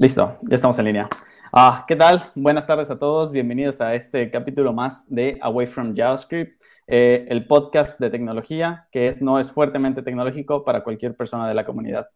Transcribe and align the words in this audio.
Listo, 0.00 0.38
ya 0.42 0.54
estamos 0.54 0.78
en 0.78 0.84
línea. 0.84 1.08
Ah, 1.52 1.84
¿Qué 1.88 1.96
tal? 1.96 2.30
Buenas 2.36 2.68
tardes 2.68 2.88
a 2.88 3.00
todos. 3.00 3.32
Bienvenidos 3.32 3.80
a 3.80 3.96
este 3.96 4.30
capítulo 4.30 4.72
más 4.72 5.12
de 5.12 5.36
Away 5.42 5.66
from 5.66 5.92
JavaScript, 5.92 6.62
eh, 6.86 7.26
el 7.28 7.48
podcast 7.48 7.98
de 7.98 8.08
tecnología 8.08 8.86
que 8.92 9.08
es, 9.08 9.20
no 9.20 9.40
es 9.40 9.50
fuertemente 9.50 10.02
tecnológico 10.02 10.64
para 10.64 10.84
cualquier 10.84 11.16
persona 11.16 11.48
de 11.48 11.54
la 11.54 11.66
comunidad. 11.66 12.06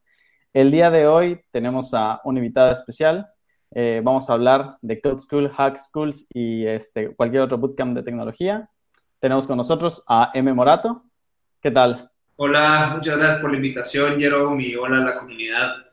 El 0.53 0.71
día 0.71 0.93
de 0.93 1.09
hoy 1.09 1.41
tenemos 1.51 1.93
a 1.93 2.21
un 2.23 2.37
invitado 2.37 2.71
especial. 2.71 3.27
Eh, 3.73 4.01
vamos 4.05 4.31
a 4.31 4.35
hablar 4.35 4.79
de 4.81 5.01
Code 5.01 5.19
School, 5.19 5.51
Hack 5.51 5.77
Schools 5.77 6.29
y 6.33 6.65
este, 6.65 7.13
cualquier 7.17 7.43
otro 7.43 7.59
bootcamp 7.59 7.97
de 7.97 8.05
tecnología. 8.05 8.71
Tenemos 9.19 9.49
con 9.49 9.57
nosotros 9.57 10.05
a 10.07 10.31
M. 10.35 10.53
Morato. 10.53 11.03
¿Qué 11.61 11.73
tal? 11.73 12.13
Hola, 12.37 12.93
muchas 12.95 13.19
gracias 13.19 13.41
por 13.41 13.51
la 13.51 13.57
invitación, 13.57 14.21
Jerome, 14.21 14.63
y 14.63 14.77
hola 14.77 14.99
a 14.99 15.01
la 15.01 15.19
comunidad. 15.19 15.92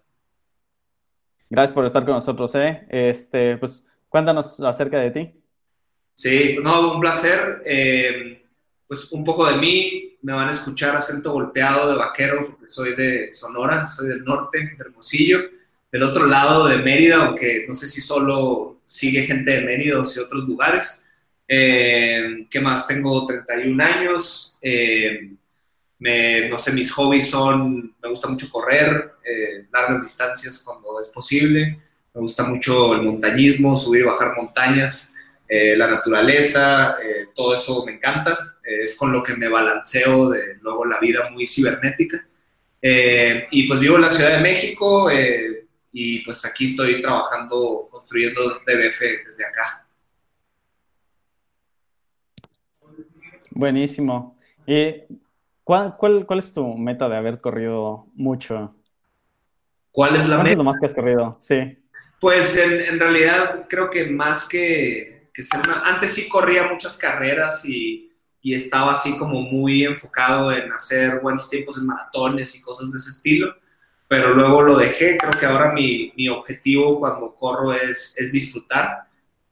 Gracias 1.49 1.73
por 1.73 1.85
estar 1.85 2.05
con 2.05 2.13
nosotros, 2.13 2.53
¿eh? 2.55 2.85
Este, 2.89 3.58
pues 3.58 3.85
cuéntanos 4.08 4.59
acerca 4.59 4.99
de 4.99 5.12
ti. 5.12 5.34
Sí, 6.13 6.58
no, 6.62 6.94
un 6.94 6.99
placer. 6.99 7.63
Eh, 7.66 8.44
pues 8.88 9.12
un 9.12 9.23
poco 9.23 9.45
de 9.45 9.58
mí, 9.58 10.17
me 10.22 10.34
van 10.34 10.49
a 10.49 10.52
escuchar 10.52 10.95
acento 10.95 11.31
golpeado 11.31 11.89
de 11.89 11.95
vaquero, 11.95 12.45
porque 12.45 12.67
soy 12.67 12.95
de 12.95 13.31
Sonora, 13.34 13.88
soy 13.88 14.09
del 14.09 14.23
norte, 14.23 14.59
de 14.59 14.75
Hermosillo, 14.80 15.39
del 15.91 16.03
otro 16.03 16.25
lado 16.25 16.67
de 16.67 16.77
Mérida, 16.77 17.25
aunque 17.25 17.66
no 17.67 17.75
sé 17.75 17.88
si 17.88 18.02
solo 18.02 18.80
sigue 18.84 19.25
gente 19.25 19.52
de 19.52 19.61
Mérida 19.61 20.00
o 20.00 20.05
si 20.05 20.20
otros 20.20 20.44
lugares. 20.45 21.08
Eh, 21.47 22.45
¿Qué 22.50 22.59
más? 22.59 22.88
Tengo 22.88 23.25
31 23.25 23.84
años. 23.84 24.59
Eh, 24.61 25.34
me, 25.99 26.48
no 26.48 26.58
sé, 26.58 26.71
mis 26.71 26.91
hobbies 26.91 27.30
son, 27.30 27.94
me 28.02 28.09
gusta 28.09 28.30
mucho 28.30 28.49
correr, 28.49 29.12
eh, 29.23 29.67
largas 29.71 30.02
distancias 30.02 30.63
cuando 30.66 31.00
es 31.00 31.09
posible, 31.09 31.80
me 32.14 32.22
gusta 32.22 32.45
mucho 32.45 32.95
el 32.95 33.02
montañismo, 33.02 33.75
subir 33.75 34.02
y 34.02 34.05
bajar 34.05 34.33
montañas, 34.36 35.16
eh, 35.47 35.75
la 35.75 35.88
naturaleza, 35.88 36.95
eh, 37.03 37.27
todo 37.36 37.53
eso 37.53 37.86
me 37.86 37.94
encanta, 37.94 38.55
es 38.64 38.95
con 38.97 39.11
lo 39.11 39.22
que 39.23 39.36
me 39.36 39.47
balanceo 39.47 40.30
de 40.30 40.58
luego 40.61 40.86
la 40.86 41.00
vida 41.00 41.30
muy 41.31 41.45
cibernética. 41.47 42.25
y 42.81 43.67
pues 43.67 43.80
vivo 43.80 43.95
en 43.95 44.03
la 44.03 44.09
Ciudad 44.09 44.38
de 44.38 44.42
México 44.42 45.09
y 45.92 46.20
pues 46.23 46.45
aquí 46.45 46.66
estoy 46.66 47.02
trabajando, 47.02 47.89
construyendo 47.92 48.59
DBF 48.59 49.02
desde 49.25 49.45
acá. 49.45 49.86
Buenísimo. 53.52 54.38
¿Cuál, 55.70 55.95
cuál, 55.98 56.25
cuál 56.25 56.39
es 56.39 56.52
tu 56.52 56.66
meta 56.66 57.08
de 57.08 57.16
haber 57.16 57.39
corrido 57.42 58.08
mucho? 58.16 58.73
¿Cuál 59.92 60.16
es 60.16 60.28
la 60.28 60.38
meta? 60.38 60.50
es 60.50 60.58
lo 60.58 60.64
más 60.64 60.80
que 60.80 60.88
has 60.88 60.95
corrido? 60.95 61.38
Sí. 61.39 61.78
Pues 62.20 62.58
en, 62.58 62.81
en 62.81 63.00
realidad 63.00 63.67
creo 63.70 63.88
que 63.88 64.08
más 64.08 64.50
que, 64.50 65.30
que 65.31 65.44
ser 65.44 65.59
una... 65.59 65.81
Antes 65.81 66.16
sí 66.16 66.28
corría 66.28 66.64
muchas 66.64 66.98
carreras 66.98 67.64
y, 67.66 68.11
y, 68.42 68.56
estaba 68.56 68.94
así 68.94 69.16
como 69.20 69.42
muy 69.42 69.84
enfocado 69.84 70.52
en 70.52 70.72
hacer 70.72 71.20
buenos 71.20 71.48
tiempos 71.52 71.78
en 71.78 71.86
maratones 71.86 72.56
y 72.56 72.64
cosas 72.64 72.92
de 72.92 72.98
ese 72.98 73.11
estilo, 73.11 73.54
pero 74.08 74.33
luego 74.33 74.64
lo 74.64 74.76
dejé. 74.76 75.17
Creo 75.17 75.39
que 75.39 75.45
ahora 75.45 75.72
mi, 75.72 76.11
mi 76.17 76.30
objetivo 76.30 77.00
cuando 77.00 77.36
corro 77.36 77.73
es, 77.73 78.17
es 78.17 78.31
disfrutar. 78.31 79.04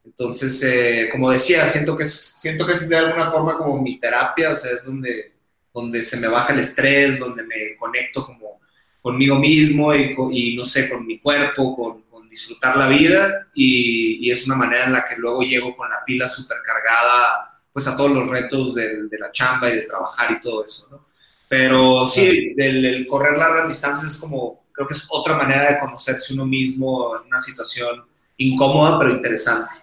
Entonces, 0.03 0.63
eh, 0.63 1.09
como 1.11 1.29
decía, 1.29 1.67
siento 1.67 1.95
que, 1.95 2.05
siento 2.05 2.65
que 2.65 2.71
es 2.71 2.89
de 2.89 2.97
alguna 2.97 3.27
forma 3.27 3.55
como 3.55 3.79
mi 3.79 3.99
terapia, 3.99 4.49
o 4.49 4.55
sea, 4.55 4.71
es 4.71 4.83
donde 4.83 5.36
donde 5.77 6.01
se 6.01 6.17
me 6.17 6.27
baja 6.27 6.53
el 6.53 6.59
estrés, 6.59 7.19
donde 7.19 7.43
me 7.43 7.75
conecto 7.77 8.25
como 8.25 8.59
conmigo 8.99 9.37
mismo 9.37 9.93
y, 9.93 10.55
no 10.55 10.65
sé, 10.65 10.89
con 10.89 11.05
mi 11.05 11.19
cuerpo, 11.19 11.75
con, 11.75 12.07
disfrutar 12.29 12.75
la 12.77 12.89
vida 12.89 13.47
y, 13.55 14.29
es 14.29 14.45
una 14.45 14.55
manera 14.55 14.85
en 14.85 14.93
la 14.93 15.05
que 15.07 15.15
luego 15.15 15.41
llego 15.41 15.73
con 15.73 15.89
la 15.89 16.03
pila 16.05 16.27
súper 16.27 16.57
cargada 16.63 17.61
pues 17.71 17.87
a 17.87 17.95
todos 17.95 18.11
los 18.11 18.29
retos 18.29 18.75
de, 18.75 19.07
la 19.17 19.31
chamba 19.31 19.69
y 19.69 19.77
de 19.77 19.81
trabajar 19.83 20.31
y 20.33 20.39
todo 20.39 20.63
eso, 20.63 20.87
¿no? 20.91 21.07
Pero 21.47 22.05
sí, 22.05 22.53
el, 22.57 23.07
correr 23.07 23.37
largas 23.37 23.69
distancias 23.69 24.11
es 24.11 24.19
como, 24.19 24.65
creo 24.71 24.87
que 24.87 24.93
es 24.93 25.07
otra 25.09 25.35
manera 25.35 25.71
de 25.71 25.79
conocerse 25.79 26.33
uno 26.33 26.45
mismo 26.45 27.15
en 27.15 27.27
una 27.27 27.39
situación 27.39 28.03
incómoda 28.35 28.99
pero 28.99 29.11
interesante. 29.11 29.73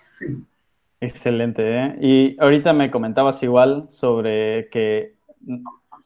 Excelente, 1.01 1.63
¿eh? 1.63 1.97
Y 2.01 2.37
ahorita 2.39 2.73
me 2.73 2.91
comentabas 2.91 3.43
igual 3.43 3.87
sobre 3.89 4.69
que 4.69 5.15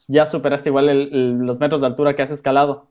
ya 0.07 0.27
superaste 0.27 0.69
igual 0.69 1.11
los 1.45 1.59
metros 1.59 1.81
de 1.81 1.89
altura 1.89 2.15
que 2.15 2.23
has 2.23 2.31
escalado. 2.31 2.89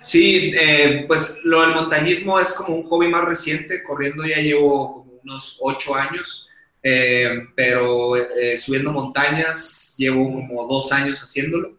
Sí, 0.00 0.52
eh, 0.54 1.04
pues 1.08 1.40
lo 1.44 1.62
del 1.62 1.74
montañismo 1.74 2.38
es 2.38 2.52
como 2.52 2.76
un 2.76 2.82
hobby 2.82 3.08
más 3.08 3.24
reciente. 3.24 3.82
Corriendo 3.82 4.24
ya 4.24 4.36
llevo 4.36 4.92
como 4.92 5.12
unos 5.24 5.58
ocho 5.62 5.94
años, 5.94 6.50
eh, 6.82 7.48
pero 7.56 8.14
eh, 8.16 8.58
subiendo 8.58 8.92
montañas 8.92 9.94
llevo 9.96 10.30
como 10.30 10.66
dos 10.66 10.92
años 10.92 11.20
haciéndolo. 11.22 11.78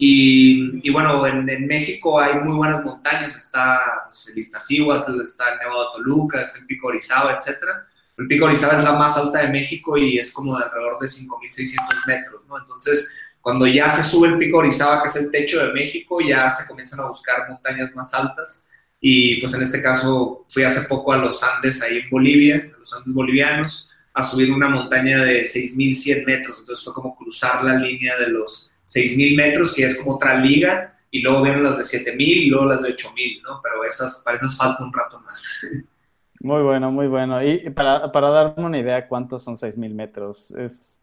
Y, 0.00 0.88
bueno, 0.90 1.26
en, 1.26 1.66
México 1.66 2.20
hay 2.20 2.34
muy 2.38 2.56
buenas 2.56 2.84
montañas. 2.84 3.36
Está 3.36 4.04
pues, 4.06 4.30
el 4.32 4.38
Iztaccíhuatl, 4.38 5.20
está 5.20 5.52
el 5.52 5.58
Nevado 5.58 5.90
Toluca, 5.90 6.40
está 6.40 6.60
el 6.60 6.66
Pico 6.66 6.86
Orizaba, 6.86 7.34
etcétera. 7.34 7.86
El 8.16 8.26
Pico 8.28 8.46
Orizaba 8.46 8.78
es 8.78 8.84
la 8.84 8.92
más 8.92 9.16
alta 9.16 9.40
de 9.42 9.48
México 9.48 9.98
y 9.98 10.18
es 10.18 10.32
como 10.32 10.56
de 10.56 10.64
alrededor 10.64 10.98
de 11.00 11.06
5.600 11.06 12.06
metros, 12.06 12.42
¿no? 12.48 12.58
Entonces, 12.58 13.18
cuando 13.48 13.66
ya 13.66 13.88
se 13.88 14.02
sube 14.02 14.28
el 14.28 14.36
Pico 14.36 14.58
Orizaba, 14.58 15.02
que 15.02 15.08
es 15.08 15.16
el 15.16 15.30
techo 15.30 15.64
de 15.64 15.72
México, 15.72 16.20
ya 16.20 16.50
se 16.50 16.68
comienzan 16.68 17.00
a 17.00 17.08
buscar 17.08 17.48
montañas 17.48 17.96
más 17.96 18.12
altas. 18.12 18.68
Y 19.00 19.40
pues 19.40 19.54
en 19.54 19.62
este 19.62 19.80
caso 19.80 20.44
fui 20.48 20.64
hace 20.64 20.86
poco 20.86 21.14
a 21.14 21.16
los 21.16 21.42
Andes, 21.42 21.80
ahí 21.82 21.96
en 21.96 22.10
Bolivia, 22.10 22.70
a 22.74 22.78
los 22.78 22.92
Andes 22.92 23.14
bolivianos, 23.14 23.88
a 24.12 24.22
subir 24.22 24.52
una 24.52 24.68
montaña 24.68 25.24
de 25.24 25.44
6.100 25.44 26.26
metros. 26.26 26.58
Entonces 26.60 26.84
fue 26.84 26.92
como 26.92 27.16
cruzar 27.16 27.64
la 27.64 27.76
línea 27.76 28.18
de 28.18 28.28
los 28.28 28.74
6.000 28.86 29.34
metros, 29.34 29.74
que 29.74 29.86
es 29.86 29.96
como 29.96 30.16
otra 30.16 30.38
liga, 30.38 30.98
y 31.10 31.22
luego 31.22 31.40
vienen 31.40 31.64
las 31.64 31.78
de 31.78 31.84
7.000 31.84 32.20
y 32.20 32.50
luego 32.50 32.66
las 32.66 32.82
de 32.82 32.94
8.000, 32.94 33.42
¿no? 33.44 33.62
Pero 33.62 33.82
esas, 33.82 34.20
para 34.22 34.36
esas 34.36 34.58
falta 34.58 34.84
un 34.84 34.92
rato 34.92 35.22
más. 35.22 35.62
Muy 36.40 36.62
bueno, 36.62 36.92
muy 36.92 37.08
bueno. 37.08 37.42
Y 37.42 37.70
para, 37.70 38.12
para 38.12 38.30
darme 38.30 38.64
una 38.64 38.78
idea, 38.78 39.08
¿cuántos 39.08 39.42
son 39.42 39.56
6.000 39.56 39.92
metros? 39.92 40.52
Es, 40.52 40.97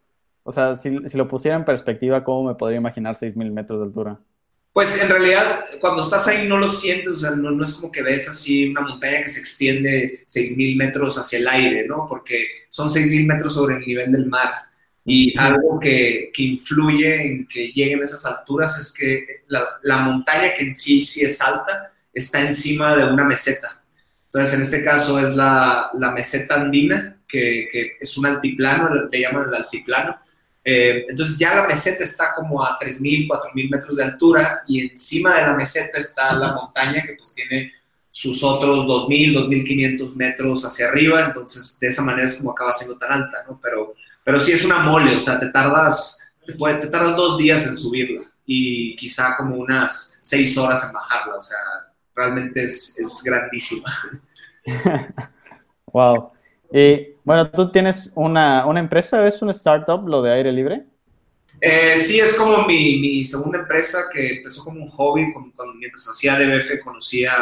o 0.47 0.51
sea, 0.51 0.75
si, 0.75 0.95
si, 1.07 1.17
lo 1.17 1.27
pusiera 1.27 1.57
en 1.57 1.65
perspectiva, 1.65 2.23
¿cómo 2.23 2.49
me 2.49 2.55
podría 2.55 2.77
imaginar 2.77 3.15
6.000 3.15 3.51
metros 3.51 3.79
de 3.79 3.85
altura? 3.85 4.19
Pues 4.71 5.01
en 5.01 5.09
realidad, 5.09 5.65
cuando 5.81 6.03
estás 6.03 6.27
ahí 6.27 6.47
no 6.47 6.57
lo 6.57 6.69
sientes, 6.69 7.07
o 7.07 7.15
sea, 7.15 7.31
no, 7.31 7.49
no 7.49 7.63
es 7.63 7.73
como 7.73 7.91
que 7.91 8.03
ves 8.03 8.29
así 8.29 8.69
una 8.69 8.81
montaña 8.81 9.23
que 9.23 9.29
se 9.29 9.39
extiende 9.39 10.23
6.000 10.27 10.77
metros 10.77 11.17
hacia 11.17 11.39
el 11.39 11.47
aire, 11.47 11.87
¿no? 11.87 12.05
Porque 12.07 12.45
son 12.69 12.89
6.000 12.89 13.25
metros 13.25 13.55
sobre 13.55 13.77
el 13.77 13.87
nivel 13.87 14.11
del 14.11 14.27
mar. 14.27 14.51
Y 15.03 15.35
algo 15.39 15.79
que, 15.79 16.29
que, 16.31 16.43
influye 16.43 17.25
en 17.25 17.47
que 17.47 17.69
lleguen 17.69 18.01
a 18.01 18.03
esas 18.03 18.23
alturas 18.25 18.79
es 18.79 18.93
que 18.93 19.45
la, 19.47 19.63
la 19.81 19.97
montaña 19.99 20.53
que 20.53 20.65
en 20.65 20.73
sí 20.75 21.03
sí 21.03 21.25
es 21.25 21.41
alta 21.41 21.91
está 22.13 22.41
encima 22.41 22.95
de 22.95 23.03
una 23.05 23.23
meseta. 23.23 23.83
Entonces, 24.25 24.55
en 24.55 24.61
este 24.63 24.83
caso 24.83 25.19
es 25.19 25.35
la, 25.35 25.89
la 25.93 26.11
meseta 26.11 26.55
andina, 26.55 27.17
que, 27.27 27.67
que, 27.71 27.93
es 27.99 28.17
un 28.17 28.25
altiplano, 28.25 28.89
le 29.09 29.19
llaman 29.19 29.47
el 29.47 29.55
altiplano. 29.55 30.19
Eh, 30.67 31.05
entonces 31.07 31.37
ya 31.37 31.53
la 31.53 31.67
meseta 31.67 32.03
está 32.03 32.33
como 32.33 32.63
a 32.63 32.79
3.000, 32.79 33.27
4.000 33.27 33.69
metros 33.69 33.95
de 33.97 34.03
altura 34.03 34.61
y 34.67 34.81
encima 34.81 35.35
de 35.35 35.43
la 35.43 35.53
meseta 35.53 35.99
está 35.99 36.33
la 36.33 36.53
montaña 36.53 37.03
que 37.05 37.13
pues 37.13 37.35
tiene 37.35 37.71
sus 38.09 38.43
otros 38.43 38.85
2.000, 38.85 39.47
2.500 39.47 40.15
metros 40.15 40.65
hacia 40.65 40.87
arriba, 40.87 41.25
entonces 41.25 41.79
de 41.79 41.87
esa 41.87 42.01
manera 42.01 42.25
es 42.25 42.33
como 42.33 42.51
acaba 42.51 42.73
siendo 42.73 42.97
tan 42.97 43.11
alta, 43.11 43.43
¿no? 43.47 43.59
Pero, 43.61 43.93
pero 44.23 44.39
sí 44.39 44.53
es 44.53 44.65
una 44.65 44.79
mole, 44.79 45.15
o 45.15 45.19
sea, 45.19 45.39
te 45.39 45.51
tardas, 45.51 46.31
te, 46.43 46.53
te 46.53 46.87
tardas 46.87 47.15
dos 47.15 47.37
días 47.37 47.67
en 47.67 47.77
subirla 47.77 48.21
y 48.47 48.95
quizá 48.95 49.37
como 49.37 49.57
unas 49.57 50.17
seis 50.21 50.57
horas 50.57 50.83
en 50.87 50.93
bajarla, 50.93 51.35
o 51.35 51.41
sea, 51.43 51.57
realmente 52.15 52.63
es, 52.63 52.97
es 52.97 53.21
grandísima. 53.23 53.93
wow. 55.93 56.31
Y 56.73 57.14
bueno, 57.25 57.49
tú 57.51 57.71
tienes 57.71 58.11
una, 58.15 58.65
una, 58.65 58.79
empresa, 58.79 59.27
¿es 59.27 59.41
un 59.41 59.49
startup 59.49 60.07
lo 60.07 60.21
de 60.21 60.31
aire 60.31 60.51
libre? 60.51 60.85
Eh, 61.59 61.97
sí, 61.97 62.19
es 62.19 62.35
como 62.35 62.65
mi, 62.65 62.99
mi, 62.99 63.25
segunda 63.25 63.59
empresa 63.59 64.05
que 64.13 64.37
empezó 64.37 64.63
como 64.63 64.81
un 64.81 64.87
hobby. 64.87 65.33
mientras 65.77 66.07
hacía 66.07 66.39
DBF 66.39 66.83
conocía 66.83 67.33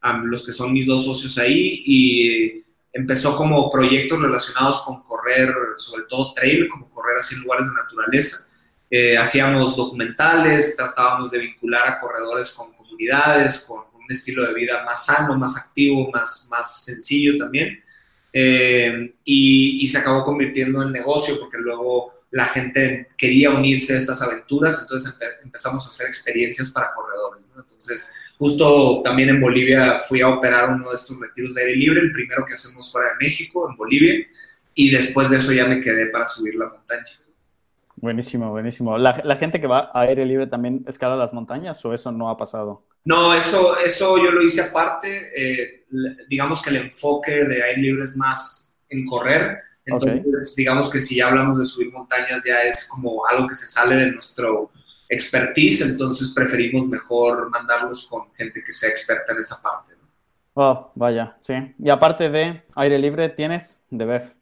a 0.00 0.18
los 0.18 0.44
que 0.44 0.52
son 0.52 0.72
mis 0.72 0.86
dos 0.86 1.04
socios 1.04 1.38
ahí 1.38 1.82
y 1.86 2.64
empezó 2.92 3.36
como 3.36 3.70
proyectos 3.70 4.20
relacionados 4.20 4.82
con 4.82 5.02
correr, 5.04 5.54
sobre 5.76 6.04
todo 6.08 6.34
trail, 6.34 6.68
como 6.68 6.90
correr 6.90 7.18
así 7.18 7.34
en 7.36 7.42
lugares 7.42 7.66
de 7.66 7.74
naturaleza. 7.74 8.50
Eh, 8.90 9.16
hacíamos 9.16 9.76
documentales, 9.76 10.76
tratábamos 10.76 11.30
de 11.30 11.38
vincular 11.38 11.86
a 11.86 12.00
corredores 12.00 12.50
con 12.52 12.72
comunidades, 12.72 13.66
con 13.68 13.90
estilo 14.12 14.46
de 14.46 14.54
vida 14.54 14.84
más 14.84 15.06
sano, 15.06 15.36
más 15.36 15.56
activo, 15.56 16.10
más, 16.10 16.48
más 16.50 16.84
sencillo 16.84 17.38
también. 17.38 17.82
Eh, 18.32 19.14
y, 19.24 19.88
se 19.88 19.98
acabó 19.98 20.24
convirtiendo 20.24 20.82
en 20.82 20.92
negocio 20.92 21.34
porque 21.40 21.58
luego 21.58 22.14
la 22.30 22.44
gente 22.44 23.08
quería 23.18 23.50
unirse 23.50 23.94
a 23.94 23.98
estas 23.98 24.22
aventuras, 24.22 24.82
entonces 24.82 25.18
empezamos 25.42 25.84
a 25.84 25.90
hacer 25.90 26.06
experiencias 26.06 26.68
para 26.70 26.92
corredores. 26.94 27.50
Entonces, 27.56 28.14
justo 28.38 29.02
también 29.02 29.30
en 29.30 29.40
Bolivia 29.40 29.98
fui 29.98 30.20
a 30.20 30.28
operar 30.28 30.70
uno 30.70 30.90
de 30.90 30.94
estos 30.94 31.18
retiros 31.20 31.54
de 31.54 31.62
aire 31.62 31.76
libre, 31.76 32.00
el 32.00 32.12
primero 32.12 32.44
que 32.46 32.54
hacemos 32.54 32.90
fuera 32.92 33.08
de 33.10 33.26
México, 33.26 33.68
en 33.68 33.76
Bolivia, 33.76 34.24
y 34.74 34.90
después 34.90 35.28
de 35.28 35.38
eso 35.38 35.52
ya 35.52 35.66
me 35.66 35.80
quedé 35.80 36.06
para 36.06 36.24
subir 36.24 36.54
la 36.54 36.68
montaña. 36.68 37.08
Buenísimo, 37.96 38.50
buenísimo. 38.50 38.96
¿La, 38.96 39.20
la 39.24 39.36
gente 39.36 39.60
que 39.60 39.66
va 39.66 39.90
a 39.92 40.02
aire 40.02 40.24
libre 40.24 40.46
también 40.46 40.84
escala 40.86 41.16
las 41.16 41.34
montañas 41.34 41.84
o 41.84 41.92
eso 41.92 42.12
no 42.12 42.30
ha 42.30 42.36
pasado? 42.36 42.84
No, 43.04 43.34
eso, 43.34 43.78
eso 43.78 44.18
yo 44.18 44.30
lo 44.30 44.42
hice 44.42 44.62
aparte. 44.62 45.30
Eh, 45.34 45.86
digamos 46.28 46.62
que 46.62 46.70
el 46.70 46.76
enfoque 46.76 47.44
de 47.44 47.62
aire 47.62 47.80
libre 47.80 48.04
es 48.04 48.16
más 48.16 48.78
en 48.88 49.06
correr. 49.06 49.58
Entonces, 49.84 50.54
digamos 50.54 50.90
que 50.90 51.00
si 51.00 51.16
ya 51.16 51.28
hablamos 51.28 51.58
de 51.58 51.64
subir 51.64 51.92
montañas, 51.92 52.44
ya 52.44 52.62
es 52.62 52.88
como 52.88 53.26
algo 53.26 53.48
que 53.48 53.54
se 53.54 53.66
sale 53.66 53.96
de 53.96 54.12
nuestro 54.12 54.70
expertise. 55.08 55.82
Entonces, 55.82 56.32
preferimos 56.34 56.86
mejor 56.86 57.50
mandarlos 57.50 58.06
con 58.06 58.32
gente 58.34 58.62
que 58.64 58.72
sea 58.72 58.90
experta 58.90 59.32
en 59.32 59.38
esa 59.38 59.60
parte. 59.62 59.94
Oh, 60.54 60.92
vaya, 60.94 61.34
sí. 61.38 61.54
Y 61.78 61.90
aparte 61.90 62.28
de 62.28 62.62
aire 62.74 62.98
libre, 62.98 63.28
¿tienes 63.28 63.82
DBF? 63.90 64.39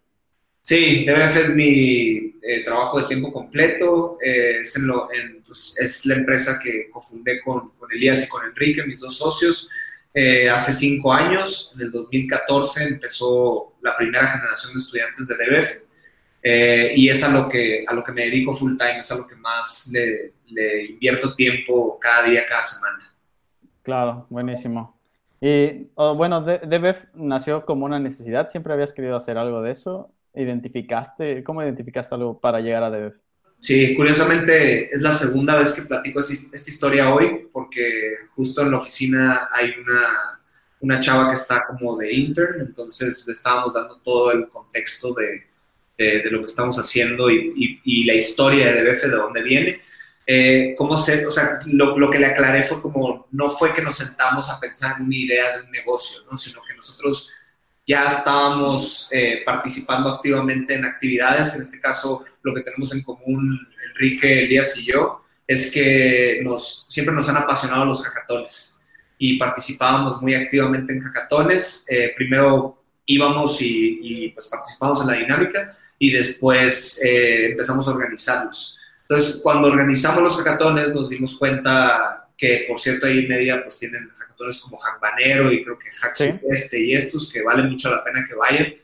Sí, 0.68 1.06
DBF 1.06 1.36
es 1.36 1.54
mi 1.54 2.34
eh, 2.42 2.62
trabajo 2.62 3.00
de 3.00 3.06
tiempo 3.06 3.32
completo. 3.32 4.18
Eh, 4.22 4.60
es, 4.60 4.78
pues, 5.46 5.74
es, 5.80 6.04
la 6.04 6.16
empresa 6.16 6.60
que 6.62 6.90
cofundé 6.90 7.40
con, 7.40 7.72
Elías 7.90 8.26
y 8.26 8.28
con 8.28 8.44
Enrique, 8.44 8.84
mis 8.84 9.00
dos 9.00 9.16
socios, 9.16 9.70
eh, 10.12 10.50
hace 10.50 10.74
cinco 10.74 11.10
años. 11.10 11.72
En 11.74 11.86
el 11.86 11.90
2014 11.90 12.84
empezó 12.84 13.78
la 13.80 13.96
primera 13.96 14.26
generación 14.26 14.74
de 14.74 14.80
estudiantes 14.80 15.26
de 15.26 15.36
DBF. 15.36 16.96
y 16.98 17.08
es 17.08 17.24
a 17.24 17.30
lo, 17.30 17.48
que, 17.48 17.86
a 17.88 17.94
lo 17.94 18.04
que 18.04 18.12
me 18.12 18.26
dedico 18.26 18.52
full 18.52 18.76
time, 18.76 18.98
es 18.98 19.10
a 19.10 19.16
lo 19.16 19.26
que 19.26 19.36
más 19.36 19.88
le, 19.90 20.34
le 20.48 20.84
invierto 20.84 21.34
tiempo 21.34 21.98
cada 21.98 22.28
día, 22.28 22.46
cada 22.46 22.62
semana. 22.62 23.16
Claro, 23.82 24.26
buenísimo. 24.28 25.00
Y 25.40 25.88
oh, 25.94 26.14
bueno, 26.14 26.42
DBF 26.42 27.06
nació 27.14 27.64
como 27.64 27.86
una 27.86 27.98
necesidad. 27.98 28.50
¿Siempre 28.50 28.74
habías 28.74 28.92
querido 28.92 29.16
hacer 29.16 29.38
algo 29.38 29.62
de 29.62 29.70
eso? 29.70 30.12
Identificaste? 30.34 31.42
¿Cómo 31.42 31.62
identificaste 31.62 32.14
algo 32.14 32.38
para 32.38 32.60
llegar 32.60 32.82
a 32.82 32.90
DBF? 32.90 33.18
Sí, 33.60 33.94
curiosamente 33.96 34.94
es 34.94 35.02
la 35.02 35.12
segunda 35.12 35.56
vez 35.56 35.72
que 35.72 35.82
platico 35.82 36.20
esta 36.20 36.70
historia 36.70 37.12
hoy, 37.12 37.48
porque 37.52 38.14
justo 38.34 38.62
en 38.62 38.70
la 38.70 38.76
oficina 38.76 39.48
hay 39.52 39.72
una, 39.80 40.40
una 40.80 41.00
chava 41.00 41.28
que 41.30 41.36
está 41.36 41.66
como 41.66 41.96
de 41.96 42.12
intern, 42.12 42.60
entonces 42.60 43.24
le 43.26 43.32
estábamos 43.32 43.74
dando 43.74 44.00
todo 44.00 44.30
el 44.30 44.48
contexto 44.48 45.12
de, 45.12 45.48
de, 45.98 46.30
lo 46.30 46.40
que 46.40 46.46
estamos 46.46 46.78
haciendo 46.78 47.28
y, 47.30 47.80
y, 47.84 48.04
la 48.04 48.14
historia 48.14 48.72
de 48.72 48.84
DBF, 48.84 49.02
de 49.02 49.16
dónde 49.16 49.42
viene. 49.42 49.80
Eh, 50.24 50.74
¿Cómo 50.76 50.96
se, 50.96 51.26
o 51.26 51.30
sea, 51.30 51.58
lo, 51.66 51.98
lo, 51.98 52.10
que 52.10 52.18
le 52.18 52.26
aclaré 52.26 52.62
fue 52.62 52.80
como, 52.80 53.26
no 53.32 53.48
fue 53.48 53.72
que 53.72 53.82
nos 53.82 53.96
sentamos 53.96 54.48
a 54.50 54.60
pensar 54.60 54.96
en 54.98 55.06
una 55.06 55.16
idea 55.16 55.56
de 55.56 55.64
un 55.64 55.70
negocio, 55.72 56.20
¿no? 56.30 56.36
sino 56.36 56.60
que 56.62 56.74
nosotros 56.74 57.32
ya 57.88 58.06
estábamos 58.06 59.08
eh, 59.10 59.40
participando 59.46 60.10
activamente 60.10 60.74
en 60.74 60.84
actividades. 60.84 61.56
En 61.56 61.62
este 61.62 61.80
caso, 61.80 62.22
lo 62.42 62.54
que 62.54 62.60
tenemos 62.60 62.94
en 62.94 63.02
común, 63.02 63.66
Enrique, 63.88 64.44
Elías 64.44 64.76
y 64.76 64.84
yo, 64.84 65.22
es 65.46 65.72
que 65.72 66.40
nos, 66.44 66.84
siempre 66.86 67.14
nos 67.14 67.30
han 67.30 67.38
apasionado 67.38 67.86
los 67.86 68.06
hackatones 68.06 68.82
y 69.16 69.38
participábamos 69.38 70.20
muy 70.20 70.34
activamente 70.34 70.92
en 70.92 71.00
hackatones. 71.00 71.86
Eh, 71.88 72.12
primero 72.14 72.84
íbamos 73.06 73.62
y, 73.62 74.00
y, 74.02 74.28
pues 74.32 74.48
participábamos 74.48 75.00
en 75.00 75.06
la 75.06 75.14
dinámica 75.14 75.74
y 75.98 76.10
después 76.10 77.02
eh, 77.02 77.52
empezamos 77.52 77.88
a 77.88 77.92
organizarlos. 77.92 78.78
Entonces, 79.00 79.40
cuando 79.42 79.68
organizamos 79.68 80.22
los 80.22 80.36
hackatones 80.36 80.92
nos 80.92 81.08
dimos 81.08 81.38
cuenta 81.38 82.27
que 82.38 82.66
por 82.68 82.78
cierto 82.78 83.06
ahí 83.06 83.18
en 83.18 83.28
media 83.28 83.62
pues 83.64 83.80
tienen 83.80 84.08
hackatones 84.08 84.60
como 84.60 84.78
Hackbanero 84.78 85.52
y 85.52 85.64
creo 85.64 85.76
que 85.76 85.90
Hack 85.90 86.40
este 86.48 86.80
y 86.80 86.94
estos 86.94 87.30
que 87.32 87.42
valen 87.42 87.70
mucho 87.70 87.90
la 87.90 88.04
pena 88.04 88.24
que 88.26 88.34
vayan. 88.34 88.74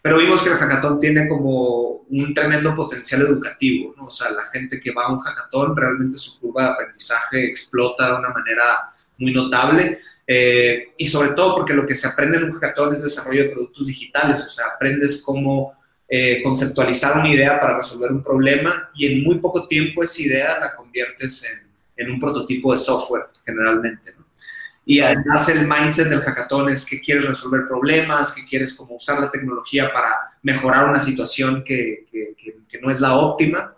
Pero 0.00 0.16
vimos 0.16 0.42
que 0.42 0.48
el 0.48 0.56
hackathon 0.56 0.98
tiene 0.98 1.28
como 1.28 2.06
un 2.08 2.32
tremendo 2.32 2.74
potencial 2.74 3.20
educativo, 3.22 3.92
¿no? 3.98 4.04
O 4.06 4.10
sea, 4.10 4.30
la 4.30 4.44
gente 4.44 4.80
que 4.80 4.92
va 4.92 5.04
a 5.04 5.12
un 5.12 5.18
hackathon 5.18 5.76
realmente 5.76 6.16
su 6.16 6.40
curva 6.40 6.62
de 6.62 6.70
aprendizaje 6.70 7.44
explota 7.44 8.12
de 8.12 8.18
una 8.18 8.30
manera 8.30 8.90
muy 9.18 9.32
notable. 9.32 9.98
Eh, 10.26 10.90
y 10.96 11.06
sobre 11.06 11.30
todo 11.30 11.56
porque 11.56 11.74
lo 11.74 11.86
que 11.86 11.94
se 11.96 12.06
aprende 12.06 12.38
en 12.38 12.44
un 12.44 12.52
hackathon 12.52 12.94
es 12.94 13.02
desarrollo 13.02 13.42
de 13.42 13.50
productos 13.50 13.88
digitales, 13.88 14.40
o 14.46 14.48
sea, 14.48 14.66
aprendes 14.68 15.22
cómo 15.22 15.74
eh, 16.08 16.40
conceptualizar 16.42 17.18
una 17.18 17.34
idea 17.34 17.60
para 17.60 17.76
resolver 17.76 18.12
un 18.12 18.22
problema 18.22 18.88
y 18.94 19.06
en 19.06 19.24
muy 19.24 19.38
poco 19.38 19.66
tiempo 19.66 20.02
esa 20.02 20.22
idea 20.22 20.58
la 20.58 20.76
conviertes 20.76 21.44
en 21.44 21.69
en 22.00 22.10
un 22.10 22.18
prototipo 22.18 22.72
de 22.72 22.78
software 22.78 23.26
generalmente. 23.44 24.12
¿no? 24.18 24.24
Y 24.84 25.00
además 25.00 25.48
el 25.48 25.68
mindset 25.68 26.08
del 26.08 26.22
hackathon 26.22 26.70
es 26.70 26.86
que 26.86 27.00
quieres 27.00 27.26
resolver 27.26 27.66
problemas, 27.68 28.34
que 28.34 28.46
quieres 28.46 28.74
como 28.74 28.96
usar 28.96 29.20
la 29.20 29.30
tecnología 29.30 29.92
para 29.92 30.32
mejorar 30.42 30.88
una 30.88 31.00
situación 31.00 31.62
que, 31.62 32.06
que, 32.10 32.34
que, 32.68 32.80
no 32.80 32.90
es 32.90 33.00
la 33.00 33.14
óptima. 33.14 33.74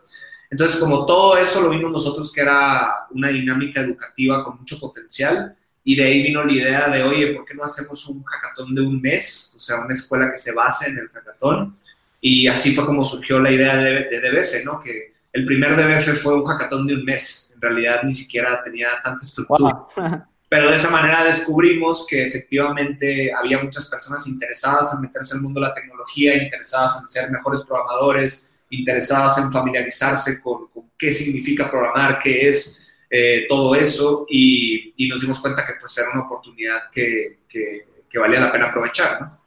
Entonces, 0.49 0.79
como 0.79 1.05
todo 1.05 1.37
eso 1.37 1.61
lo 1.61 1.71
vimos 1.71 1.91
nosotros 1.91 2.33
que 2.33 2.43
era 2.43 3.07
una 3.11 3.29
dinámica 3.29 3.81
educativa 3.81 4.45
con 4.45 4.59
mucho 4.59 4.79
potencial, 4.79 5.57
y 5.85 5.97
de 5.97 6.05
ahí 6.05 6.23
vino 6.23 6.45
la 6.45 6.53
idea 6.53 6.89
de, 6.89 7.03
oye, 7.03 7.35
¿por 7.35 7.45
qué 7.45 7.55
no 7.55 7.65
hacemos 7.65 8.07
un 8.09 8.23
hackathon 8.23 8.75
de 8.75 8.83
un 8.83 9.01
mes? 9.01 9.55
O 9.57 9.59
sea, 9.59 9.81
una 9.81 9.93
escuela 9.93 10.31
que 10.31 10.37
se 10.37 10.53
base 10.53 10.91
en 10.91 10.99
el 10.99 11.09
hackathon. 11.09 11.77
Y 12.21 12.47
así 12.47 12.73
fue 12.73 12.87
como 12.87 13.05
surgió 13.05 13.41
la 13.41 13.51
idea 13.51 13.77
de, 13.77 14.05
de 14.05 14.21
DBF, 14.21 14.65
¿no? 14.65 14.79
Que 14.79 15.12
el 15.33 15.45
primer 15.47 15.77
DBF 15.77 16.23
fue 16.23 16.35
un 16.35 16.45
hackathon 16.45 16.87
de 16.87 16.95
un 16.95 17.05
mes, 17.05 17.53
en 17.55 17.63
realidad 17.63 18.03
ni 18.05 18.13
siquiera 18.13 18.63
tenía 18.63 18.89
tanta 19.03 19.25
estructura. 19.25 19.87
Pero 20.49 20.69
de 20.69 20.77
esa 20.77 20.91
manera 20.91 21.25
descubrimos 21.25 22.07
que 22.07 22.27
efectivamente 22.27 23.33
había 23.33 23.63
muchas 23.63 23.89
personas 23.89 24.27
interesadas 24.27 24.93
en 24.93 25.01
meterse 25.01 25.35
el 25.35 25.41
mundo 25.41 25.59
de 25.59 25.69
la 25.69 25.75
tecnología, 25.75 26.37
interesadas 26.37 27.01
en 27.01 27.07
ser 27.07 27.31
mejores 27.31 27.63
programadores, 27.63 28.55
interesadas 28.69 29.39
en 29.39 29.51
familiarizarse 29.51 30.43
con, 30.43 30.69
qué 30.99 31.11
significa 31.11 31.71
programar, 31.71 32.19
qué 32.19 32.51
es 32.51 32.87
eh, 33.09 33.47
todo 33.49 33.75
eso, 33.75 34.27
y, 34.29 34.93
nos 35.09 35.23
dimos 35.23 35.41
cuenta 35.41 35.67
que 35.67 35.73
pues 35.81 35.97
era 35.97 36.11
una 36.13 36.23
oportunidad 36.23 36.91
que, 36.93 37.41
que, 37.49 38.19
valía 38.19 38.41
la 38.41 38.53
pena 38.53 38.67
aprovechar. 38.67 39.23
¿no? 39.23 39.39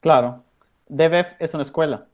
Claro. 0.00 0.44
DBF 0.86 1.40
es 1.40 1.54
una 1.54 1.62
escuela. 1.62 2.06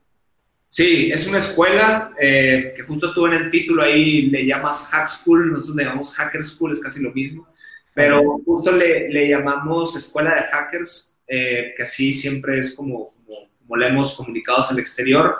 Sí, 0.71 1.11
es 1.11 1.27
una 1.27 1.39
escuela 1.39 2.13
eh, 2.21 2.75
que 2.77 2.83
justo 2.83 3.13
tú 3.15 3.27
en 3.27 3.33
el 3.33 3.51
título 3.51 3.83
ahí 3.83 4.23
le 4.27 4.45
llamas 4.45 4.91
Hack 4.91 5.09
School, 5.09 5.51
nosotros 5.51 5.77
le 5.77 5.85
llamamos 5.85 6.15
Hacker 6.15 6.45
School, 6.45 6.73
es 6.73 6.81
casi 6.81 7.03
lo 7.03 7.11
mismo, 7.13 7.49
pero 7.95 8.39
justo 8.45 8.73
le, 8.73 9.09
le 9.09 9.29
llamamos 9.29 9.97
Escuela 9.97 10.35
de 10.35 10.43
Hackers, 10.43 11.23
eh, 11.27 11.73
que 11.75 11.83
así 11.83 12.13
siempre 12.13 12.59
es 12.59 12.75
como, 12.75 13.15
como, 13.15 13.49
como 13.59 13.77
le 13.77 13.89
hemos 13.89 14.15
comunicado 14.15 14.59
hacia 14.59 14.75
el 14.75 14.81
exterior, 14.81 15.37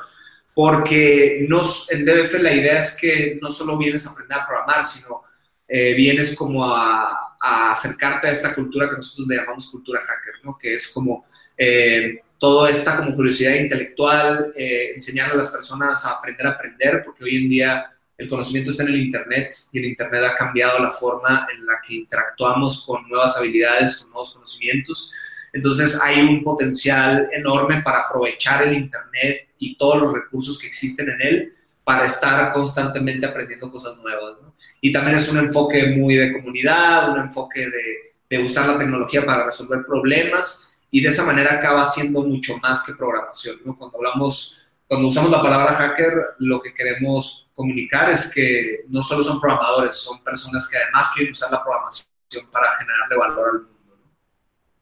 porque 0.55 1.45
nos, 1.47 1.93
en 1.93 2.07
DBF 2.07 2.41
la 2.41 2.55
idea 2.55 2.79
es 2.79 2.97
que 2.99 3.39
no 3.43 3.51
solo 3.51 3.77
vienes 3.77 4.07
a 4.07 4.13
aprender 4.13 4.39
a 4.39 4.47
programar, 4.47 4.83
sino 4.83 5.23
eh, 5.69 5.93
vienes 5.95 6.35
como 6.35 6.65
a, 6.65 7.37
a, 7.39 7.71
acercarte 7.71 8.29
a 8.29 8.33
esta 8.33 8.55
cultura 8.55 8.89
que 8.89 8.97
nosotros 8.97 9.29
le 9.29 9.37
llamamos 9.37 9.71
cultura 9.71 10.01
hacker, 10.01 10.35
¿no? 10.43 10.57
que 10.59 10.75
es 10.75 10.89
como 10.89 11.27
toda 12.39 12.71
esta 12.71 12.97
como 12.97 13.15
curiosidad 13.15 13.55
intelectual, 13.55 14.53
eh, 14.57 14.93
enseñar 14.95 15.33
a 15.33 15.35
las 15.35 15.49
personas 15.49 16.05
a 16.05 16.13
aprender 16.13 16.47
a 16.47 16.51
aprender, 16.51 17.03
porque 17.05 17.25
hoy 17.25 17.37
en 17.37 17.49
día 17.49 17.93
el 18.17 18.29
conocimiento 18.29 18.71
está 18.71 18.85
en 18.85 18.91
el 18.91 19.01
Internet 19.01 19.55
y 19.73 19.79
el 19.79 19.87
Internet 19.87 20.23
ha 20.25 20.37
cambiado 20.37 20.79
la 20.81 20.91
forma 20.91 21.47
en 21.55 21.67
la 21.67 21.75
que 21.87 21.95
interactuamos 21.95 22.85
con 22.85 23.09
nuevas 23.09 23.37
habilidades, 23.37 23.97
con 23.99 24.11
nuevos 24.11 24.35
conocimientos. 24.35 25.13
Entonces 25.53 26.01
hay 26.03 26.21
un 26.21 26.43
potencial 26.43 27.29
enorme 27.33 27.83
para 27.83 28.01
aprovechar 28.01 28.63
el 28.63 28.75
Internet 28.75 29.49
y 29.59 29.77
todos 29.77 30.01
los 30.01 30.13
recursos 30.13 30.59
que 30.59 30.67
existen 30.67 31.09
en 31.11 31.23
él 31.23 31.55
para 31.85 32.07
estar 32.07 32.53
constantemente 32.53 33.27
aprendiendo 33.27 33.71
cosas 33.71 33.97
nuevas. 33.99 34.37
Y 34.81 34.93
también 34.93 35.17
es 35.17 35.29
un 35.29 35.39
enfoque 35.39 35.97
muy 35.97 36.17
de 36.17 36.33
comunidad, 36.33 37.13
un 37.13 37.21
enfoque 37.21 37.61
de, 37.61 38.15
de 38.31 38.45
usar 38.45 38.69
la 38.69 38.79
tecnología 38.79 39.25
para 39.25 39.45
resolver 39.45 39.85
problemas 39.87 40.68
y 40.91 41.01
de 41.01 41.09
esa 41.09 41.25
manera 41.25 41.55
acaba 41.55 41.85
siendo 41.85 42.23
mucho 42.23 42.57
más 42.59 42.85
que 42.85 42.95
programación. 42.95 43.57
¿no? 43.65 43.77
Cuando 43.77 43.99
hablamos, 43.99 44.69
cuando 44.87 45.09
usamos 45.09 45.31
la 45.31 45.43
palabra 45.43 45.75
hacker, 45.75 46.13
lo 46.39 46.61
que 46.61 46.73
queremos 46.73 47.51
comunicar 47.55 48.11
es 48.11 48.33
que 48.33 48.85
no 48.89 49.03
solo 49.03 49.23
son 49.23 49.41
programadores, 49.41 49.97
son 49.97 50.23
personas 50.23 50.69
que 50.69 50.79
además 50.79 51.13
quieren 51.15 51.33
usar 51.33 51.51
la 51.51 51.63
programación 51.63 52.09
para 52.53 52.77
generarle 52.79 53.17
valor 53.17 53.49
al 53.49 53.61
mundo. 53.63 53.97
¿no? 53.97 54.11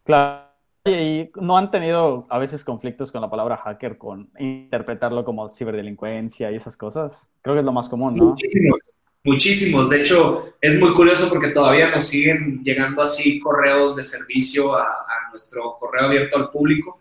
Claro. 0.04 0.46
¿Y 0.84 1.30
no 1.34 1.58
han 1.58 1.72
tenido 1.72 2.28
a 2.30 2.38
veces 2.38 2.64
conflictos 2.64 3.10
con 3.10 3.20
la 3.20 3.28
palabra 3.28 3.56
hacker, 3.56 3.98
con 3.98 4.30
interpretarlo 4.38 5.24
como 5.24 5.48
ciberdelincuencia 5.48 6.52
y 6.52 6.54
esas 6.54 6.76
cosas? 6.76 7.28
Creo 7.42 7.56
que 7.56 7.60
es 7.60 7.66
lo 7.66 7.72
más 7.72 7.88
común, 7.88 8.14
¿no? 8.14 8.26
Muchísimos, 8.26 8.78
muchísimos. 9.26 9.90
De 9.90 10.00
hecho, 10.00 10.54
es 10.60 10.78
muy 10.78 10.94
curioso 10.94 11.28
porque 11.28 11.48
todavía 11.48 11.90
nos 11.90 12.08
siguen 12.08 12.62
llegando 12.62 13.02
así 13.02 13.40
correos 13.40 13.96
de 13.96 14.04
servicio 14.04 14.74
a, 14.74 15.04
nuestro 15.30 15.76
correo 15.78 16.06
abierto 16.06 16.38
al 16.38 16.50
público 16.50 16.98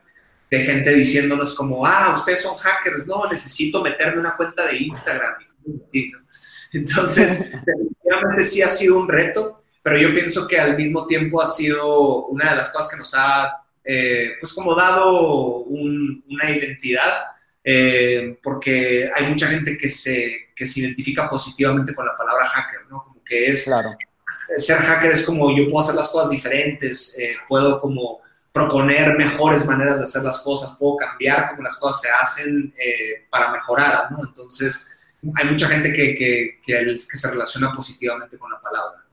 de 0.51 0.59
gente 0.59 0.93
diciéndonos 0.93 1.53
como, 1.53 1.85
ah, 1.85 2.15
ustedes 2.17 2.41
son 2.41 2.57
hackers, 2.57 3.07
no, 3.07 3.29
necesito 3.29 3.81
meterme 3.81 4.19
una 4.19 4.35
cuenta 4.35 4.67
de 4.67 4.77
Instagram. 4.77 5.35
Entonces, 6.73 7.51
definitivamente 7.65 8.43
sí 8.43 8.61
ha 8.61 8.67
sido 8.67 8.99
un 8.99 9.07
reto, 9.07 9.63
pero 9.81 9.97
yo 9.97 10.13
pienso 10.13 10.47
que 10.49 10.59
al 10.59 10.75
mismo 10.75 11.07
tiempo 11.07 11.41
ha 11.41 11.45
sido 11.45 12.25
una 12.25 12.49
de 12.49 12.55
las 12.57 12.73
cosas 12.73 12.91
que 12.91 12.97
nos 12.97 13.13
ha, 13.15 13.53
eh, 13.85 14.31
pues 14.37 14.51
como 14.51 14.75
dado 14.75 15.59
una 15.59 16.51
identidad, 16.51 17.27
eh, 17.63 18.37
porque 18.43 19.09
hay 19.15 19.27
mucha 19.27 19.47
gente 19.47 19.77
que 19.77 19.87
se, 19.87 20.44
que 20.55 20.65
se 20.65 20.79
identifica 20.79 21.29
positivamente 21.29 21.93
con 21.93 22.05
la 22.05 22.15
palabra 22.17 22.47
hacker, 22.47 22.87
¿no? 22.89 23.03
Como 23.03 23.23
que 23.23 23.47
es, 23.47 23.65
claro. 23.65 23.95
ser 24.57 24.77
hacker 24.77 25.11
es 25.11 25.23
como 25.23 25.55
yo 25.55 25.65
puedo 25.65 25.83
hacer 25.83 25.95
las 25.95 26.09
cosas 26.09 26.31
diferentes, 26.31 27.17
eh, 27.19 27.35
puedo 27.47 27.81
como 27.81 28.21
proponer 28.53 29.17
mejores 29.17 29.65
maneras 29.65 29.97
de 29.97 30.05
hacer 30.05 30.23
las 30.23 30.39
cosas, 30.39 30.77
puedo 30.79 30.95
cambiar 30.95 31.49
cómo 31.49 31.63
las 31.63 31.75
cosas 31.75 32.01
se 32.01 32.09
hacen 32.09 32.73
eh, 32.79 33.27
para 33.29 33.51
mejorar, 33.51 34.09
¿no? 34.11 34.19
Entonces, 34.25 34.95
hay 35.35 35.49
mucha 35.49 35.67
gente 35.67 35.91
que, 35.91 36.15
que, 36.15 36.61
que, 36.65 36.97
se 36.97 37.31
relaciona 37.31 37.73
positivamente 37.73 38.37
con 38.37 38.49
la 38.51 38.61
palabra. 38.61 39.03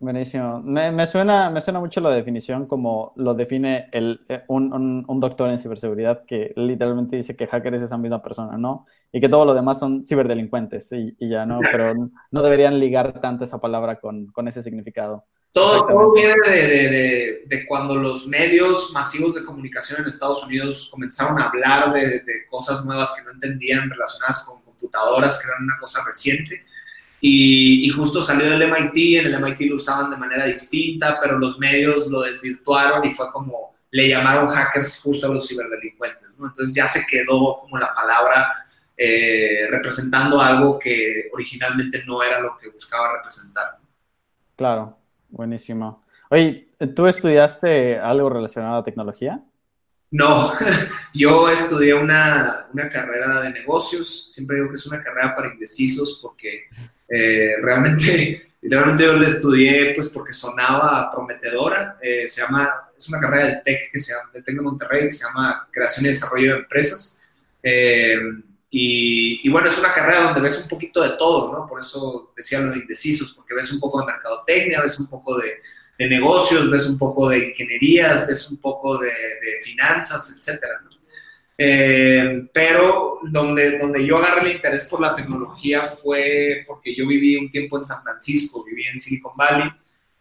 Buenísimo. 0.00 0.60
Me, 0.60 0.92
me, 0.92 1.06
suena, 1.08 1.50
me 1.50 1.60
suena 1.60 1.80
mucho 1.80 2.00
la 2.00 2.10
definición 2.10 2.66
como 2.66 3.12
lo 3.16 3.34
define 3.34 3.88
el, 3.92 4.20
eh, 4.28 4.44
un, 4.46 5.04
un, 5.08 5.20
doctor 5.20 5.50
en 5.50 5.58
ciberseguridad 5.58 6.24
que 6.24 6.52
literalmente 6.54 7.16
dice 7.16 7.34
que 7.34 7.48
hacker 7.48 7.74
es 7.74 7.82
esa 7.82 7.98
misma 7.98 8.22
persona, 8.22 8.56
¿no? 8.56 8.86
Y 9.10 9.20
que 9.20 9.28
todo 9.28 9.44
lo 9.44 9.54
demás 9.54 9.80
son 9.80 10.04
ciberdelincuentes 10.04 10.92
y, 10.92 11.16
y 11.18 11.28
ya, 11.28 11.46
¿no? 11.46 11.58
Pero 11.72 11.86
no 12.30 12.42
deberían 12.42 12.78
ligar 12.78 13.20
tanto 13.20 13.42
esa 13.42 13.60
palabra 13.60 13.98
con, 13.98 14.28
con 14.28 14.46
ese 14.46 14.62
significado. 14.62 15.24
Todo, 15.52 16.12
viene 16.12 16.34
de, 16.46 17.42
de, 17.46 17.66
cuando 17.66 17.96
los 17.96 18.26
medios 18.26 18.92
masivos 18.92 19.34
de 19.34 19.44
comunicación 19.44 20.02
en 20.02 20.08
Estados 20.08 20.44
Unidos 20.44 20.88
comenzaron 20.92 21.40
a 21.40 21.48
hablar 21.48 21.92
de, 21.92 22.22
cosas 22.48 22.84
nuevas 22.84 23.14
que 23.16 23.24
no 23.24 23.32
entendían 23.32 23.90
relacionadas 23.90 24.46
con 24.46 24.62
computadoras, 24.62 25.40
que 25.40 25.48
eran 25.48 25.64
una 25.64 25.78
cosa 25.80 26.00
reciente. 26.06 26.64
Y, 27.20 27.86
y, 27.86 27.88
justo 27.90 28.22
salió 28.22 28.48
del 28.50 28.62
MIT, 28.62 29.18
en 29.18 29.26
el 29.26 29.40
MIT 29.42 29.70
lo 29.70 29.76
usaban 29.76 30.10
de 30.10 30.16
manera 30.16 30.46
distinta, 30.46 31.18
pero 31.20 31.38
los 31.38 31.58
medios 31.58 32.06
lo 32.08 32.22
desvirtuaron 32.22 33.04
y 33.04 33.10
fue 33.10 33.30
como, 33.32 33.74
le 33.90 34.08
llamaron 34.08 34.46
hackers 34.48 35.00
justo 35.02 35.26
a 35.26 35.30
los 35.34 35.48
ciberdelincuentes, 35.48 36.38
¿no? 36.38 36.46
Entonces 36.46 36.74
ya 36.74 36.86
se 36.86 37.04
quedó 37.10 37.58
como 37.60 37.76
la 37.78 37.92
palabra 37.92 38.64
eh, 38.96 39.66
representando 39.70 40.40
algo 40.40 40.78
que 40.78 41.26
originalmente 41.32 42.04
no 42.06 42.22
era 42.22 42.40
lo 42.40 42.56
que 42.56 42.68
buscaba 42.68 43.14
representar. 43.16 43.78
Claro, 44.54 44.98
Buenísimo. 45.28 46.02
Oye, 46.30 46.68
¿tú 46.94 47.06
estudiaste 47.06 47.98
algo 47.98 48.30
relacionado 48.30 48.78
a 48.78 48.84
tecnología? 48.84 49.42
No, 50.10 50.52
yo 51.14 51.50
estudié 51.50 51.92
una, 51.94 52.66
una, 52.72 52.88
carrera 52.88 53.42
de 53.42 53.50
negocios. 53.50 54.32
Siempre 54.32 54.56
digo 54.56 54.68
que 54.68 54.76
es 54.76 54.86
una 54.86 55.02
carrera 55.02 55.34
para 55.34 55.52
indecisos 55.52 56.18
porque 56.22 56.68
eh, 57.08 57.54
realmente, 57.62 58.50
literalmente 58.62 59.04
yo 59.04 59.12
la 59.14 59.26
estudié 59.26 59.94
pues 59.94 60.08
porque 60.08 60.32
sonaba 60.32 61.10
prometedora. 61.10 61.96
Eh, 62.00 62.28
se 62.28 62.42
llama, 62.42 62.90
es 62.96 63.08
una 63.08 63.20
carrera 63.20 63.46
del 63.46 63.62
TEC 63.62 63.92
que 63.92 63.98
se 63.98 64.12
llama, 64.12 64.30
del 64.32 64.44
TEC 64.44 64.56
de 64.56 64.62
Monterrey 64.62 65.02
que 65.04 65.10
se 65.12 65.24
llama 65.24 65.68
Creación 65.70 66.06
y 66.06 66.08
Desarrollo 66.08 66.54
de 66.54 66.58
Empresas. 66.60 67.22
Eh, 67.62 68.16
y, 68.70 69.48
bueno, 69.48 69.68
es 69.68 69.78
una 69.78 69.94
carrera 69.94 70.24
donde 70.24 70.42
ves 70.42 70.62
un 70.62 70.68
poquito 70.68 71.02
de 71.02 71.16
todo, 71.16 71.52
¿no? 71.52 71.66
Por 71.66 71.80
eso 71.80 72.32
decía 72.36 72.60
lo 72.60 72.72
de 72.72 72.80
indecisos, 72.80 73.32
porque 73.32 73.54
ves 73.54 73.72
un 73.72 73.80
poco 73.80 74.00
de 74.00 74.06
mercadotecnia, 74.06 74.82
ves 74.82 74.98
un 74.98 75.08
poco 75.08 75.38
de, 75.38 75.62
negocios, 76.06 76.70
ves 76.70 76.86
un 76.86 76.98
poco 76.98 77.30
de 77.30 77.48
ingenierías, 77.48 78.28
ves 78.28 78.50
un 78.50 78.58
poco 78.58 78.98
de, 78.98 79.10
finanzas, 79.62 80.36
etcétera, 80.36 80.80
¿no? 80.84 80.90
Eh, 81.60 82.48
pero 82.52 83.18
donde, 83.24 83.78
donde 83.78 84.06
yo 84.06 84.18
agarré 84.18 84.50
el 84.50 84.56
interés 84.56 84.84
por 84.84 85.00
la 85.00 85.16
tecnología 85.16 85.82
fue 85.82 86.62
porque 86.64 86.94
yo 86.94 87.04
viví 87.04 87.34
un 87.36 87.50
tiempo 87.50 87.76
en 87.76 87.84
San 87.84 88.00
Francisco, 88.00 88.64
viví 88.64 88.84
en 88.86 88.98
Silicon 89.00 89.32
Valley, 89.36 89.68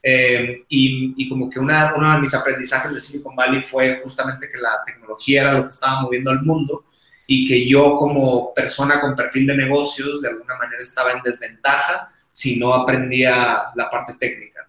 eh, 0.01 0.63
y, 0.67 1.13
y, 1.15 1.29
como 1.29 1.49
que 1.49 1.59
una, 1.59 1.93
uno 1.95 2.13
de 2.13 2.21
mis 2.21 2.33
aprendizajes 2.33 2.93
de 2.93 3.01
Silicon 3.01 3.35
Valley 3.35 3.61
fue 3.61 3.99
justamente 4.01 4.49
que 4.51 4.57
la 4.57 4.83
tecnología 4.83 5.41
era 5.41 5.53
lo 5.53 5.63
que 5.63 5.69
estaba 5.69 6.01
moviendo 6.01 6.31
al 6.31 6.41
mundo 6.41 6.85
y 7.27 7.47
que 7.47 7.67
yo 7.67 7.97
como 7.97 8.53
persona 8.53 8.99
con 8.99 9.15
perfil 9.15 9.47
de 9.47 9.57
negocios 9.57 10.21
de 10.21 10.29
alguna 10.29 10.57
manera 10.57 10.81
estaba 10.81 11.11
en 11.11 11.21
desventaja 11.21 12.11
si 12.29 12.57
no 12.57 12.73
aprendía 12.73 13.65
la 13.75 13.89
parte 13.89 14.13
técnica. 14.19 14.67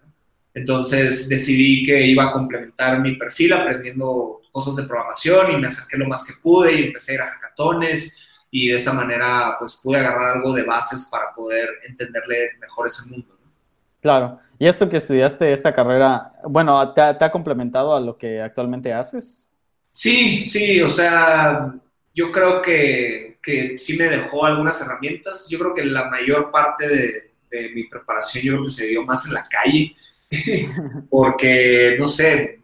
Entonces 0.53 1.29
decidí 1.29 1.85
que 1.85 2.05
iba 2.05 2.25
a 2.25 2.31
complementar 2.31 2.99
mi 2.99 3.15
perfil 3.15 3.53
aprendiendo 3.53 4.38
cosas 4.51 4.75
de 4.75 4.83
programación 4.83 5.51
y 5.51 5.57
me 5.57 5.67
acerqué 5.67 5.97
lo 5.97 6.07
más 6.07 6.25
que 6.25 6.33
pude 6.41 6.73
y 6.73 6.83
empecé 6.85 7.13
a 7.13 7.15
ir 7.15 7.21
a 7.21 7.25
hackatones 7.27 8.27
y 8.51 8.69
de 8.69 8.77
esa 8.77 8.93
manera 8.93 9.55
pues 9.59 9.79
pude 9.83 9.97
agarrar 9.97 10.37
algo 10.37 10.53
de 10.53 10.63
bases 10.63 11.07
para 11.11 11.33
poder 11.33 11.69
entenderle 11.87 12.51
mejor 12.59 12.87
ese 12.87 13.09
mundo. 13.11 13.37
Claro. 14.01 14.39
¿Y 14.57 14.67
esto 14.67 14.89
que 14.89 14.97
estudiaste, 14.97 15.53
esta 15.53 15.73
carrera, 15.73 16.33
bueno, 16.43 16.93
¿te 16.93 17.01
¿te 17.13 17.25
ha 17.25 17.31
complementado 17.31 17.95
a 17.95 17.99
lo 17.99 18.17
que 18.17 18.41
actualmente 18.41 18.93
haces? 18.93 19.49
Sí, 19.91 20.45
sí, 20.45 20.81
o 20.81 20.89
sea, 20.89 21.73
yo 22.13 22.31
creo 22.31 22.61
que, 22.61 23.39
que, 23.41 23.77
sí 23.77 23.97
me 23.97 24.05
dejó 24.05 24.45
algunas 24.45 24.81
herramientas. 24.81 25.47
Yo 25.49 25.59
creo 25.59 25.73
que 25.73 25.85
la 25.85 26.09
mayor 26.09 26.51
parte 26.51 26.87
de, 26.87 27.11
de 27.49 27.69
mi 27.69 27.83
preparación 27.85 28.43
yo 28.43 28.53
creo 28.53 28.65
que 28.65 28.71
se 28.71 28.87
dio 28.87 29.03
más 29.03 29.25
en 29.25 29.33
la 29.33 29.47
calle, 29.47 29.95
porque, 31.09 31.95
no 31.99 32.07
sé, 32.07 32.58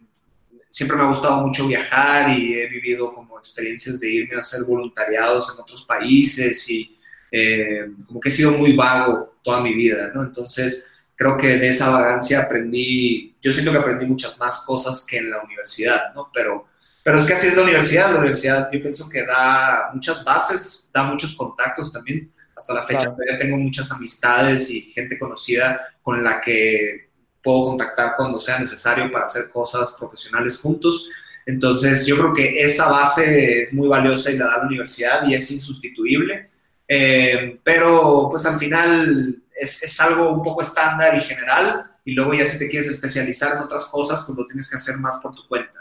siempre 0.75 0.97
me 0.97 1.03
ha 1.03 1.07
gustado 1.07 1.47
mucho 1.47 1.65
viajar 1.69 2.37
y 2.37 2.59
he 2.59 2.67
vivido 2.67 3.13
como 3.13 3.39
experiencias 3.39 3.97
de 4.01 4.11
irme 4.11 4.35
a 4.35 4.39
hacer 4.39 4.63
voluntariados 4.67 5.55
en 5.55 5.61
otros 5.61 5.83
países 5.83 6.69
y 6.69 6.99
eh, 7.31 7.91
como 8.05 8.19
que 8.19 8.27
he 8.27 8.31
sido 8.31 8.51
muy 8.51 8.75
vago 8.75 9.37
toda 9.41 9.61
mi 9.61 9.73
vida, 9.73 10.11
¿no? 10.13 10.21
Entonces, 10.21 10.89
creo 11.15 11.37
que 11.37 11.55
de 11.55 11.69
esa 11.69 11.89
vagancia 11.91 12.41
aprendí, 12.41 13.33
yo 13.41 13.53
siento 13.53 13.71
que 13.71 13.77
aprendí 13.77 14.05
muchas 14.05 14.37
más 14.37 14.65
cosas 14.65 15.05
que 15.09 15.15
en 15.15 15.29
la 15.29 15.41
universidad, 15.43 16.13
¿no? 16.13 16.29
Pero 16.33 16.67
pero 17.03 17.19
es 17.19 17.25
que 17.25 17.33
así 17.33 17.47
es 17.47 17.55
la 17.55 17.63
universidad. 17.63 18.11
La 18.11 18.17
universidad 18.17 18.67
yo 18.69 18.81
pienso 18.81 19.07
que 19.07 19.25
da 19.25 19.91
muchas 19.93 20.25
bases, 20.25 20.89
da 20.91 21.03
muchos 21.03 21.37
contactos 21.37 21.93
también. 21.93 22.33
Hasta 22.53 22.73
la 22.73 22.83
fecha 22.83 23.05
todavía 23.05 23.37
tengo 23.37 23.55
muchas 23.57 23.91
amistades 23.93 24.69
y 24.71 24.91
gente 24.91 25.17
conocida 25.17 25.95
con 26.01 26.21
la 26.21 26.41
que 26.41 27.04
puedo 27.45 27.65
contactar 27.65 28.15
cuando 28.17 28.39
sea 28.39 28.59
necesario 28.59 29.09
para 29.11 29.25
hacer 29.25 29.49
cosas 29.51 29.95
profesionales 29.97 30.59
juntos. 30.59 31.09
Entonces 31.45 32.07
yo 32.07 32.17
creo 32.17 32.33
que 32.33 32.59
esa 32.59 32.91
base 32.91 33.61
es 33.61 33.73
muy 33.73 33.87
valiosa 33.87 34.31
y 34.31 34.37
la 34.37 34.47
da 34.47 34.57
la 34.57 34.65
universidad 34.65 35.27
y 35.27 35.35
es 35.35 35.49
insustituible. 35.51 36.49
Eh, 36.87 37.59
pero 37.63 38.27
pues 38.29 38.45
al 38.47 38.57
final 38.57 39.43
es, 39.55 39.83
es, 39.83 39.99
algo 40.01 40.31
un 40.31 40.43
poco 40.43 40.61
estándar 40.61 41.15
y 41.15 41.21
general 41.21 41.91
y 42.03 42.13
luego 42.13 42.33
ya 42.33 42.45
si 42.45 42.59
te 42.59 42.69
quieres 42.69 42.89
especializar 42.89 43.55
en 43.55 43.63
otras 43.63 43.85
cosas 43.85 44.23
pues 44.25 44.37
lo 44.37 44.45
tienes 44.45 44.69
que 44.69 44.75
hacer 44.75 44.97
más 44.97 45.17
por 45.21 45.33
tu 45.33 45.47
cuenta. 45.47 45.79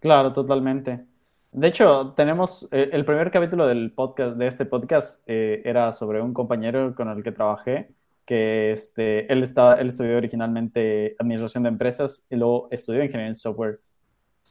Claro, 0.00 0.32
totalmente. 0.32 1.04
De 1.52 1.68
hecho, 1.68 2.14
tenemos 2.16 2.66
eh, 2.72 2.88
el 2.92 3.04
primer 3.04 3.30
capítulo 3.30 3.66
del 3.66 3.92
podcast, 3.92 4.36
de 4.36 4.46
este 4.46 4.64
podcast, 4.64 5.22
eh, 5.26 5.60
era 5.64 5.92
sobre 5.92 6.22
un 6.22 6.32
compañero 6.32 6.94
con 6.94 7.08
el 7.10 7.22
que 7.22 7.30
trabajé, 7.30 7.90
que 8.24 8.72
este, 8.72 9.32
él, 9.32 9.42
estaba, 9.42 9.74
él 9.74 9.88
estudió 9.88 10.16
originalmente 10.16 11.16
administración 11.18 11.64
de 11.64 11.70
empresas 11.70 12.26
y 12.30 12.36
luego 12.36 12.68
estudió 12.70 13.02
ingeniería 13.02 13.28
en 13.28 13.34
software, 13.34 13.80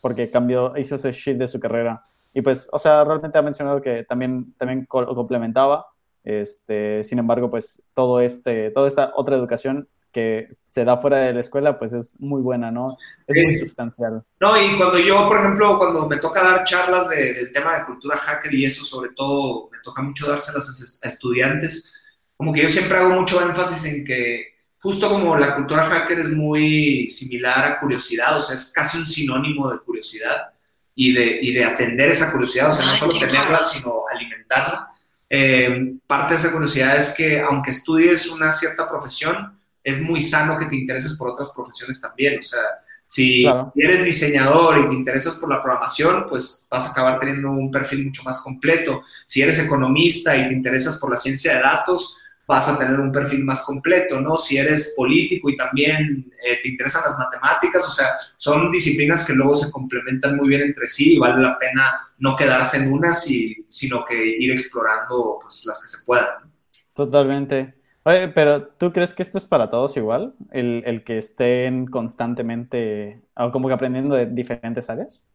porque 0.01 0.29
cambió, 0.29 0.77
hizo 0.77 0.95
ese 0.95 1.11
shift 1.11 1.39
de 1.39 1.47
su 1.47 1.59
carrera. 1.59 2.01
Y 2.33 2.41
pues, 2.41 2.69
o 2.71 2.79
sea, 2.79 3.03
realmente 3.03 3.37
ha 3.37 3.41
mencionado 3.41 3.81
que 3.81 4.03
también, 4.03 4.53
también 4.57 4.85
complementaba, 4.85 5.85
este, 6.23 7.03
sin 7.03 7.19
embargo, 7.19 7.49
pues 7.49 7.83
todo 7.93 8.19
este, 8.19 8.71
toda 8.71 8.87
esta 8.87 9.11
otra 9.15 9.35
educación 9.35 9.87
que 10.11 10.57
se 10.63 10.83
da 10.83 10.97
fuera 10.97 11.17
de 11.17 11.33
la 11.33 11.39
escuela, 11.39 11.79
pues 11.79 11.93
es 11.93 12.19
muy 12.19 12.41
buena, 12.41 12.69
¿no? 12.69 12.97
Es 13.27 13.43
muy 13.43 13.53
sustancial. 13.53 14.23
No, 14.39 14.61
y 14.61 14.77
cuando 14.77 14.99
yo, 14.99 15.27
por 15.27 15.39
ejemplo, 15.39 15.77
cuando 15.77 16.07
me 16.07 16.17
toca 16.17 16.43
dar 16.43 16.63
charlas 16.65 17.09
del 17.09 17.51
tema 17.53 17.77
de 17.77 17.85
cultura 17.85 18.17
hacker 18.17 18.53
y 18.53 18.65
eso, 18.65 18.83
sobre 18.83 19.11
todo, 19.15 19.69
me 19.71 19.77
toca 19.83 20.01
mucho 20.01 20.27
dárselas 20.27 21.01
a, 21.03 21.07
estudiantes, 21.07 22.00
como 22.41 22.53
que 22.53 22.63
yo 22.63 22.69
siempre 22.69 22.97
hago 22.97 23.11
mucho 23.11 23.39
énfasis 23.39 23.85
en 23.85 24.03
que 24.03 24.53
justo 24.79 25.07
como 25.07 25.37
la 25.37 25.53
cultura 25.53 25.83
hacker 25.83 26.21
es 26.21 26.29
muy 26.29 27.07
similar 27.07 27.63
a 27.63 27.79
curiosidad, 27.79 28.35
o 28.35 28.41
sea, 28.41 28.55
es 28.55 28.71
casi 28.73 28.97
un 28.97 29.05
sinónimo 29.05 29.69
de 29.69 29.77
curiosidad 29.77 30.49
y 30.95 31.13
de, 31.13 31.37
y 31.39 31.53
de 31.53 31.63
atender 31.63 32.09
esa 32.09 32.31
curiosidad, 32.31 32.69
o 32.69 32.73
sea, 32.73 32.87
no 32.87 32.95
solo 32.95 33.19
tenerla, 33.19 33.61
sino 33.61 34.05
alimentarla. 34.11 34.89
Eh, 35.29 35.93
parte 36.07 36.33
de 36.33 36.39
esa 36.39 36.51
curiosidad 36.51 36.97
es 36.97 37.13
que 37.15 37.39
aunque 37.41 37.69
estudies 37.69 38.25
una 38.25 38.51
cierta 38.51 38.89
profesión, 38.89 39.59
es 39.83 40.01
muy 40.01 40.19
sano 40.19 40.57
que 40.57 40.65
te 40.65 40.77
intereses 40.77 41.13
por 41.13 41.29
otras 41.29 41.51
profesiones 41.55 42.01
también. 42.01 42.39
O 42.39 42.41
sea, 42.41 42.59
si 43.05 43.45
eres 43.75 44.03
diseñador 44.03 44.79
y 44.79 44.87
te 44.87 44.95
interesas 44.95 45.35
por 45.35 45.47
la 45.47 45.61
programación, 45.61 46.25
pues 46.27 46.65
vas 46.71 46.87
a 46.87 46.91
acabar 46.91 47.19
teniendo 47.19 47.51
un 47.51 47.69
perfil 47.69 48.05
mucho 48.05 48.23
más 48.23 48.39
completo. 48.39 49.03
Si 49.27 49.43
eres 49.43 49.63
economista 49.63 50.35
y 50.35 50.47
te 50.47 50.53
interesas 50.53 50.97
por 50.97 51.11
la 51.11 51.17
ciencia 51.17 51.53
de 51.53 51.61
datos, 51.61 52.17
vas 52.51 52.67
a 52.67 52.77
tener 52.77 52.99
un 52.99 53.13
perfil 53.13 53.45
más 53.45 53.63
completo, 53.63 54.19
¿no? 54.19 54.35
Si 54.35 54.57
eres 54.57 54.93
político 54.97 55.49
y 55.49 55.55
también 55.55 56.25
eh, 56.45 56.59
te 56.61 56.67
interesan 56.67 57.03
las 57.05 57.17
matemáticas, 57.17 57.87
o 57.87 57.91
sea, 57.91 58.07
son 58.35 58.69
disciplinas 58.69 59.25
que 59.25 59.31
luego 59.31 59.55
se 59.55 59.71
complementan 59.71 60.35
muy 60.35 60.49
bien 60.49 60.63
entre 60.63 60.85
sí 60.85 61.15
y 61.15 61.17
vale 61.17 61.41
la 61.41 61.57
pena 61.57 62.01
no 62.17 62.35
quedarse 62.35 62.83
en 62.83 62.91
unas, 62.91 63.25
y, 63.31 63.63
sino 63.69 64.03
que 64.03 64.35
ir 64.37 64.51
explorando 64.51 65.39
pues, 65.41 65.63
las 65.65 65.81
que 65.81 65.87
se 65.87 66.05
puedan. 66.05 66.51
Totalmente. 66.93 67.73
Oye, 68.03 68.27
pero 68.27 68.63
¿tú 68.63 68.91
crees 68.91 69.13
que 69.13 69.23
esto 69.23 69.37
es 69.37 69.47
para 69.47 69.69
todos 69.69 69.95
igual? 69.95 70.33
El, 70.51 70.83
el 70.85 71.05
que 71.05 71.19
estén 71.19 71.85
constantemente, 71.85 73.21
o 73.33 73.49
como 73.53 73.69
que 73.69 73.75
aprendiendo 73.75 74.13
de 74.13 74.25
diferentes 74.25 74.89
áreas? 74.89 75.29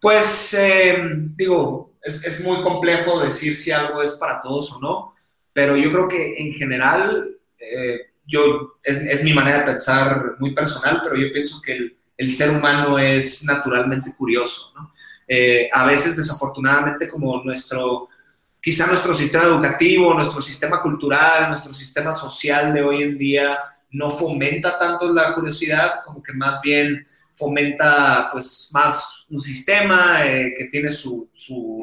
Pues, 0.00 0.52
eh, 0.54 0.96
digo, 1.36 1.92
es, 2.02 2.24
es 2.24 2.44
muy 2.44 2.60
complejo 2.60 3.20
decir 3.20 3.54
si 3.54 3.70
algo 3.70 4.02
es 4.02 4.14
para 4.14 4.40
todos 4.40 4.72
o 4.72 4.80
no 4.80 5.15
pero 5.56 5.74
yo 5.74 5.90
creo 5.90 6.06
que 6.06 6.34
en 6.36 6.52
general, 6.52 7.30
eh, 7.58 8.12
yo, 8.26 8.74
es, 8.82 9.24
mi 9.24 9.32
manera 9.32 9.60
de 9.60 9.64
pensar 9.64 10.34
muy 10.38 10.54
personal, 10.54 11.00
pero 11.02 11.16
yo 11.16 11.32
pienso 11.32 11.62
que 11.62 11.96
el, 12.18 12.30
ser 12.30 12.50
humano 12.50 12.98
es 12.98 13.42
naturalmente 13.44 14.14
curioso, 14.14 14.74
eh, 15.26 15.70
a 15.72 15.86
veces, 15.86 16.14
desafortunadamente, 16.14 17.08
como 17.08 17.42
nuestro, 17.42 18.06
quizá 18.60 18.86
nuestro 18.86 19.14
sistema 19.14 19.44
educativo, 19.44 20.12
nuestro 20.12 20.42
sistema 20.42 20.82
cultural, 20.82 21.48
nuestro 21.48 21.72
sistema 21.72 22.12
social 22.12 22.74
de 22.74 22.82
hoy 22.82 23.02
en 23.02 23.16
día 23.16 23.58
no 23.92 24.10
fomenta 24.10 24.76
tanto 24.78 25.10
la 25.10 25.34
curiosidad, 25.34 26.04
como 26.04 26.22
que 26.22 26.34
más 26.34 26.60
bien 26.60 27.02
fomenta 27.32 28.28
pues 28.30 28.68
más 28.74 29.15
un 29.28 29.40
sistema 29.40 30.24
eh, 30.24 30.54
que 30.56 30.66
tiene 30.66 30.90
su, 30.90 31.28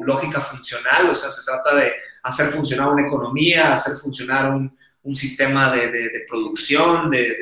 lógica 0.04 0.40
funcional, 0.40 1.10
o 1.10 1.14
sea, 1.14 1.30
se 1.30 1.44
trata 1.44 1.74
de 1.74 1.92
hacer 2.22 2.46
funcionar 2.46 2.90
una 2.90 3.06
economía, 3.06 3.72
hacer 3.72 3.94
funcionar 3.96 4.52
un, 4.52 4.72
sistema 5.14 5.70
de, 5.70 6.24
producción, 6.26 7.10
de, 7.10 7.36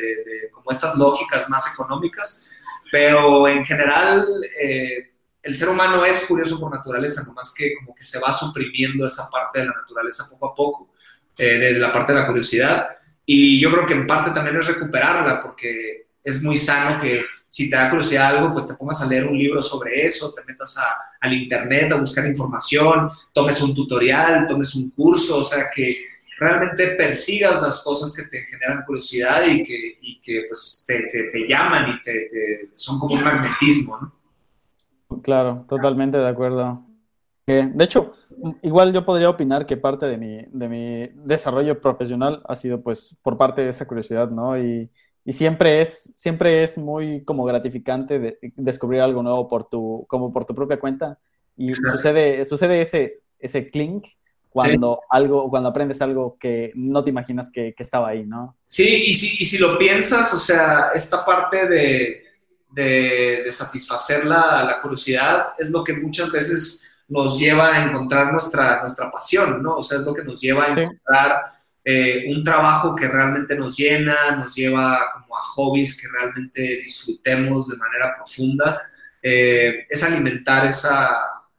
como 0.52 0.73
estas 0.73 0.97
lógicas 0.97 1.49
más 1.49 1.73
económicas, 1.73 2.49
pero 2.90 3.47
en 3.47 3.64
general 3.64 4.26
eh, 4.61 5.12
el 5.42 5.56
ser 5.56 5.68
humano 5.68 6.04
es 6.04 6.25
curioso 6.25 6.59
por 6.59 6.75
naturaleza, 6.75 7.23
nomás 7.25 7.54
que 7.56 7.75
como 7.76 7.94
que 7.94 8.02
se 8.02 8.18
va 8.18 8.32
suprimiendo 8.32 9.06
esa 9.06 9.30
parte 9.30 9.61
de 9.61 9.66
la 9.66 9.75
naturaleza 9.75 10.28
poco 10.28 10.47
a 10.47 10.54
poco, 10.56 10.90
eh, 11.38 11.59
de 11.59 11.73
la 11.78 11.92
parte 11.92 12.12
de 12.12 12.21
la 12.21 12.26
curiosidad, 12.26 12.88
y 13.25 13.61
yo 13.61 13.71
creo 13.71 13.87
que 13.87 13.94
en 13.94 14.09
parte 14.09 14.32
también 14.32 14.56
es 14.56 14.66
recuperarla, 14.66 15.40
porque 15.40 16.09
es 16.23 16.42
muy 16.42 16.56
sano 16.56 17.00
que 17.00 17.25
si 17.52 17.68
te 17.68 17.76
da 17.76 17.90
curiosidad 17.90 18.28
algo, 18.28 18.50
pues 18.50 18.66
te 18.66 18.73
pongas 18.73 19.02
a 19.02 19.06
leer 19.06 19.28
un 19.28 19.37
libro 19.37 19.61
sobre 19.61 20.06
eso, 20.06 20.32
te 20.32 20.42
metas 20.50 20.75
a, 20.78 20.85
al 21.21 21.35
internet 21.35 21.92
a 21.92 21.97
buscar 21.97 22.26
información, 22.26 23.11
tomes 23.30 23.61
un 23.61 23.75
tutorial, 23.75 24.47
tomes 24.47 24.75
un 24.75 24.88
curso, 24.92 25.40
o 25.40 25.44
sea, 25.44 25.66
que 25.75 25.99
realmente 26.38 26.94
persigas 26.97 27.61
las 27.61 27.82
cosas 27.85 28.16
que 28.16 28.23
te 28.23 28.47
generan 28.47 28.87
curiosidad 28.87 29.44
y 29.47 29.64
que, 29.64 29.99
y 30.00 30.18
que 30.23 30.47
pues, 30.49 30.85
te, 30.88 31.02
te, 31.02 31.25
te, 31.25 31.47
llaman 31.47 31.90
y 31.90 32.02
te, 32.02 32.30
son 32.73 32.99
como 32.99 33.16
un 33.16 33.23
magnetismo, 33.23 33.99
¿no? 34.00 35.21
Claro, 35.21 35.66
totalmente 35.68 36.16
de 36.16 36.28
acuerdo. 36.28 36.87
Eh, 37.47 37.68
de 37.71 37.85
hecho, 37.85 38.14
igual 38.62 38.94
yo 38.94 39.04
podría 39.04 39.28
opinar 39.28 39.66
que 39.66 39.76
parte 39.76 40.06
de 40.06 40.16
mi, 40.16 40.42
de 40.50 40.68
mi 40.71 41.11
desarrollo 41.26 41.78
profesional 41.78 42.42
ha 42.47 42.54
sido 42.54 42.80
pues 42.80 43.14
por 43.21 43.37
parte 43.37 43.61
de 43.61 43.68
esa 43.68 43.87
curiosidad, 43.87 44.30
¿no? 44.30 44.56
Y 45.25 45.33
siempre 45.33 45.83
es, 45.83 46.12
siempre 46.17 46.64
es 46.64 46.79
muy 46.79 47.25
como 47.25 47.45
gratificante 47.45 48.19
de, 48.19 48.38
descubrir 48.57 49.00
algo 49.00 49.23
nuevo 49.23 49.47
por 49.47 49.69
tu, 49.69 50.05
como 50.09 50.33
por 50.33 50.45
tu 50.45 50.55
propia 50.55 50.81
cuenta. 50.81 51.19
Y 51.57 51.75
sucede, 51.75 52.45
sucede 52.45 52.81
ese, 52.81 53.21
ese 53.38 53.67
clink 53.67 54.07
cuando, 54.49 54.99
sí. 55.00 55.07
algo, 55.11 55.49
cuando 55.49 55.69
aprendes 55.69 56.02
algo 56.02 56.37
que 56.38 56.73
no 56.75 57.05
te 57.05 57.11
imaginas 57.11 57.50
que, 57.50 57.75
que, 57.75 57.83
estaba 57.83 58.09
ahí, 58.09 58.26
¿no? 58.26 58.57
Sí, 58.64 59.05
y 59.07 59.14
si, 59.14 59.43
y 59.43 59.47
si 59.47 59.59
lo 59.59 59.79
piensas, 59.79 60.35
o 60.35 60.41
sea, 60.41 60.91
esta 60.93 61.25
parte 61.25 61.69
de, 61.69 62.25
de, 62.71 63.43
de 63.45 63.52
satisfacer 63.52 64.26
la, 64.26 64.64
la, 64.64 64.81
curiosidad 64.83 65.55
es 65.59 65.71
lo 65.71 65.85
que 65.85 65.95
muchas 65.95 66.33
veces 66.33 66.91
nos 67.09 67.38
lleva 67.38 67.75
a 67.75 67.85
encontrar 67.85 68.33
nuestra, 68.33 68.81
nuestra 68.81 69.11
pasión, 69.11 69.62
¿no? 69.62 69.76
O 69.76 69.83
sea, 69.83 69.99
es 69.99 70.05
lo 70.05 70.12
que 70.12 70.25
nos 70.25 70.41
lleva 70.41 70.64
a 70.64 70.69
encontrar... 70.69 71.45
Sí 71.47 71.62
eh, 71.85 72.25
un 72.29 72.45
trabajo 72.45 72.95
que 72.95 73.09
realmente 73.09 73.57
nos 73.57 73.77
llena, 73.77 74.37
nos 74.37 74.55
lleva 74.55 75.01
como 75.15 75.37
a 75.37 75.41
hobbies 75.41 76.01
que 76.01 76.07
realmente 76.09 76.61
disfrutemos 76.83 77.69
de 77.69 77.77
manera 77.77 78.15
profunda, 78.15 78.81
eh, 79.21 79.87
es 79.88 80.03
alimentar 80.03 80.66
esa, 80.66 81.11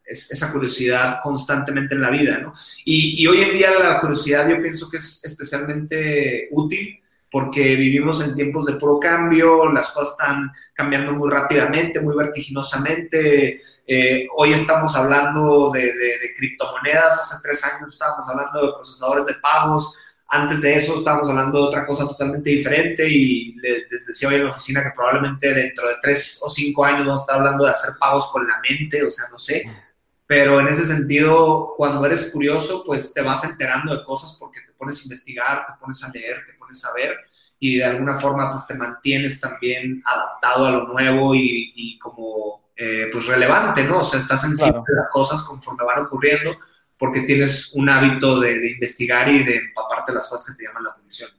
esa 0.05 0.51
curiosidad 0.51 1.19
constantemente 1.21 1.95
en 1.95 2.01
la 2.01 2.09
vida, 2.09 2.37
¿no? 2.37 2.53
Y, 2.85 3.25
hoy 3.27 3.41
en 3.41 3.53
día 3.53 3.71
la 3.79 3.99
curiosidad 3.99 4.47
yo 4.47 4.61
pienso 4.61 4.89
que 4.89 4.97
es 4.97 5.23
especialmente 5.25 6.47
útil 6.51 6.99
porque 7.31 7.75
vivimos 7.75 8.23
en 8.23 8.35
tiempos 8.35 8.67
de 8.67 8.73
puro 8.73 8.99
cambio, 8.99 9.71
las 9.71 9.91
cosas 9.91 10.11
están 10.11 10.51
cambiando 10.73 11.13
muy 11.13 11.31
rápidamente, 11.31 11.99
muy 11.99 12.15
vertiginosamente. 12.15 13.59
Eh, 13.87 14.27
hoy 14.35 14.53
estamos 14.53 14.95
hablando 14.95 15.71
de, 15.71 15.81
de, 15.81 16.19
de, 16.19 16.33
criptomonedas, 16.37 17.19
hace 17.19 17.41
tres 17.41 17.63
años 17.65 17.91
estábamos 17.91 18.29
hablando 18.29 18.67
de 18.67 18.73
procesadores 18.73 19.25
de 19.25 19.33
pagos, 19.35 19.97
antes 20.27 20.61
de 20.61 20.75
eso 20.75 20.97
estábamos 20.97 21.29
hablando 21.29 21.59
de 21.59 21.67
otra 21.67 21.85
cosa 21.85 22.07
totalmente 22.07 22.49
diferente 22.49 23.07
y 23.07 23.53
les 23.55 24.05
decía 24.07 24.29
hoy 24.29 24.35
en 24.35 24.43
la 24.45 24.49
oficina 24.49 24.83
que 24.83 24.91
probablemente 24.95 25.53
dentro 25.53 25.87
de 25.87 25.95
tres 26.01 26.39
o 26.41 26.49
cinco 26.49 26.85
años 26.85 27.05
vamos 27.05 27.21
a 27.21 27.23
estar 27.23 27.37
hablando 27.37 27.65
de 27.65 27.71
hacer 27.71 27.91
pagos 27.99 28.29
con 28.31 28.47
la 28.47 28.59
mente, 28.67 29.03
o 29.03 29.11
sea, 29.11 29.25
no 29.31 29.37
sé. 29.37 29.63
Pero 30.25 30.59
en 30.59 30.67
ese 30.67 30.85
sentido, 30.85 31.73
cuando 31.77 32.05
eres 32.05 32.31
curioso, 32.31 32.83
pues 32.85 33.13
te 33.13 33.21
vas 33.21 33.43
enterando 33.43 33.95
de 33.95 34.03
cosas 34.03 34.37
porque 34.39 34.61
te 34.65 34.73
pones 34.73 34.99
a 34.99 35.03
investigar, 35.03 35.65
te 35.67 35.73
pones 35.79 36.03
a 36.03 36.09
leer, 36.09 36.45
te 36.47 36.53
pones 36.53 36.83
a 36.85 36.93
ver 36.93 37.17
y 37.59 37.77
de 37.77 37.85
alguna 37.85 38.15
forma 38.15 38.51
pues 38.51 38.67
te 38.67 38.73
mantienes 38.73 39.39
también 39.39 40.01
adaptado 40.05 40.65
a 40.65 40.71
lo 40.71 40.87
nuevo 40.87 41.33
y, 41.33 41.71
y 41.75 41.97
como 41.99 42.63
eh, 42.75 43.07
pues 43.11 43.27
relevante, 43.27 43.83
¿no? 43.83 43.99
O 43.99 44.03
sea, 44.03 44.19
estás 44.19 44.43
encima 44.45 44.69
claro. 44.69 44.83
de 44.87 44.95
las 44.95 45.09
cosas 45.11 45.43
conforme 45.43 45.85
van 45.85 46.05
ocurriendo 46.05 46.57
porque 47.03 47.23
tienes 47.23 47.75
un 47.75 47.89
hábito 47.89 48.39
de, 48.39 48.59
de, 48.59 48.71
investigar 48.71 49.27
y 49.27 49.43
de 49.43 49.57
empaparte 49.57 50.13
las 50.13 50.29
cosas 50.29 50.55
que 50.55 50.57
te 50.57 50.69
llaman 50.69 50.85
la 50.85 50.91
atención. 50.91 51.29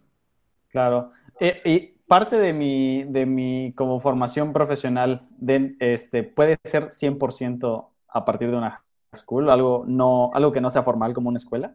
Claro. 0.68 1.10
Eh, 1.40 1.62
y 1.64 1.78
parte 2.06 2.36
de 2.36 2.52
mi, 2.52 3.04
de 3.04 3.24
mi 3.24 3.72
como 3.74 3.98
formación 3.98 4.52
profesional 4.52 5.26
de, 5.30 5.74
este, 5.80 6.22
puede 6.22 6.58
ser 6.64 6.88
100% 6.88 7.88
a 8.08 8.24
partir 8.26 8.50
de 8.50 8.58
una 8.58 8.84
school, 9.16 9.48
algo, 9.48 9.84
no, 9.88 10.30
algo 10.34 10.52
que 10.52 10.60
no 10.60 10.68
sea 10.68 10.82
formal 10.82 11.14
como 11.14 11.30
una 11.30 11.38
escuela. 11.38 11.74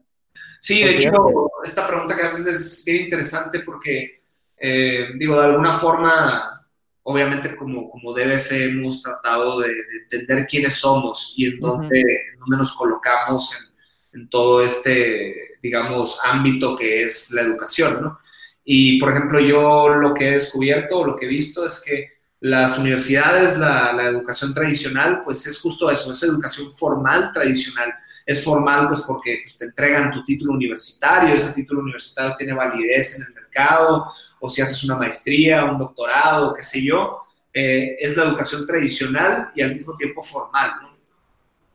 Sí, 0.60 0.84
de 0.84 0.98
hecho, 0.98 1.50
esta 1.66 1.88
pregunta 1.88 2.16
que 2.16 2.22
haces 2.22 2.46
es 2.46 2.86
bien 2.86 3.06
interesante 3.06 3.62
porque, 3.62 4.22
eh, 4.56 5.14
digo, 5.18 5.36
de 5.36 5.48
alguna 5.48 5.74
forma, 5.74 6.68
obviamente 7.02 7.56
como, 7.56 7.90
como 7.90 8.14
DBF 8.14 8.52
hemos 8.52 9.02
tratado 9.02 9.60
de, 9.62 9.70
de 9.70 9.98
entender 10.04 10.46
quiénes 10.46 10.76
somos 10.76 11.34
y 11.36 11.48
en 11.48 11.60
dónde, 11.60 11.88
uh 11.88 12.04
-huh. 12.04 12.40
dónde 12.42 12.58
nos 12.58 12.74
colocamos 12.74 13.52
en 13.60 13.69
en 14.14 14.30
todo 14.30 14.64
este, 14.64 15.58
digamos, 15.62 16.20
ámbito 16.24 16.76
que 16.78 17.04
es 17.04 17.32
la 17.32 17.42
educación, 17.42 18.02
¿no? 18.02 18.20
Y, 18.64 19.00
por 19.00 19.12
ejemplo, 19.12 19.40
yo 19.40 19.90
lo 19.90 20.14
que 20.14 20.28
he 20.28 20.32
descubierto, 20.32 21.04
lo 21.04 21.16
que 21.16 21.26
he 21.26 21.30
visto 21.30 21.66
es 21.66 21.82
que 21.84 22.20
las 22.42 22.78
universidades, 22.78 23.58
la, 23.58 23.94
la, 23.94 24.06
educación 24.06 24.54
tradicional, 24.54 25.22
pues 25.24 25.46
es 25.48 25.60
justo 25.60 25.90
eso, 25.90 26.14
es 26.14 26.24
educación 26.24 26.74
formal 26.76 27.32
tradicional. 27.34 27.94
Es 28.26 28.44
formal 28.44 28.88
pues 28.88 29.02
porque 29.02 29.40
pues, 29.44 29.58
te 29.58 29.66
entregan 29.66 30.12
tu 30.12 30.24
título 30.24 30.54
universitario, 30.54 31.34
ese 31.34 31.54
título 31.54 31.82
universitario 31.82 32.36
tiene 32.38 32.54
validez 32.54 33.16
en 33.18 33.26
el 33.26 33.34
mercado, 33.34 34.06
o 34.40 34.48
si 34.48 34.62
haces 34.62 34.84
una 34.84 34.98
maestría, 34.98 35.66
un 35.66 35.80
doctorado, 35.80 36.54
qué 36.54 36.64
sé 36.64 36.84
yo, 36.84 37.24
eh, 37.52 37.98
es 38.00 38.16
la 38.16 38.26
educación 38.26 38.68
tradicional 38.68 39.52
y 39.56 39.62
al 39.62 39.74
mismo 39.74 39.98
tiempo 39.98 40.22
formal, 40.22 40.74
¿no? 40.82 40.89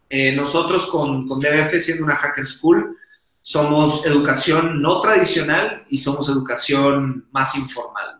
Eh, 0.08 0.32
nosotros 0.32 0.86
con, 0.86 1.26
con 1.26 1.40
DBF, 1.40 1.78
siendo 1.78 2.04
una 2.04 2.16
hacker 2.16 2.46
school, 2.46 2.96
somos 3.40 4.06
educación 4.06 4.80
no 4.80 5.02
tradicional 5.02 5.84
y 5.90 5.98
somos 5.98 6.28
educación 6.30 7.26
más 7.30 7.54
informal. 7.56 8.16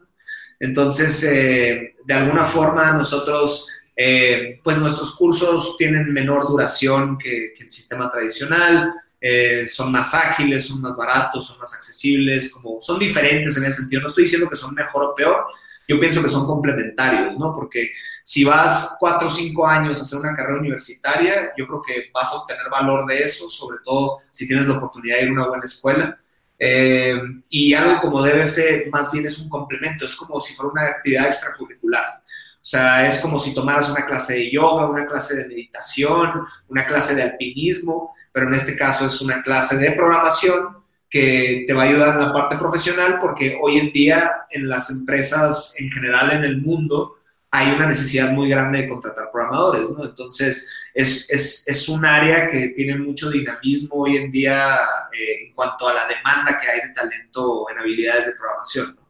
Entonces, 0.61 1.25
eh, 1.25 1.97
de 2.05 2.15
alguna 2.15 2.45
forma, 2.45 2.93
nosotros, 2.93 3.69
eh, 3.97 4.61
pues 4.63 4.79
nuestros 4.79 5.17
cursos 5.17 5.77
tienen 5.79 6.13
menor 6.13 6.47
duración 6.47 7.17
que, 7.17 7.55
el 7.59 7.71
sistema 7.71 8.11
tradicional, 8.11 8.95
eh, 9.21 9.67
son 9.67 9.91
más 9.91 10.13
ágiles, 10.13 10.67
son 10.67 10.83
más 10.83 10.95
baratos, 10.95 11.47
son 11.47 11.59
más 11.59 11.73
accesibles, 11.73 12.53
como 12.53 12.81
son 12.81 12.99
diferentes 12.99 13.57
en 13.57 13.65
ese 13.65 13.81
sentido. 13.81 14.03
No 14.03 14.09
estoy 14.09 14.25
diciendo 14.25 14.49
que 14.51 14.57
son 14.57 14.75
mejor 14.75 15.05
o 15.05 15.15
peor, 15.15 15.47
yo 15.89 15.99
pienso 15.99 16.23
que 16.23 16.29
son 16.29 16.47
complementarios, 16.47 17.39
¿no? 17.39 17.53
Porque 17.55 17.91
si 18.27 18.43
vas 18.43 18.97
cuatro 18.99 19.29
o 19.29 19.31
cinco 19.31 19.67
años 19.67 19.99
a 19.99 20.03
hacer 20.03 20.19
una 20.19 20.35
carrera 20.35 20.59
universitaria, 20.59 21.53
yo 21.59 21.67
creo 21.67 21.83
que 21.83 22.11
vas 22.13 22.33
a 22.33 22.37
obtener 22.37 22.71
valor 22.71 23.07
de 23.07 23.23
eso, 23.23 23.51
sobre 23.51 23.79
todo 23.85 24.21
si 24.31 24.49
tienes 24.49 24.67
la 24.67 24.79
oportunidad 24.79 25.19
de 25.19 25.25
ir 25.25 25.29
a 25.29 25.33
una 25.33 25.49
buena 25.49 25.65
escuela. 25.65 26.19
Eh, 26.59 27.21
y 27.51 27.75
algo 27.75 28.01
como 28.01 28.23
DBF 28.23 28.91
más 28.91 29.13
bien 29.13 29.27
es 29.27 29.39
un 29.41 29.51
complemento, 29.51 30.07
es 30.07 30.17
como 30.17 30.41
si 30.41 30.55
fuera 30.55 30.73
una 30.73 30.85
actividad 30.85 31.27
extracurricular. 31.27 32.23
O 32.25 32.67
sea, 32.67 33.07
es 33.07 33.21
como 33.21 33.39
si 33.39 33.55
tomaras 33.55 33.91
una 33.91 34.07
clase 34.07 34.37
de 34.37 34.51
yoga, 34.51 34.89
una 34.89 35.07
clase 35.07 35.37
de 35.37 35.49
meditación, 35.49 36.31
una 36.69 36.87
clase 36.87 37.15
de 37.15 37.25
alpinismo, 37.25 38.15
pero 38.33 38.47
en 38.49 38.55
este 38.55 38.75
caso 38.75 39.05
es 39.05 39.21
una 39.21 39.43
clase 39.43 39.77
de 39.77 39.93
programación 39.93 40.79
que 41.11 41.65
te 41.67 41.75
va 41.75 41.83
a 41.83 41.87
ayudar 41.87 42.15
en 42.15 42.23
la 42.23 42.33
parte 42.33 42.57
profesional 42.57 43.19
porque 43.21 43.59
hoy 43.61 43.79
en 43.79 43.93
día 43.93 44.47
en 44.51 44.67
las 44.67 44.89
empresas 44.89 45.75
en 45.79 45.91
general 45.91 46.33
en 46.33 46.43
el 46.43 46.63
mundo 46.63 47.19
hay 47.57 47.71
una 47.71 47.87
necesidad 47.87 48.33
muy 48.33 48.49
grande 48.49 48.83
de 48.83 48.89
contratar 48.89 49.31
programadores, 49.31 49.89
¿no? 49.91 50.05
Entonces, 50.05 50.73
es, 50.93 51.31
es, 51.31 51.69
es 51.69 51.89
un 51.89 52.05
área 52.05 52.51
que 52.51 52.71
tiene 52.71 52.97
mucho 52.97 53.31
dinamismo 53.31 53.95
hoy 53.95 54.17
en 54.17 54.33
día 54.33 54.75
eh, 55.13 55.47
en 55.47 55.55
cuanto 55.55 55.89
a 55.89 55.95
la 55.95 56.09
demanda 56.09 56.59
que 56.61 56.69
hay 56.69 56.81
de 56.81 56.93
talento 56.93 57.67
en 57.71 57.79
habilidades 57.79 58.27
de 58.27 58.33
programación, 58.37 58.97
¿no? 58.97 59.09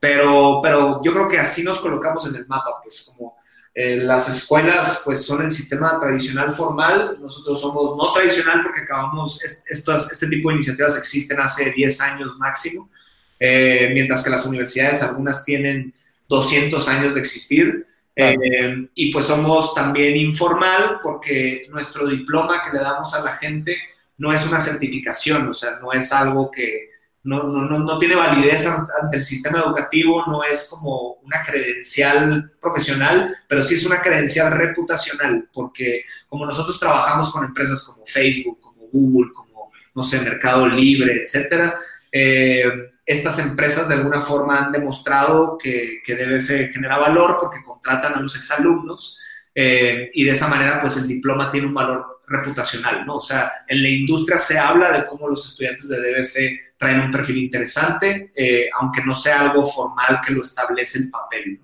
Pero, 0.00 0.58
pero 0.60 1.00
yo 1.04 1.12
creo 1.12 1.28
que 1.28 1.38
así 1.38 1.62
nos 1.62 1.78
colocamos 1.78 2.28
en 2.28 2.34
el 2.34 2.48
mapa, 2.48 2.80
pues 2.82 3.12
como 3.12 3.36
eh, 3.72 3.98
las 3.98 4.28
escuelas 4.28 5.02
pues 5.04 5.24
son 5.24 5.44
el 5.44 5.52
sistema 5.52 5.96
tradicional 6.00 6.50
formal, 6.50 7.18
nosotros 7.20 7.60
somos 7.60 7.96
no 7.96 8.12
tradicional 8.12 8.64
porque 8.64 8.80
acabamos, 8.80 9.40
estos, 9.68 10.10
este 10.10 10.26
tipo 10.26 10.48
de 10.48 10.56
iniciativas 10.56 10.98
existen 10.98 11.38
hace 11.38 11.70
10 11.70 12.00
años 12.00 12.36
máximo, 12.38 12.90
eh, 13.38 13.90
mientras 13.94 14.24
que 14.24 14.30
las 14.30 14.44
universidades 14.46 15.00
algunas 15.00 15.44
tienen 15.44 15.94
200 16.28 16.88
años 16.88 17.14
de 17.14 17.20
existir. 17.20 17.86
Eh, 18.16 18.88
y 18.94 19.12
pues 19.12 19.24
somos 19.24 19.74
también 19.74 20.16
informal 20.16 21.00
porque 21.02 21.66
nuestro 21.70 22.06
diploma 22.06 22.62
que 22.64 22.76
le 22.76 22.82
damos 22.82 23.12
a 23.12 23.24
la 23.24 23.32
gente 23.32 23.76
no 24.18 24.32
es 24.32 24.46
una 24.46 24.60
certificación, 24.60 25.48
o 25.48 25.54
sea, 25.54 25.80
no 25.80 25.90
es 25.90 26.12
algo 26.12 26.50
que, 26.50 26.90
no, 27.24 27.42
no, 27.44 27.78
no, 27.78 27.98
tiene 27.98 28.14
validez 28.14 28.66
ante 28.66 29.16
el 29.16 29.24
sistema 29.24 29.60
educativo, 29.60 30.24
no 30.26 30.44
es 30.44 30.68
como 30.70 31.14
una 31.22 31.42
credencial 31.42 32.52
profesional, 32.60 33.34
pero 33.48 33.64
sí 33.64 33.74
es 33.74 33.86
una 33.86 34.02
credencial 34.02 34.52
reputacional, 34.52 35.48
porque 35.52 36.04
como 36.28 36.44
nosotros 36.44 36.78
trabajamos 36.78 37.32
con 37.32 37.44
empresas 37.44 37.82
como 37.82 38.04
Facebook, 38.06 38.60
como 38.60 38.86
Google, 38.92 39.32
como, 39.32 39.72
no 39.94 40.02
sé, 40.02 40.20
Mercado 40.20 40.68
Libre, 40.68 41.22
etcétera, 41.22 41.80
eh, 42.12 42.92
estas 43.06 43.38
empresas 43.38 43.88
de 43.88 43.96
alguna 43.96 44.20
forma 44.20 44.58
han 44.58 44.72
demostrado 44.72 45.58
que, 45.58 46.00
que 46.04 46.14
DBF 46.14 46.72
genera 46.72 46.98
valor 46.98 47.36
porque 47.38 47.62
contratan 47.62 48.14
a 48.14 48.20
los 48.20 48.34
exalumnos 48.36 49.20
eh, 49.54 50.10
y 50.14 50.24
de 50.24 50.30
esa 50.30 50.48
manera 50.48 50.80
pues 50.80 50.96
el 50.96 51.06
diploma 51.06 51.50
tiene 51.50 51.66
un 51.66 51.74
valor 51.74 52.18
reputacional, 52.26 53.04
¿no? 53.04 53.16
O 53.16 53.20
sea, 53.20 53.52
en 53.68 53.82
la 53.82 53.88
industria 53.88 54.38
se 54.38 54.58
habla 54.58 54.90
de 54.92 55.06
cómo 55.06 55.28
los 55.28 55.46
estudiantes 55.46 55.88
de 55.88 55.98
DBF 55.98 56.36
traen 56.78 57.00
un 57.00 57.10
perfil 57.10 57.36
interesante, 57.36 58.32
eh, 58.34 58.68
aunque 58.80 59.04
no 59.04 59.14
sea 59.14 59.42
algo 59.42 59.62
formal 59.62 60.20
que 60.26 60.32
lo 60.32 60.42
establece 60.42 60.98
el 60.98 61.10
papel. 61.10 61.60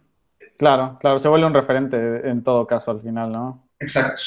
Claro, 0.58 0.98
claro, 1.00 1.18
se 1.18 1.28
vuelve 1.28 1.46
un 1.46 1.54
referente 1.54 2.28
en 2.28 2.42
todo 2.42 2.66
caso 2.66 2.90
al 2.90 3.00
final, 3.00 3.32
¿no? 3.32 3.66
Exacto. 3.78 4.20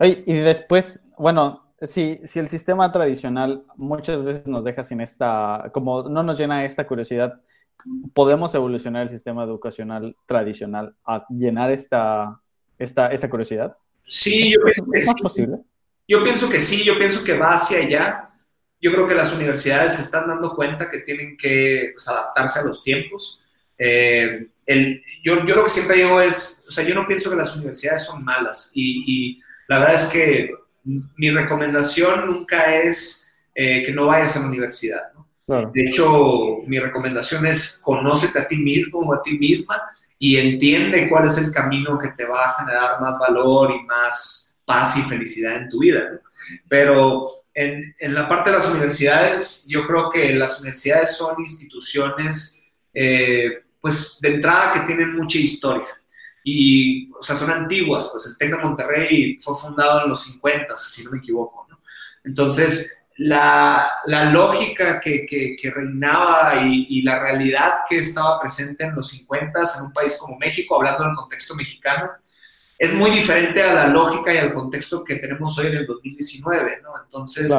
y 0.00 0.32
después, 0.32 1.04
bueno, 1.18 1.63
si, 1.82 2.20
si 2.24 2.38
el 2.38 2.48
sistema 2.48 2.90
tradicional 2.92 3.64
muchas 3.76 4.22
veces 4.22 4.46
nos 4.46 4.64
deja 4.64 4.82
sin 4.82 5.00
esta, 5.00 5.70
como 5.72 6.08
no 6.08 6.22
nos 6.22 6.38
llena 6.38 6.64
esta 6.64 6.86
curiosidad, 6.86 7.40
¿podemos 8.12 8.54
evolucionar 8.54 9.02
el 9.02 9.10
sistema 9.10 9.44
educacional 9.44 10.16
tradicional 10.26 10.94
a 11.04 11.24
llenar 11.28 11.70
esta, 11.70 12.40
esta, 12.78 13.08
esta 13.08 13.28
curiosidad? 13.28 13.76
Sí, 14.06 14.52
yo 14.52 14.60
pienso 14.62 14.84
que 14.90 15.00
sí. 15.02 15.22
posible? 15.22 15.58
Yo 16.06 16.22
pienso 16.22 16.50
que 16.50 16.60
sí, 16.60 16.84
yo 16.84 16.98
pienso 16.98 17.24
que 17.24 17.36
va 17.36 17.54
hacia 17.54 17.78
allá. 17.78 18.30
Yo 18.80 18.92
creo 18.92 19.08
que 19.08 19.14
las 19.14 19.34
universidades 19.34 19.94
se 19.94 20.02
están 20.02 20.28
dando 20.28 20.54
cuenta 20.54 20.90
que 20.90 20.98
tienen 21.00 21.36
que 21.36 21.90
pues, 21.92 22.06
adaptarse 22.08 22.60
a 22.60 22.64
los 22.64 22.82
tiempos. 22.82 23.42
Eh, 23.78 24.48
el, 24.66 25.02
yo, 25.22 25.44
yo, 25.44 25.56
lo 25.56 25.64
que 25.64 25.70
siempre 25.70 25.96
digo 25.96 26.20
es, 26.20 26.66
o 26.68 26.70
sea, 26.70 26.84
yo 26.84 26.94
no 26.94 27.06
pienso 27.06 27.30
que 27.30 27.36
las 27.36 27.56
universidades 27.56 28.04
son 28.04 28.22
malas 28.24 28.72
y, 28.74 29.04
y 29.06 29.40
la 29.68 29.78
verdad 29.78 29.94
es 29.94 30.06
que 30.06 30.50
mi 30.84 31.30
recomendación 31.30 32.26
nunca 32.26 32.74
es 32.74 33.34
eh, 33.54 33.82
que 33.84 33.92
no 33.92 34.06
vayas 34.06 34.36
a 34.36 34.40
la 34.40 34.48
universidad. 34.48 35.12
¿no? 35.14 35.70
De 35.72 35.86
hecho, 35.86 36.58
mi 36.66 36.78
recomendación 36.78 37.46
es 37.46 37.80
conócete 37.82 38.38
a 38.38 38.48
ti 38.48 38.56
mismo 38.56 39.00
o 39.00 39.14
a 39.14 39.22
ti 39.22 39.38
misma 39.38 39.80
y 40.18 40.36
entiende 40.36 41.08
cuál 41.08 41.26
es 41.26 41.38
el 41.38 41.52
camino 41.52 41.98
que 41.98 42.10
te 42.16 42.24
va 42.24 42.44
a 42.44 42.54
generar 42.54 43.00
más 43.00 43.18
valor 43.18 43.72
y 43.72 43.84
más 43.84 44.58
paz 44.64 44.96
y 44.96 45.02
felicidad 45.02 45.56
en 45.56 45.68
tu 45.68 45.80
vida. 45.80 46.20
Pero 46.68 47.28
en, 47.52 47.94
en, 47.98 48.14
la 48.14 48.26
parte 48.28 48.50
de 48.50 48.56
las 48.56 48.70
universidades, 48.70 49.66
yo 49.68 49.86
creo 49.86 50.10
que 50.10 50.34
las 50.34 50.60
universidades 50.60 51.16
son 51.16 51.40
instituciones, 51.40 52.64
eh, 52.92 53.64
pues 53.80 54.18
de 54.20 54.34
entrada 54.34 54.72
que 54.72 54.80
tienen 54.80 55.14
mucha 55.14 55.38
historia 55.38 55.84
y, 56.44 57.10
o 57.10 57.22
sea, 57.22 57.34
son 57.34 57.50
antiguas, 57.50 58.10
pues 58.12 58.26
el 58.26 58.36
TEC 58.36 58.50
de 58.50 58.62
Monterrey 58.62 59.38
fue 59.38 59.56
fundado 59.56 60.02
en 60.02 60.10
los 60.10 60.22
50, 60.24 60.76
si 60.76 61.02
no 61.04 61.12
me 61.12 61.18
equivoco, 61.18 61.66
¿no? 61.70 61.80
Entonces, 62.22 63.06
la, 63.16 63.88
la 64.06 64.26
lógica 64.26 65.00
que, 65.00 65.24
que, 65.26 65.70
reinaba 65.70 66.62
y, 66.62 66.86
y, 66.90 67.02
la 67.02 67.18
realidad 67.18 67.78
que 67.88 67.98
estaba 67.98 68.38
presente 68.40 68.84
en 68.84 68.94
los 68.94 69.08
50 69.08 69.58
en 69.58 69.86
un 69.86 69.92
país 69.92 70.16
como 70.18 70.36
México, 70.38 70.76
hablando 70.76 71.04
del 71.04 71.14
contexto 71.14 71.54
mexicano, 71.54 72.10
es 72.78 72.92
muy 72.92 73.10
diferente 73.10 73.62
a 73.62 73.72
la 73.72 73.86
lógica 73.86 74.34
y 74.34 74.38
al 74.38 74.52
contexto 74.52 75.04
que 75.04 75.16
tenemos 75.16 75.56
hoy 75.58 75.68
en 75.68 75.76
el 75.76 75.86
2019, 75.86 76.82
¿no? 76.82 76.90
Entonces, 77.04 77.52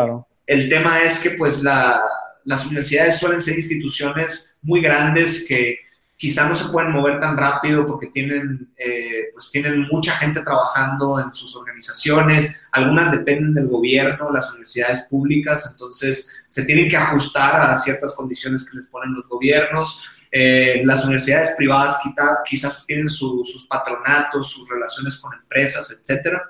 el 0.46 0.70
tema 0.70 1.02
es 1.02 1.20
que 1.20 1.32
pues 1.32 1.64
la, 1.64 2.02
las 2.44 2.66
universidades 2.66 3.18
suelen 3.18 3.42
ser 3.42 3.56
instituciones 3.56 4.58
muy 4.62 4.82
grandes 4.82 5.46
que 5.48 5.80
quizá 6.18 6.48
no 6.48 6.56
se 6.56 6.72
pueden 6.72 6.92
mover 6.92 7.20
tan 7.20 7.38
rápido 7.38 7.86
porque 7.86 8.08
tienen, 8.08 8.74
eh, 8.78 9.32
pues 9.34 9.52
tienen 9.52 9.88
mucha 9.92 10.14
gente 10.14 10.42
trabajando 10.42 11.20
en 11.20 11.34
sus 11.34 11.56
organizaciones, 11.56 12.62
algunas 12.72 13.12
dependen 13.12 13.54
del 13.54 13.68
gobierno, 13.68 14.32
las 14.32 14.50
universidades 14.52 15.08
públicas, 15.10 15.70
entonces 15.72 16.44
se 16.48 16.64
tienen 16.64 16.90
que 16.90 16.98
ajustar 16.98 17.60
a 17.60 17.76
ciertas 17.76 18.16
condiciones 18.16 18.70
que 18.70 18.78
les 18.78 18.88
ponen 18.88 19.14
los 19.14 19.28
gobiernos. 19.28 20.06
Eh, 20.32 20.82
las 20.84 21.06
universidades 21.06 21.52
privadas 21.58 22.00
quizás 22.46 22.86
tienen 22.86 23.08
sus 23.08 23.68
patronatos, 23.70 24.52
sus 24.52 24.68
relaciones 24.70 25.18
con 25.18 25.34
empresas, 25.34 25.98
etcétera. 25.98 26.44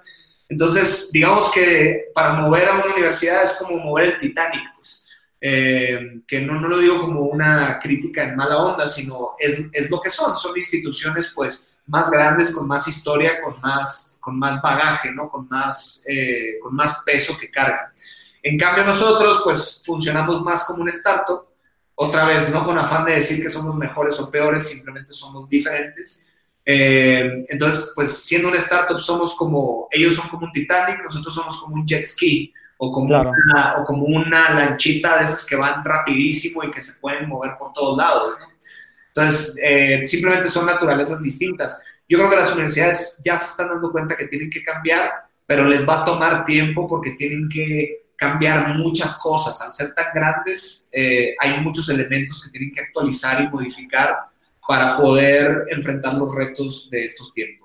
Entonces, 0.50 1.12
digamos 1.12 1.52
que 1.52 2.06
para 2.14 2.34
mover 2.34 2.70
a 2.70 2.74
una 2.76 2.94
universidad 2.94 3.44
es 3.44 3.54
como 3.54 3.78
mover 3.78 4.06
el 4.06 4.18
Titanic, 4.18 4.62
pues 4.76 5.05
eh, 5.48 6.22
que 6.26 6.42
no, 6.42 6.60
no, 6.60 6.68
lo 6.68 6.80
digo 6.80 7.00
como 7.02 7.22
una 7.22 7.80
crítica 7.80 8.24
en 8.24 8.36
mala 8.36 8.58
onda, 8.58 8.90
sino 8.90 9.36
es, 9.38 9.62
es, 9.72 9.92
lo 9.92 10.02
que 10.02 10.10
son, 10.10 10.36
son 10.36 10.58
instituciones 10.58 11.34
pues 11.36 11.72
más 11.86 12.10
grandes, 12.10 12.52
con 12.52 12.68
más 12.68 12.88
historia, 12.88 13.40
con 13.44 13.62
más, 13.62 14.18
con 14.20 14.40
más 14.40 14.60
bagaje, 14.60 15.12
¿no? 15.12 15.30
con, 15.30 15.48
más, 15.48 16.04
eh, 16.10 16.58
con 16.60 16.74
más 16.74 17.04
peso 17.06 17.38
que 17.40 17.52
cargan. 17.52 17.94
En 18.42 18.58
cambio 18.58 18.86
nosotros 18.86 19.42
pues 19.44 19.84
funcionamos 19.86 20.42
más 20.42 20.64
como 20.64 20.82
un 20.82 20.90
startup, 20.90 21.46
otra 21.94 22.26
vez 22.26 22.50
no 22.50 22.66
con 22.66 22.80
afán 22.80 23.06
de 23.06 23.12
decir 23.12 23.44
que 23.44 23.52
somos 23.52 23.76
mejores 23.76 24.20
o 24.20 24.32
peores, 24.32 24.68
simplemente 24.68 25.14
somos 25.14 25.48
diferentes. 25.48 26.28
Eh, 26.66 27.46
entonces, 27.50 27.92
pues 27.94 28.24
siendo 28.24 28.48
un 28.48 28.56
startup 28.56 29.00
somos 29.00 29.36
como, 29.36 29.88
ellos 29.92 30.16
son 30.16 30.28
como 30.28 30.48
un 30.48 30.52
Titanic, 30.52 31.04
nosotros 31.04 31.36
somos 31.36 31.62
como 31.62 31.76
un 31.76 31.86
jet 31.86 32.04
ski 32.04 32.52
o 32.86 32.92
como, 32.92 33.08
una, 33.08 33.78
o 33.78 33.86
como 33.86 34.06
una 34.06 34.54
lanchita 34.54 35.18
de 35.18 35.26
esas 35.26 35.46
que 35.46 35.56
van 35.56 35.84
rapidísimo 35.84 36.64
y 36.64 36.72
que 36.72 36.82
se 36.82 37.00
pueden 37.00 37.28
mover 37.28 37.52
por 37.58 37.74
todos 37.74 37.98
lados. 37.98 38.36
Entonces, 39.08 39.58
eh, 39.64 40.02
simplemente 40.06 40.50
son 40.50 40.66
naturalezas 40.66 41.22
distintas. 41.22 41.84
Yo 42.08 42.18
creo 42.18 42.30
que 42.30 42.36
las 42.36 42.54
universidades 42.54 43.22
ya 43.24 43.38
se 43.38 43.52
están 43.52 43.70
dando 43.70 43.92
cuenta 43.92 44.16
que 44.16 44.28
tienen 44.28 44.50
que 44.50 44.64
cambiar, 44.64 45.12
pero 45.46 45.66
les 45.66 45.88
va 45.88 46.02
a 46.02 46.06
tomar 46.06 46.46
tiempo 46.46 46.88
porque 46.88 47.12
tienen 47.12 47.50
que 47.50 48.06
cambiar 48.16 48.76
muchas 48.76 49.18
cosas. 49.18 49.62
Al 49.62 49.72
ser 49.72 49.94
tan 49.94 50.08
grandes, 50.14 50.90
eh, 50.92 51.36
hay 51.40 51.60
muchos 51.62 51.90
elementos 51.90 52.44
que 52.44 52.52
tienen 52.52 52.74
que 52.74 52.82
actualizar 52.82 53.42
y 53.42 53.50
modificar 53.50 54.18
para 54.68 54.98
poder 54.98 55.66
enfrentar 55.70 56.16
los 56.16 56.34
retos 56.34 56.90
de 56.90 57.04
estos 57.04 57.34
tiempos. 57.34 57.65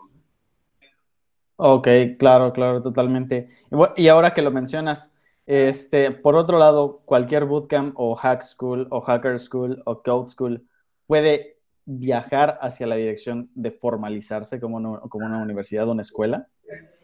Ok, 1.62 1.88
claro, 2.18 2.55
claro, 2.55 2.81
totalmente. 2.81 3.51
Y 3.94 4.09
ahora 4.09 4.33
que 4.33 4.40
lo 4.40 4.51
mencionas, 4.51 5.12
este, 5.44 6.11
por 6.11 6.35
otro 6.35 6.59
lado, 6.59 7.03
cualquier 7.05 7.44
bootcamp 7.44 7.92
o 7.99 8.14
hack 8.14 8.40
school 8.42 8.87
o 8.90 9.03
hacker 9.03 9.38
school 9.38 9.83
o 9.85 10.03
code 10.03 10.27
school 10.27 10.66
puede 11.07 11.59
viajar 11.85 12.59
hacia 12.62 12.87
la 12.87 12.96
dirección 12.96 13.51
de 13.55 13.70
formalizarse 13.70 14.59
como, 14.59 15.01
como 15.11 15.27
una 15.27 15.42
universidad 15.42 15.87
o 15.87 15.92
una 15.92 16.01
escuela. 16.01 16.49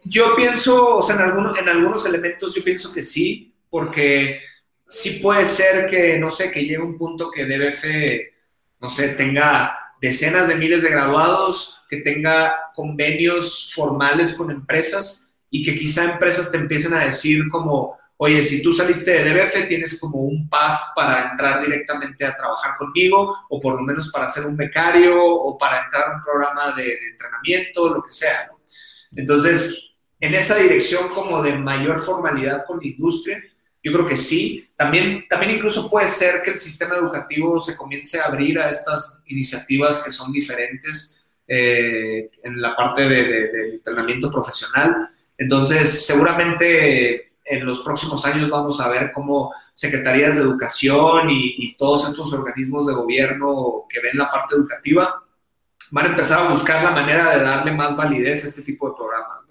Yo 0.04 0.34
pienso, 0.34 0.96
o 0.96 1.02
sea, 1.02 1.16
en 1.16 1.22
algunos, 1.22 1.58
en 1.58 1.68
algunos 1.68 2.06
elementos 2.06 2.54
yo 2.54 2.64
pienso 2.64 2.94
que 2.94 3.02
sí, 3.02 3.54
porque 3.68 4.40
sí 4.88 5.20
puede 5.22 5.44
ser 5.44 5.84
que, 5.84 6.18
no 6.18 6.30
sé, 6.30 6.50
que 6.50 6.62
llegue 6.62 6.78
un 6.78 6.96
punto 6.96 7.30
que 7.30 7.44
DBF, 7.44 8.80
no 8.80 8.88
sé, 8.88 9.16
tenga 9.16 9.85
decenas 10.00 10.48
de 10.48 10.56
miles 10.56 10.82
de 10.82 10.90
graduados, 10.90 11.82
que 11.88 11.98
tenga 11.98 12.58
convenios 12.74 13.72
formales 13.74 14.34
con 14.34 14.50
empresas 14.50 15.30
y 15.50 15.64
que 15.64 15.76
quizá 15.76 16.12
empresas 16.12 16.50
te 16.50 16.58
empiecen 16.58 16.94
a 16.94 17.04
decir 17.04 17.48
como, 17.48 17.96
oye, 18.16 18.42
si 18.42 18.62
tú 18.62 18.72
saliste 18.72 19.10
de 19.10 19.24
DBF, 19.24 19.68
tienes 19.68 20.00
como 20.00 20.20
un 20.20 20.48
path 20.48 20.94
para 20.94 21.30
entrar 21.30 21.62
directamente 21.62 22.24
a 22.24 22.36
trabajar 22.36 22.76
conmigo, 22.76 23.36
o 23.48 23.60
por 23.60 23.76
lo 23.76 23.82
menos 23.82 24.10
para 24.10 24.28
ser 24.28 24.46
un 24.46 24.56
becario, 24.56 25.22
o 25.24 25.56
para 25.56 25.84
entrar 25.84 26.08
a 26.08 26.16
un 26.16 26.22
programa 26.22 26.72
de, 26.72 26.98
entrenamiento, 27.12 27.94
lo 27.94 28.02
que 28.02 28.10
sea. 28.10 28.50
Entonces, 29.14 29.96
en 30.20 30.34
esa 30.34 30.56
dirección 30.56 31.08
como 31.10 31.42
de 31.42 31.56
mayor 31.56 32.00
formalidad 32.00 32.64
con 32.66 32.78
la 32.80 32.86
industria, 32.86 33.42
yo 33.86 33.92
creo 33.92 34.06
que 34.06 34.16
sí. 34.16 34.68
También, 34.74 35.26
también 35.28 35.52
incluso 35.52 35.88
puede 35.88 36.08
ser 36.08 36.42
que 36.42 36.50
el 36.50 36.58
sistema 36.58 36.96
educativo 36.96 37.60
se 37.60 37.76
comience 37.76 38.18
a 38.18 38.24
abrir 38.24 38.58
a 38.58 38.68
estas 38.68 39.22
iniciativas 39.26 40.02
que 40.02 40.10
son 40.10 40.32
diferentes 40.32 41.24
eh, 41.46 42.28
en 42.42 42.60
la 42.60 42.74
parte 42.74 43.08
de, 43.08 43.22
de, 43.48 43.68
entrenamiento 43.74 44.28
profesional. 44.28 45.08
Entonces, 45.38 46.04
seguramente 46.04 47.30
en 47.44 47.64
los 47.64 47.78
próximos 47.82 48.26
años 48.26 48.50
vamos 48.50 48.80
a 48.80 48.88
ver 48.88 49.12
cómo 49.12 49.54
secretarías 49.72 50.34
de 50.34 50.40
educación 50.40 51.30
y, 51.30 51.76
todos 51.76 52.08
estos 52.08 52.32
organismos 52.32 52.88
de 52.88 52.94
gobierno 52.94 53.84
que 53.88 54.00
ven 54.00 54.18
la 54.18 54.28
parte 54.28 54.56
educativa 54.56 55.22
van 55.92 56.06
a 56.06 56.08
empezar 56.08 56.40
a 56.40 56.50
buscar 56.50 56.82
la 56.82 56.90
manera 56.90 57.36
de 57.36 57.44
darle 57.44 57.70
más 57.70 57.96
validez 57.96 58.44
a 58.44 58.48
este 58.48 58.62
tipo 58.62 58.88
de 58.88 58.96
programas 58.96 59.44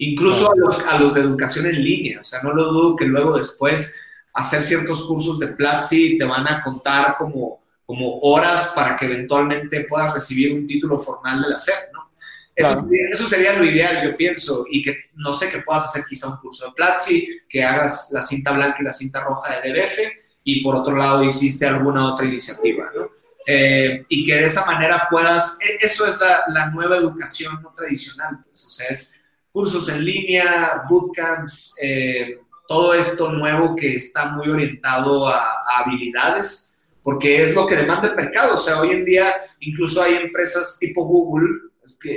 incluso 0.00 0.50
a 0.50 0.56
los, 0.56 0.86
a 0.86 0.98
los 0.98 1.14
de 1.14 1.20
educación 1.20 1.66
en 1.66 1.84
línea. 1.84 2.20
O 2.20 2.24
sea, 2.24 2.42
no 2.42 2.54
lo 2.54 2.72
dudo 2.72 2.96
que 2.96 3.04
luego 3.04 3.36
después 3.36 4.00
hacer 4.32 4.62
ciertos 4.62 5.04
cursos 5.04 5.38
de 5.38 5.48
Platzi 5.48 6.16
te 6.16 6.24
van 6.24 6.48
a 6.48 6.62
contar 6.62 7.16
como, 7.18 7.62
como 7.84 8.18
horas 8.20 8.72
para 8.74 8.96
que 8.96 9.04
eventualmente 9.06 9.84
puedas 9.84 10.14
recibir 10.14 10.54
un 10.54 10.66
título 10.66 10.98
formal 10.98 11.42
de 11.42 11.50
la 11.50 11.56
SEP, 11.56 11.92
¿no? 11.92 12.10
Eso, 12.54 12.86
eso, 13.10 13.28
sería 13.28 13.54
lo 13.54 13.64
ideal, 13.64 14.04
yo 14.04 14.16
pienso, 14.16 14.66
y 14.70 14.82
que 14.82 14.96
no 15.14 15.32
sé, 15.32 15.50
que 15.50 15.60
puedas 15.60 15.86
hacer 15.86 16.02
quizá 16.08 16.28
un 16.28 16.36
curso 16.38 16.66
de 16.66 16.72
Platzi, 16.72 17.28
que 17.48 17.62
hagas 17.62 18.10
la 18.12 18.20
cinta 18.22 18.52
blanca 18.52 18.78
y 18.80 18.84
la 18.84 18.92
cinta 18.92 19.22
roja 19.22 19.60
de 19.60 19.70
DBF, 19.70 19.98
y 20.44 20.62
por 20.62 20.76
otro 20.76 20.96
lado 20.96 21.24
hiciste 21.24 21.66
alguna 21.66 22.12
otra 22.12 22.26
iniciativa, 22.26 22.90
¿no? 22.94 23.10
Eh, 23.46 24.04
y 24.08 24.26
que 24.26 24.34
de 24.34 24.44
esa 24.44 24.66
manera 24.66 25.08
puedas, 25.10 25.58
e, 25.62 25.84
eso 25.84 26.06
es 26.06 26.18
la, 26.20 26.42
la 26.48 26.70
nueva 26.70 26.96
educación 26.96 27.62
no 27.62 27.72
tradicional, 27.72 28.40
pues, 28.44 28.66
o 28.66 28.70
sea, 28.70 28.88
es 28.88 29.20
cursos 29.52 29.88
en 29.88 30.04
línea, 30.04 30.82
bootcamps, 30.88 31.74
eh, 31.82 32.38
todo 32.68 32.94
esto 32.94 33.32
nuevo 33.32 33.74
que 33.74 33.96
está 33.96 34.30
muy 34.30 34.48
orientado 34.48 35.26
a, 35.26 35.62
habilidades, 35.78 36.78
porque 37.02 37.42
es 37.42 37.54
lo 37.54 37.66
que 37.66 37.76
demanda 37.76 38.08
el 38.08 38.16
mercado. 38.16 38.54
O 38.54 38.58
sea, 38.58 38.80
hoy 38.80 38.90
en 38.90 39.04
día 39.04 39.34
incluso 39.60 40.02
hay 40.02 40.14
empresas 40.14 40.78
tipo 40.78 41.04
Google. 41.04 41.48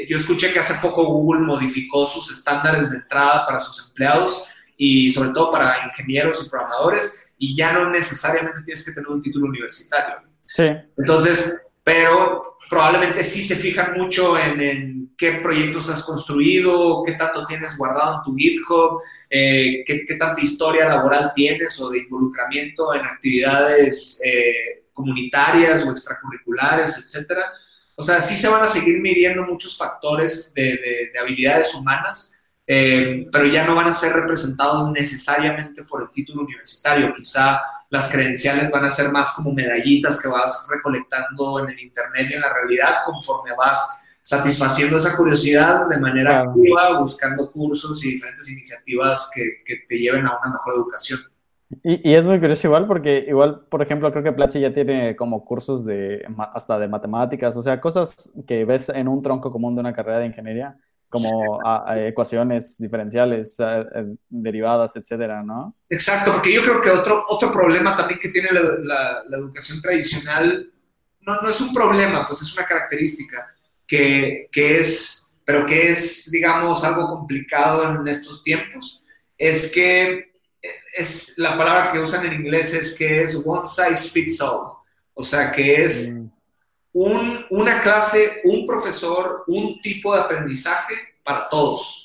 yo 0.07 0.17
escuché 0.17 0.51
que 0.53 0.59
hace 0.59 0.75
poco 0.81 1.05
Google 1.05 1.41
modificó 1.41 2.05
sus 2.05 2.31
estándares 2.31 2.91
de 2.91 2.97
entrada 2.97 3.45
para 3.45 3.59
sus 3.59 3.89
empleados 3.89 4.45
y 4.77 5.09
sobre 5.09 5.29
todo 5.29 5.51
para 5.51 5.85
ingenieros 5.87 6.45
y 6.45 6.49
programadores 6.49 7.31
y 7.37 7.55
ya 7.55 7.73
no 7.73 7.89
necesariamente 7.89 8.61
tienes 8.63 8.85
que 8.85 8.91
tener 8.91 9.09
un 9.09 9.21
título 9.21 9.47
universitario. 9.47 10.27
Sí. 10.55 10.69
Entonces, 10.97 11.65
pero 11.83 12.57
probablemente 12.69 13.23
sí 13.23 13.43
se 13.43 13.55
fijan 13.55 13.93
mucho 13.93 14.37
en, 14.37 14.61
qué 15.17 15.33
proyectos 15.33 15.89
has 15.89 16.03
construido, 16.03 17.03
qué 17.05 17.13
tanto 17.13 17.45
tienes 17.45 17.77
guardado 17.77 18.17
en 18.17 18.23
tu 18.23 18.35
GitHub, 18.35 18.99
eh, 19.29 19.83
qué, 19.85 20.15
tanta 20.17 20.41
historia 20.41 20.87
laboral 20.87 21.31
tienes 21.33 21.79
o 21.79 21.89
de 21.89 21.99
involucramiento 21.99 22.93
en 22.93 23.05
actividades 23.05 24.21
eh, 24.25 24.85
comunitarias 24.93 25.85
o 25.85 25.91
extracurriculares, 25.91 26.97
etcétera. 26.97 27.51
O 27.95 28.01
sea, 28.01 28.21
sí 28.21 28.35
se 28.35 28.47
van 28.47 28.63
a 28.63 28.67
seguir 28.67 28.99
midiendo 28.99 29.43
muchos 29.43 29.77
factores 29.77 30.53
de, 30.53 31.11
habilidades 31.19 31.73
humanas, 31.75 32.41
eh, 32.65 33.27
pero 33.31 33.45
ya 33.45 33.65
no 33.65 33.75
van 33.75 33.87
a 33.87 33.93
ser 33.93 34.13
representados 34.13 34.91
necesariamente 34.91 35.83
por 35.83 36.01
el 36.01 36.11
título 36.11 36.41
universitario. 36.43 37.13
Quizá 37.13 37.61
las 37.89 38.09
credenciales 38.09 38.71
van 38.71 38.85
a 38.85 38.89
ser 38.89 39.11
más 39.11 39.33
como 39.33 39.53
medallitas 39.53 40.19
que 40.19 40.27
vas 40.27 40.67
recolectando 40.69 41.59
en 41.59 41.69
el 41.69 41.79
Internet 41.79 42.27
y 42.29 42.33
en 42.33 42.41
la 42.41 42.51
realidad 42.51 43.03
conforme 43.05 43.51
vas 43.55 44.02
satisfaciendo 44.23 44.95
esa 44.95 45.17
curiosidad 45.17 45.87
de 45.89 45.97
manera 45.97 46.39
activa, 46.39 46.97
buscando 46.97 47.51
cursos 47.51 48.03
y 48.05 48.11
diferentes 48.11 48.49
iniciativas 48.49 49.29
que, 49.35 49.57
que, 49.65 49.85
te 49.87 49.97
lleven 49.97 50.25
a 50.25 50.39
una 50.39 50.53
mejor 50.53 50.75
educación. 50.75 51.19
Y, 51.83 52.09
y, 52.09 52.15
es 52.15 52.25
muy 52.25 52.39
curioso 52.39 52.67
igual 52.67 52.87
porque 52.87 53.25
igual, 53.27 53.65
por 53.69 53.81
ejemplo, 53.81 54.09
creo 54.11 54.23
que 54.23 54.31
Platzi 54.31 54.61
ya 54.61 54.73
tiene 54.73 55.17
como 55.17 55.43
cursos 55.43 55.83
de 55.83 56.25
hasta 56.53 56.79
de 56.79 56.87
matemáticas, 56.87 57.57
o 57.57 57.61
sea, 57.61 57.81
cosas 57.81 58.31
que 58.47 58.63
ves 58.63 58.87
en 58.89 59.09
un 59.09 59.21
tronco 59.21 59.51
común 59.51 59.75
de 59.75 59.81
una 59.81 59.93
carrera 59.93 60.19
de 60.19 60.27
ingeniería 60.27 60.77
como 61.09 61.59
a, 61.67 61.99
ecuaciones 61.99 62.77
diferenciales, 62.77 63.57
derivadas, 64.29 64.95
etcétera, 64.95 65.43
¿no? 65.43 65.75
Exacto, 65.89 66.31
porque 66.31 66.51
yo 66.51 66.63
creo 66.63 66.81
que 66.81 66.89
otro, 66.89 67.25
otro 67.27 67.51
problema 67.51 67.95
también 67.95 68.19
que 68.19 68.29
tiene 68.29 68.49
la, 68.51 69.21
la, 69.27 69.37
educación 69.37 69.79
tradicional, 69.79 70.71
no, 71.21 71.41
no, 71.41 71.49
es 71.49 71.61
un 71.61 71.71
problema, 71.73 72.25
pues 72.25 72.41
es 72.41 72.57
una 72.57 72.65
característica 72.65 73.53
que, 73.87 74.47
que, 74.51 74.79
es, 74.79 75.37
pero 75.45 75.65
que 75.65 75.91
es, 75.91 76.29
digamos, 76.31 76.83
algo 76.83 77.07
complicado 77.07 77.83
en 77.89 78.07
estos 78.07 78.43
tiempos, 78.43 79.05
es 79.37 79.71
que 79.71 80.33
es 80.95 81.33
la 81.37 81.57
palabra 81.57 81.91
que 81.91 81.99
usan 81.99 82.25
en 82.25 82.33
inglés 82.33 82.73
es 82.73 82.95
que 82.97 83.23
es 83.23 83.43
one 83.45 83.65
size 83.65 84.09
fits 84.09 84.41
all, 84.41 84.77
o 85.13 85.23
sea, 85.23 85.51
que 85.51 85.83
es... 85.83 86.15
Mm. 86.15 86.29
un, 86.93 87.45
una 87.49 87.81
clase, 87.81 88.41
un 88.43 88.65
profesor, 88.65 89.43
un 89.47 89.81
tipo 89.81 90.13
de 90.13 90.21
aprendizaje 90.21 90.93
para 91.23 91.49
todos. 91.49 92.03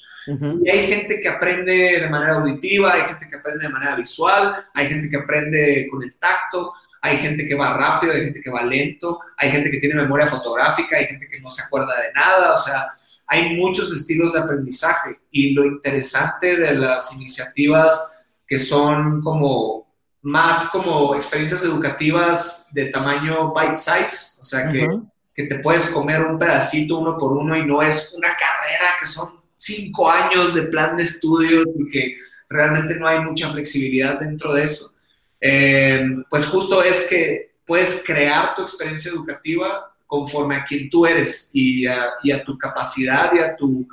Y 0.63 0.69
hay 0.69 0.87
gente 0.87 1.21
que 1.21 1.29
aprende 1.29 2.01
de 2.01 2.09
manera 2.09 2.35
auditiva, 2.35 2.93
hay 2.93 3.03
gente 3.03 3.29
que 3.31 3.37
aprende 3.37 3.67
de 3.67 3.73
manera 3.73 3.97
visual, 3.97 4.55
hay 4.75 4.87
gente 4.87 5.09
que 5.09 5.17
aprende 5.17 5.89
con 5.91 6.03
el 6.03 6.19
tacto, 6.19 6.75
hay 7.01 7.19
gente 7.19 7.47
que 7.47 7.55
va 7.55 7.75
rápido, 7.75 8.13
hay 8.13 8.25
gente 8.25 8.41
que 8.41 8.51
va 8.51 8.63
lento, 8.63 9.21
hay 9.37 9.51
gente 9.51 9.71
que 9.71 9.79
tiene 9.79 9.95
memoria 9.95 10.27
fotográfica, 10.27 10.97
hay 10.97 11.07
gente 11.07 11.29
que 11.29 11.41
no 11.41 11.51
se 11.51 11.63
acuerda 11.63 11.95
de 12.01 12.13
nada, 12.13 12.53
o 12.53 12.59
sea, 12.59 12.89
hay 13.27 13.57
muchos 13.57 13.93
estilos 13.93 14.33
de 14.33 14.41
aprendizaje 14.41 15.19
y 15.31 15.53
lo 15.53 15.67
interesante 15.67 16.57
de 16.57 16.75
las 16.75 17.13
iniciativas 17.15 18.21
que 18.47 18.59
son 18.59 19.23
como 19.23 19.87
más 20.23 20.71
como 20.71 21.15
experiencias 21.15 21.63
educativas 21.63 22.71
de 22.73 22.87
tamaño 22.87 23.53
bite 23.55 23.77
size, 23.77 24.41
o 24.41 24.45
sea 24.45 24.73
que, 24.73 24.87
que, 25.35 25.45
te 25.45 25.59
puedes 25.61 25.87
comer 25.91 26.23
un 26.23 26.39
pedacito 26.39 26.99
uno 26.99 27.17
por 27.17 27.37
uno 27.37 27.57
y 27.57 27.65
no 27.65 27.83
es 27.83 28.15
una 28.17 28.29
carrera 28.29 28.97
que 28.99 29.07
son 29.07 29.41
cinco 29.55 30.11
años 30.11 30.55
de 30.55 30.63
plan 30.63 30.97
de 30.97 31.03
estudio 31.05 31.63
y 31.79 31.91
que 31.91 32.17
realmente 32.49 32.95
no 32.97 33.07
hay 33.07 33.21
mucha 33.21 33.51
flexibilidad 33.51 34.19
dentro 34.19 34.55
de 34.55 34.65
eso. 34.65 34.95
Eh, 35.41 36.05
pues 36.29 36.47
justo 36.47 36.83
es 36.83 37.07
que 37.09 37.57
puedes 37.65 38.03
crear 38.05 38.55
tu 38.55 38.63
experiencia 38.63 39.11
educativa 39.11 39.95
conforme 40.07 40.57
a 40.57 40.65
quien 40.65 40.89
tú 40.89 41.07
eres 41.07 41.51
y 41.53 41.87
a, 41.87 42.09
y 42.23 42.33
a 42.33 42.43
tu 42.43 42.57
capacidad 42.57 43.31
y 43.35 43.39
a 43.39 43.55
tu 43.55 43.87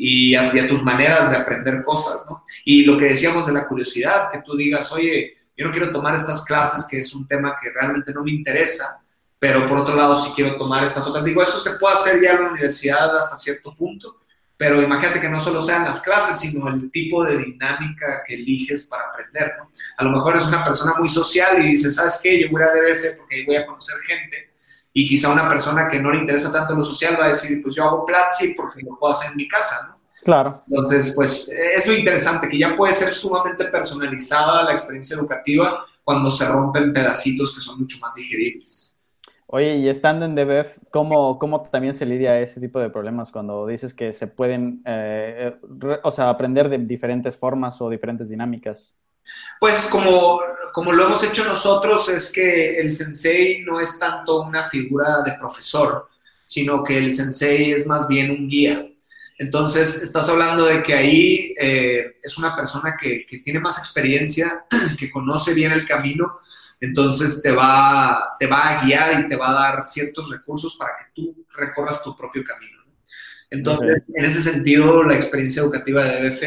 y 0.00 0.36
a, 0.36 0.54
y 0.54 0.60
a, 0.60 0.68
tus 0.68 0.80
maneras 0.84 1.28
de 1.30 1.36
aprender 1.36 1.82
cosas, 1.82 2.24
¿no? 2.30 2.44
Y 2.64 2.84
lo 2.84 2.96
que 2.96 3.06
decíamos 3.06 3.48
de 3.48 3.52
la 3.52 3.66
curiosidad, 3.66 4.30
que 4.30 4.42
tú 4.42 4.56
digas, 4.56 4.92
oye, 4.92 5.36
yo 5.56 5.66
no 5.66 5.72
quiero 5.72 5.90
tomar 5.90 6.14
estas 6.14 6.44
clases, 6.44 6.86
que 6.88 7.00
es 7.00 7.12
un 7.16 7.26
tema 7.26 7.56
que 7.60 7.70
realmente 7.70 8.14
no 8.14 8.22
me 8.22 8.30
interesa, 8.30 9.02
pero 9.40 9.66
por 9.66 9.78
otro 9.78 9.96
lado 9.96 10.14
sí 10.14 10.30
quiero 10.36 10.56
tomar 10.56 10.84
estas 10.84 11.04
otras. 11.04 11.24
Digo, 11.24 11.42
eso 11.42 11.58
se 11.58 11.78
puede 11.80 11.94
hacer 11.94 12.22
ya 12.22 12.30
en 12.30 12.44
la 12.44 12.50
universidad 12.50 13.16
hasta 13.16 13.36
cierto 13.36 13.74
punto, 13.74 14.20
pero 14.58 14.82
imagínate 14.82 15.20
que 15.20 15.30
no 15.30 15.40
solo 15.40 15.62
sean 15.62 15.84
las 15.84 16.02
clases, 16.02 16.40
sino 16.40 16.68
el 16.68 16.90
tipo 16.90 17.24
de 17.24 17.38
dinámica 17.38 18.22
que 18.26 18.34
eliges 18.34 18.88
para 18.88 19.04
aprender, 19.04 19.54
¿no? 19.56 19.70
A 19.96 20.04
lo 20.04 20.10
mejor 20.10 20.36
es 20.36 20.46
una 20.46 20.64
persona 20.64 20.94
muy 20.98 21.08
social 21.08 21.64
y 21.64 21.68
dices, 21.68 21.94
¿sabes 21.94 22.20
qué? 22.22 22.38
Yo 22.38 22.48
voy 22.50 22.62
a 22.62 22.66
DBF 22.66 23.16
porque 23.16 23.36
ahí 23.36 23.46
voy 23.46 23.56
a 23.56 23.64
conocer 23.64 23.96
gente, 24.06 24.48
y 24.92 25.06
quizá 25.06 25.32
una 25.32 25.48
persona 25.48 25.88
que 25.88 26.00
no 26.00 26.10
le 26.10 26.18
interesa 26.18 26.52
tanto 26.52 26.74
lo 26.74 26.82
social 26.82 27.16
va 27.20 27.26
a 27.26 27.28
decir, 27.28 27.62
pues 27.62 27.76
yo 27.76 27.84
hago 27.84 28.04
Platzi 28.04 28.54
porque 28.54 28.82
lo 28.82 28.98
puedo 28.98 29.12
hacer 29.12 29.30
en 29.30 29.36
mi 29.36 29.46
casa, 29.46 29.76
¿no? 29.88 29.98
Claro. 30.24 30.64
Entonces, 30.68 31.12
pues 31.14 31.48
es 31.48 31.86
lo 31.86 31.92
interesante, 31.94 32.48
que 32.48 32.58
ya 32.58 32.74
puede 32.74 32.92
ser 32.92 33.12
sumamente 33.12 33.66
personalizada 33.66 34.64
la 34.64 34.72
experiencia 34.72 35.16
educativa 35.16 35.86
cuando 36.02 36.30
se 36.30 36.48
rompen 36.48 36.92
pedacitos 36.92 37.54
que 37.54 37.60
son 37.60 37.78
mucho 37.78 37.98
más 38.00 38.14
digeribles. 38.16 38.87
Oye, 39.50 39.76
y 39.76 39.88
estando 39.88 40.26
en 40.26 40.34
DBF, 40.34 40.76
¿cómo, 40.90 41.38
¿cómo, 41.38 41.62
también 41.62 41.94
se 41.94 42.04
lidia 42.04 42.38
ese 42.38 42.60
tipo 42.60 42.78
de 42.80 42.90
problemas 42.90 43.30
cuando 43.30 43.66
dices 43.66 43.94
que 43.94 44.12
se 44.12 44.26
pueden, 44.26 44.82
eh, 44.84 45.56
o 46.02 46.10
sea, 46.10 46.28
aprender 46.28 46.68
de 46.68 46.76
diferentes 46.76 47.34
formas 47.34 47.80
o 47.80 47.88
diferentes 47.88 48.28
dinámicas? 48.28 48.94
Pues 49.58 49.88
como, 49.90 50.38
como 50.74 50.92
lo 50.92 51.06
hemos 51.06 51.24
hecho 51.24 51.44
nosotros, 51.44 52.10
es 52.10 52.30
que 52.30 52.78
el 52.78 52.92
sensei 52.92 53.62
no 53.62 53.80
es 53.80 53.98
tanto 53.98 54.42
una 54.42 54.64
figura 54.64 55.22
de 55.22 55.32
profesor, 55.38 56.08
sino 56.44 56.84
que 56.84 56.98
el 56.98 57.14
sensei 57.14 57.72
es 57.72 57.86
más 57.86 58.06
bien 58.06 58.30
un 58.30 58.48
guía. 58.48 58.86
Entonces, 59.38 60.02
estás 60.02 60.28
hablando 60.28 60.66
de 60.66 60.82
que 60.82 60.92
ahí 60.92 61.54
eh, 61.58 62.16
es 62.22 62.36
una 62.36 62.54
persona 62.54 62.96
que, 63.00 63.24
tiene 63.42 63.60
más 63.60 63.78
experiencia, 63.78 64.66
que 64.98 65.10
conoce 65.10 65.54
bien 65.54 65.72
el 65.72 65.86
camino, 65.86 66.40
entonces 66.80 67.42
te 67.42 67.50
va, 67.50 68.36
te 68.38 68.46
va 68.46 68.68
a 68.68 68.84
guiar 68.84 69.20
y 69.20 69.28
te 69.28 69.36
va 69.36 69.50
a 69.50 69.74
dar 69.74 69.84
ciertos 69.84 70.30
recursos 70.30 70.76
para 70.76 70.92
que 70.98 71.04
tú 71.14 71.46
recorras 71.56 72.02
tu 72.02 72.16
propio 72.16 72.44
camino. 72.44 72.78
Entonces, 73.50 74.02
en 74.14 74.24
ese 74.24 74.42
sentido, 74.42 75.02
la 75.02 75.14
experiencia 75.14 75.62
educativa 75.62 76.04
de 76.04 76.28
DBF 76.28 76.42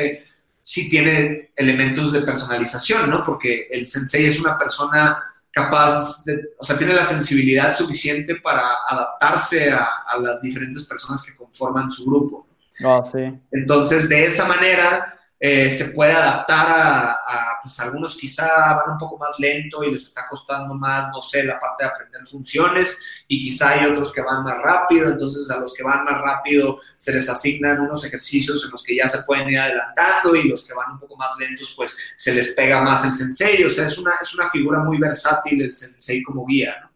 sí 0.62 0.90
tiene 0.90 1.52
elementos 1.56 2.14
de 2.14 2.22
personalización, 2.22 3.10
¿no? 3.10 3.24
Porque 3.24 3.68
el 3.72 3.88
sensei 3.88 4.26
es 4.26 4.40
una 4.40 4.58
persona 4.58 5.22
capaz 5.52 6.24
de, 6.24 6.50
o 6.58 6.64
sea, 6.64 6.78
tiene 6.78 6.94
la 6.94 7.04
sensibilidad 7.04 7.76
suficiente 7.76 8.36
para 8.36 8.64
adaptarse 8.88 9.72
a, 9.72 9.86
a 10.08 10.18
las 10.20 10.42
diferentes 10.42 10.86
personas 10.86 11.24
que 11.24 11.36
conforman 11.36 11.90
su 11.90 12.06
grupo. 12.06 12.48
Ah, 12.84 13.04
Entonces, 13.52 14.08
de 14.10 14.26
esa 14.26 14.48
manera, 14.48 15.20
eh, 15.44 15.72
se 15.72 15.86
puede 15.86 16.14
adaptar 16.14 16.68
a, 16.70 17.18
pues 17.64 17.80
algunos 17.80 18.16
quizá 18.16 18.76
van 18.76 18.92
un 18.92 18.98
poco 19.00 19.18
más 19.18 19.32
lento 19.40 19.84
y 19.84 19.90
les 19.92 20.04
está 20.04 20.28
costando 20.30 20.76
más, 20.76 21.10
no 21.12 21.20
sé, 21.20 21.44
la 21.44 21.60
parte 21.60 21.84
de 21.84 21.90
aprender 21.90 22.24
funciones 22.26 23.00
y 23.28 23.42
quizá 23.42 23.70
hay 23.70 23.88
otros 23.88 24.14
que 24.14 24.22
van 24.22 24.44
más 24.44 24.62
rápido, 24.62 25.10
entonces 25.10 25.50
a 25.50 25.60
los 25.60 25.74
que 25.74 25.82
van 25.82 26.06
más 26.06 26.22
rápido 26.22 26.80
se 27.00 27.12
les 27.12 27.28
asignan 27.28 27.82
unos 27.82 28.06
ejercicios 28.06 28.64
en 28.64 28.70
los 28.70 28.84
que 28.84 28.96
ya 28.96 29.08
se 29.08 29.24
pueden 29.24 29.50
ir 29.50 29.58
adelantando 29.58 30.36
y 30.36 30.48
los 30.48 30.68
que 30.68 30.76
van 30.76 30.92
un 30.92 31.00
poco 31.00 31.18
más 31.18 31.32
lentos 31.40 31.74
pues 31.76 31.98
se 32.16 32.36
les 32.36 32.54
pega 32.54 32.84
más 32.84 33.04
el 33.06 33.16
sensei, 33.16 33.64
o 33.64 33.70
sea, 33.70 33.88
es 33.88 33.98
una, 33.98 34.12
es 34.22 34.36
una 34.36 34.48
figura 34.52 34.78
muy 34.84 35.00
versátil 35.00 35.60
el 35.64 35.74
sensei 35.74 36.22
como 36.22 36.46
guía, 36.46 36.76
¿no? 36.84 36.92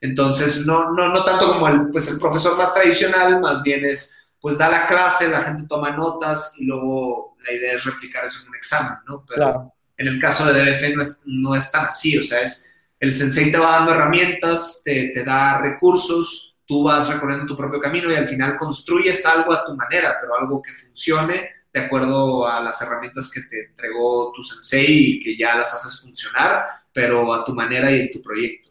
Entonces, 0.00 0.64
no, 0.64 0.92
no, 0.92 1.08
no 1.08 1.24
tanto 1.24 1.48
como 1.48 1.66
el, 1.66 1.90
pues 1.90 2.08
el 2.08 2.20
profesor 2.20 2.56
más 2.56 2.72
tradicional, 2.72 3.40
más 3.40 3.62
bien 3.64 3.84
es 3.84 4.28
pues 4.40 4.56
da 4.56 4.70
la 4.70 4.86
clase, 4.86 5.28
la 5.28 5.42
gente 5.42 5.66
toma 5.68 5.90
notas 5.90 6.54
y 6.58 6.64
luego 6.64 7.29
la 7.44 7.52
idea 7.52 7.74
es 7.74 7.84
replicar 7.84 8.24
eso 8.24 8.42
en 8.42 8.48
un 8.48 8.56
examen, 8.56 8.98
¿no? 9.06 9.24
Pero 9.26 9.72
en 9.96 10.06
el 10.06 10.20
caso 10.20 10.50
de 10.50 10.52
DBF 10.52 10.94
no 10.94 11.02
es, 11.02 11.20
no 11.24 11.54
es 11.54 11.70
tan 11.70 11.86
así, 11.86 12.18
o 12.18 12.22
sea, 12.22 12.40
es 12.40 12.74
el 12.98 13.12
sensei 13.12 13.50
te 13.50 13.58
va 13.58 13.76
dando 13.76 13.92
herramientas, 13.92 14.82
te, 14.84 15.10
te 15.14 15.24
da 15.24 15.60
recursos, 15.60 16.58
tú 16.66 16.84
vas 16.84 17.08
recorriendo 17.08 17.46
tu 17.46 17.56
propio 17.56 17.80
camino 17.80 18.10
y 18.10 18.14
al 18.14 18.26
final 18.26 18.56
construyes 18.56 19.24
algo 19.26 19.52
a 19.52 19.64
tu 19.64 19.74
manera, 19.74 20.18
pero 20.20 20.36
algo 20.36 20.62
que 20.62 20.72
funcione 20.72 21.48
de 21.72 21.80
acuerdo 21.80 22.46
a 22.46 22.60
las 22.60 22.80
herramientas 22.82 23.30
que 23.32 23.40
te 23.42 23.68
entregó 23.68 24.32
tu 24.32 24.42
sensei 24.42 25.14
y 25.14 25.20
que 25.20 25.36
ya 25.36 25.56
las 25.56 25.72
haces 25.72 26.02
funcionar, 26.02 26.64
pero 26.92 27.32
a 27.32 27.44
tu 27.44 27.54
manera 27.54 27.90
y 27.90 28.00
en 28.00 28.12
tu 28.12 28.20
proyecto. 28.20 28.70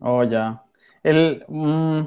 Oh, 0.00 0.22
ya. 0.24 0.62
El, 1.02 1.44
mm, 1.48 2.04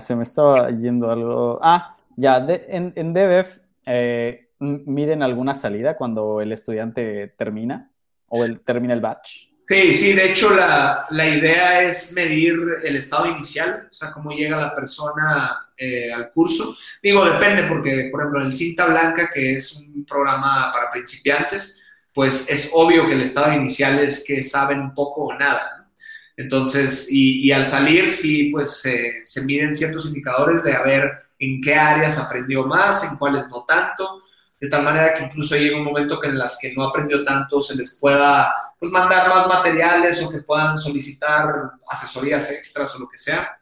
se 0.00 0.16
me 0.16 0.22
estaba 0.24 0.70
yendo 0.70 1.10
algo. 1.10 1.60
Ah, 1.62 1.96
ya, 2.20 2.46
en, 2.46 2.92
en 2.96 3.14
DBF 3.14 3.58
eh, 3.86 4.50
miden 4.58 5.22
alguna 5.22 5.54
salida 5.54 5.96
cuando 5.96 6.40
el 6.40 6.52
estudiante 6.52 7.28
termina 7.38 7.90
o 8.28 8.44
el, 8.44 8.60
termina 8.60 8.92
el 8.94 9.00
batch. 9.00 9.48
Sí, 9.66 9.94
sí, 9.94 10.12
de 10.12 10.30
hecho 10.30 10.54
la, 10.54 11.06
la, 11.10 11.28
idea 11.28 11.82
es 11.82 12.12
medir 12.12 12.58
el 12.82 12.96
estado 12.96 13.26
inicial, 13.26 13.86
o 13.88 13.92
sea, 13.92 14.10
cómo 14.10 14.32
llega 14.32 14.56
la 14.56 14.74
persona 14.74 15.68
eh, 15.76 16.12
al 16.12 16.30
curso. 16.30 16.76
Digo, 17.00 17.24
depende, 17.24 17.62
porque, 17.68 18.08
por 18.10 18.20
ejemplo, 18.20 18.40
en 18.40 18.46
el 18.48 18.52
Cinta 18.52 18.86
Blanca, 18.86 19.30
que 19.32 19.54
es 19.54 19.76
un 19.76 20.04
programa 20.04 20.72
para 20.72 20.90
principiantes, 20.90 21.84
pues 22.12 22.50
es 22.50 22.70
obvio 22.74 23.06
que 23.08 23.14
el 23.14 23.22
estado 23.22 23.52
inicial 23.54 24.00
es 24.00 24.24
que 24.26 24.42
saben 24.42 24.92
poco 24.92 25.26
o 25.26 25.38
nada. 25.38 25.88
Entonces, 26.36 27.06
y, 27.08 27.52
al 27.52 27.66
salir, 27.66 28.10
sí, 28.10 28.50
pues 28.50 28.82
se 29.22 29.44
miden 29.44 29.72
ciertos 29.72 30.06
indicadores 30.06 30.64
de 30.64 30.72
a 30.72 30.82
ver 30.82 31.29
en 31.40 31.60
qué 31.60 31.74
áreas 31.74 32.18
aprendió 32.18 32.66
más, 32.66 33.10
en 33.10 33.16
cuáles 33.18 33.48
no 33.48 33.64
tanto, 33.64 34.22
de 34.60 34.68
tal 34.68 34.84
manera 34.84 35.14
que 35.14 35.24
incluso 35.24 35.56
llega 35.56 35.78
un 35.78 35.84
momento 35.84 36.20
que 36.20 36.28
en 36.28 36.38
las 36.38 36.58
que 36.60 36.74
no 36.74 36.84
aprendió 36.84 37.24
tanto 37.24 37.62
se 37.62 37.74
les 37.74 37.98
pueda 37.98 38.52
pues, 38.78 38.92
mandar 38.92 39.28
más 39.28 39.48
materiales 39.48 40.22
o 40.22 40.30
que 40.30 40.42
puedan 40.42 40.78
solicitar 40.78 41.72
asesorías 41.88 42.50
extras 42.52 42.94
o 42.94 42.98
lo 42.98 43.08
que 43.08 43.16
sea. 43.16 43.58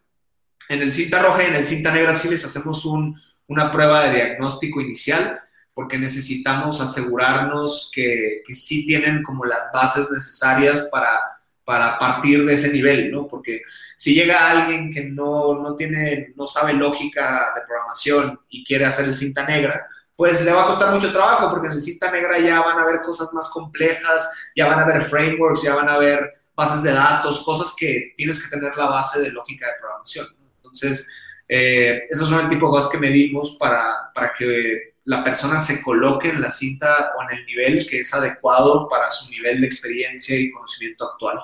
En 0.69 0.83
el 0.83 0.93
cinta 0.93 1.23
roja 1.23 1.45
y 1.45 1.47
en 1.47 1.55
el 1.55 1.64
cinta 1.64 1.93
negra 1.93 2.12
sí 2.12 2.29
les 2.29 2.45
hacemos 2.45 2.85
una 2.85 3.71
prueba 3.71 4.05
de 4.05 4.14
diagnóstico 4.14 4.81
inicial 4.81 5.41
porque 5.73 5.99
necesitamos 5.99 6.81
asegurarnos 6.81 7.93
que, 7.95 8.43
que 8.45 8.55
sí 8.55 8.85
tienen 8.85 9.23
como 9.23 9.45
las 9.45 9.71
bases 9.73 10.11
necesarias 10.11 10.88
para 10.91 11.38
para 11.68 11.98
partir 11.98 12.46
de 12.46 12.54
ese 12.54 12.72
nivel, 12.72 13.11
¿no? 13.11 13.28
Porque 13.28 13.61
si 13.94 14.14
llega 14.14 14.48
alguien 14.48 14.90
que 14.90 15.04
no, 15.04 15.61
no, 15.61 15.76
tiene, 15.76 16.33
no 16.35 16.46
sabe 16.46 16.72
lógica 16.72 17.52
de 17.54 17.61
programación 17.66 18.40
y 18.48 18.64
quiere 18.64 18.87
hacer 18.87 19.04
el 19.04 19.14
cinta 19.14 19.44
negra, 19.44 19.87
pues 20.16 20.42
le 20.42 20.50
va 20.50 20.62
a 20.62 20.66
costar 20.68 20.94
mucho 20.94 21.12
trabajo, 21.12 21.50
porque 21.50 21.66
en 21.66 21.74
el 21.74 21.83
cinta 21.83 22.11
negra 22.11 22.38
ya 22.38 22.62
van 22.62 22.78
a 22.78 22.87
ver 22.87 23.02
cosas 23.02 23.35
más 23.35 23.50
complejas, 23.50 24.26
ya 24.57 24.66
van 24.66 24.81
a 24.81 24.87
ver 24.87 25.02
frameworks, 25.02 25.62
ya 25.62 25.74
van 25.74 25.90
a 25.90 25.98
ver 25.98 26.40
bases 26.57 26.83
de 26.83 26.92
datos, 26.92 27.44
cosas 27.44 27.74
que 27.78 28.14
tienes 28.16 28.42
que 28.42 28.57
tener 28.57 28.74
la 28.74 28.87
base 28.87 29.20
de 29.20 29.31
lógica 29.31 29.66
de 29.66 29.72
programación. 29.78 30.26
Entonces, 30.57 31.07
eh, 31.46 32.07
esos 32.09 32.31
son 32.31 32.40
el 32.40 32.48
tipo 32.48 32.64
de 32.64 32.72
cosas 32.72 32.90
que 32.90 32.96
medimos 32.96 33.59
para, 33.61 34.11
para 34.14 34.33
que 34.33 34.94
la 35.04 35.22
persona 35.22 35.61
se 35.61 35.83
coloque 35.83 36.31
en 36.31 36.40
la 36.40 36.50
cinta 36.50 37.12
o 37.14 37.22
en 37.24 37.37
el 37.37 37.44
nivel 37.44 37.87
que 37.87 37.98
es 37.98 38.14
adecuado 38.14 38.88
para 38.88 39.11
su 39.11 39.31
nivel 39.31 39.61
de 39.61 39.66
experiencia 39.66 40.35
y 40.35 40.50
conocimiento 40.50 41.04
actual. 41.04 41.40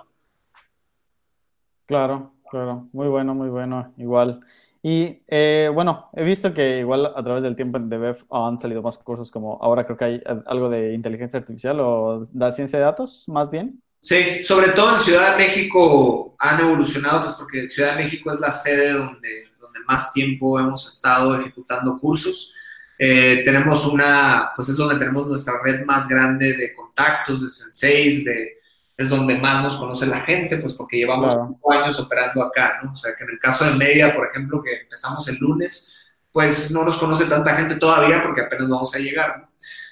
Claro, 1.87 2.33
claro, 2.51 2.89
muy 2.93 3.09
bueno, 3.09 3.35
muy 3.35 3.49
bueno, 3.49 3.93
igual. 3.99 4.41
Y 4.83 5.23
eh, 5.29 5.71
bueno, 5.73 6.11
he 6.15 6.23
visto 6.25 6.53
que 6.53 6.81
igual 6.81 7.07
a 7.07 7.23
través 7.23 7.43
del 7.43 7.57
tiempo 7.57 7.79
en 7.79 7.89
DBF 7.89 8.25
han 8.31 8.59
salido 8.59 8.83
más 8.83 8.99
cursos 8.99 9.31
como 9.31 9.59
ahora 9.63 9.87
creo 9.87 9.97
que 9.97 10.05
hay 10.05 10.23
algo 10.45 10.69
de 10.69 10.93
inteligencia 10.93 11.39
artificial 11.39 11.81
o 11.81 12.23
de 12.23 12.53
ciencia 12.53 12.79
de 12.79 12.85
datos, 12.85 13.25
más 13.29 13.51
bien. 13.51 13.81
Sí, 14.01 14.45
sobre 14.45 14.73
todo 14.73 14.93
en 14.93 15.01
Ciudad 15.01 15.31
de 15.31 15.47
México 15.47 16.37
han 16.39 16.61
evolucionado, 16.61 17.23
pues 17.23 17.33
porque 17.33 17.71
Ciudad 17.71 17.97
de 17.97 18.03
México 18.05 18.31
es 18.31 18.41
la 18.41 18.53
sede 18.53 18.93
donde, 18.93 19.29
donde 19.59 19.81
más 19.89 20.13
tiempo 20.13 20.61
hemos 20.61 20.87
estado 20.87 21.41
ejecutando 21.41 21.99
cursos. 21.99 22.53
Eh, 22.99 23.41
tenemos 23.43 23.87
una, 23.87 24.53
pues 24.55 24.69
es 24.69 24.77
donde 24.77 24.99
tenemos 24.99 25.27
nuestra 25.27 25.55
red 25.65 25.87
más 25.87 26.07
grande 26.07 26.55
de 26.55 26.75
contactos, 26.75 27.43
de 27.43 27.49
senseis, 27.49 28.25
de, 28.27 28.59
es 28.97 29.09
donde 29.09 29.37
más 29.37 29.63
nos 29.63 29.77
conoce 29.77 30.07
la 30.07 30.21
gente, 30.21 30.59
pues 30.59 30.75
porque 30.75 30.99
llevamos 30.99 31.33
cinco 31.33 31.73
años 31.73 31.99
operando 31.99 32.43
acá, 32.43 32.81
¿no? 32.83 32.93
O 32.93 32.97
sea, 32.97 33.15
que 33.17 33.25
en 33.25 33.31
el 33.31 33.39
caso 33.39 33.65
de 33.65 33.75
Media, 33.75 34.15
por 34.15 34.29
ejemplo, 34.29 34.63
que 34.63 34.83
empezamos 34.83 35.27
el 35.29 35.39
lunes, 35.39 35.97
pues 36.31 36.71
no 36.71 36.85
nos 36.85 36.97
conoce 36.97 37.25
tanta 37.27 37.57
gente 37.57 37.77
todavía 37.77 38.21
porque 38.23 38.43
apenas 38.43 38.69
vamos 38.69 38.95
a 38.95 38.99
llegar, 38.99 39.39
¿no? 39.39 39.49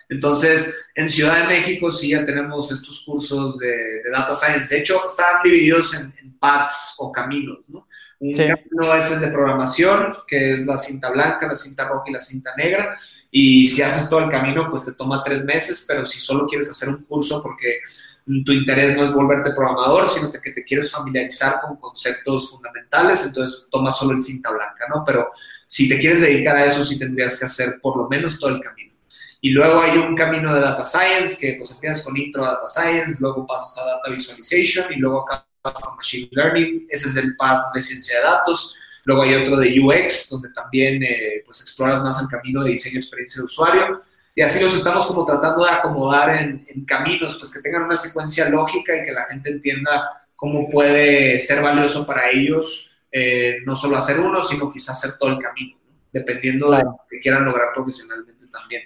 Entonces, 0.08 0.88
en 0.94 1.08
Ciudad 1.08 1.40
de 1.40 1.46
México 1.46 1.90
sí 1.90 2.10
ya 2.10 2.24
tenemos 2.24 2.70
estos 2.70 3.02
cursos 3.04 3.58
de, 3.58 4.02
Data 4.10 4.34
Science. 4.34 4.74
De 4.74 4.82
hecho, 4.82 5.00
están 5.06 5.42
divididos 5.42 5.94
en, 5.94 6.12
paths 6.38 6.96
o 6.98 7.12
caminos, 7.12 7.60
¿no? 7.68 7.86
Un 8.18 8.32
camino 8.32 8.94
es 8.96 9.12
el 9.12 9.20
de 9.20 9.28
programación, 9.28 10.12
que 10.26 10.54
es 10.54 10.66
la 10.66 10.76
cinta 10.76 11.08
blanca, 11.10 11.46
la 11.46 11.54
cinta 11.54 11.86
roja 11.86 12.04
y 12.08 12.12
la 12.12 12.18
cinta 12.18 12.52
negra. 12.56 12.96
Y 13.30 13.68
si 13.68 13.80
haces 13.80 14.10
todo 14.10 14.20
el 14.20 14.30
camino, 14.30 14.68
pues 14.68 14.84
te 14.84 14.92
toma 14.92 15.22
tres 15.22 15.44
meses, 15.44 15.84
pero 15.86 16.04
si 16.04 16.18
solo 16.18 16.48
quieres 16.48 16.68
hacer 16.68 16.88
un 16.88 17.04
curso 17.04 17.40
porque 17.44 17.78
tu 18.24 18.52
interés 18.52 18.96
no 18.96 19.04
es 19.04 19.12
volverte 19.12 19.52
programador, 19.52 20.08
sino 20.08 20.30
que 20.30 20.52
te 20.52 20.64
quieres 20.64 20.90
familiarizar 20.90 21.61
con 21.61 21.76
conceptos 21.76 22.50
fundamentales, 22.50 23.26
entonces 23.26 23.68
tomas 23.70 23.98
solo 23.98 24.12
el 24.12 24.22
cinta 24.22 24.50
blanca, 24.50 24.87
¿no? 24.88 25.02
Pero 25.04 25.30
si 25.66 25.88
te 25.88 25.98
quieres 25.98 26.20
dedicar 26.20 26.56
a 26.56 26.64
eso, 26.64 26.85
sí 26.85 26.98
tendrías 26.98 27.38
que 27.38 27.46
hacer 27.46 27.78
por 27.80 27.96
lo 27.96 28.08
menos 28.08 28.38
todo 28.38 28.50
el 28.50 28.61
camino. 28.61 28.92
Y 29.40 29.50
luego 29.50 29.80
hay 29.80 29.98
un 29.98 30.14
camino 30.14 30.54
de 30.54 30.61
Data 30.61 30.85
Science, 30.85 31.37
que 31.40 31.54
pues 31.58 31.72
empiezas 31.72 32.02
con 32.04 32.16
Intro 32.16 32.44
Data 32.44 32.68
Science, 32.68 33.16
luego 33.20 33.44
pasas 33.44 33.78
a 33.78 33.90
Data 33.90 34.11
Visualization 34.11 34.92
y 34.92 34.96
luego 34.96 35.24
acabas 35.24 35.80
con 35.80 35.96
Machine 35.96 36.28
Learning, 36.30 36.87
ese 36.88 37.08
es 37.08 37.16
el 37.16 37.35
path 37.37 37.74
de 37.74 37.82
ciencia 37.82 38.18
de 38.18 38.24
datos. 38.24 38.76
Luego 39.04 39.22
hay 39.22 39.35
otro 39.35 39.56
de 39.56 39.80
UX, 39.80 40.30
donde 40.30 40.50
también 40.52 41.02
eh, 41.02 41.42
pues 41.44 41.61
exploras 41.61 42.00
más 42.04 42.22
el 42.22 42.28
camino 42.28 42.62
de 42.62 42.70
diseño 42.70 42.98
experiencia 42.98 43.40
de 43.40 43.44
usuario 43.44 44.02
y 44.34 44.42
así 44.42 44.62
los 44.62 44.74
estamos 44.74 45.06
como 45.06 45.26
tratando 45.26 45.64
de 45.64 45.70
acomodar 45.70 46.36
en, 46.36 46.84
caminos, 46.86 47.36
pues 47.38 47.52
que 47.52 47.60
tengan 47.60 47.82
una 47.82 47.96
secuencia 47.96 48.48
lógica 48.48 48.96
y 48.96 49.04
que 49.04 49.12
la 49.12 49.24
gente 49.26 49.50
entienda 49.50 50.26
cómo 50.34 50.68
puede 50.68 51.38
ser 51.38 51.62
valioso 51.62 52.06
para 52.06 52.30
ellos 52.30 52.90
eh, 53.10 53.58
no 53.66 53.76
solo 53.76 53.96
hacer 53.96 54.18
uno, 54.20 54.42
sino 54.42 54.70
quizás 54.70 55.04
hacer 55.04 55.18
todo 55.18 55.32
el 55.32 55.38
camino, 55.38 55.76
dependiendo 56.10 56.70
de 56.70 56.82
lo 56.82 57.00
que 57.10 57.20
quieran 57.20 57.44
lograr 57.44 57.68
profesionalmente 57.74 58.46
también. 58.48 58.82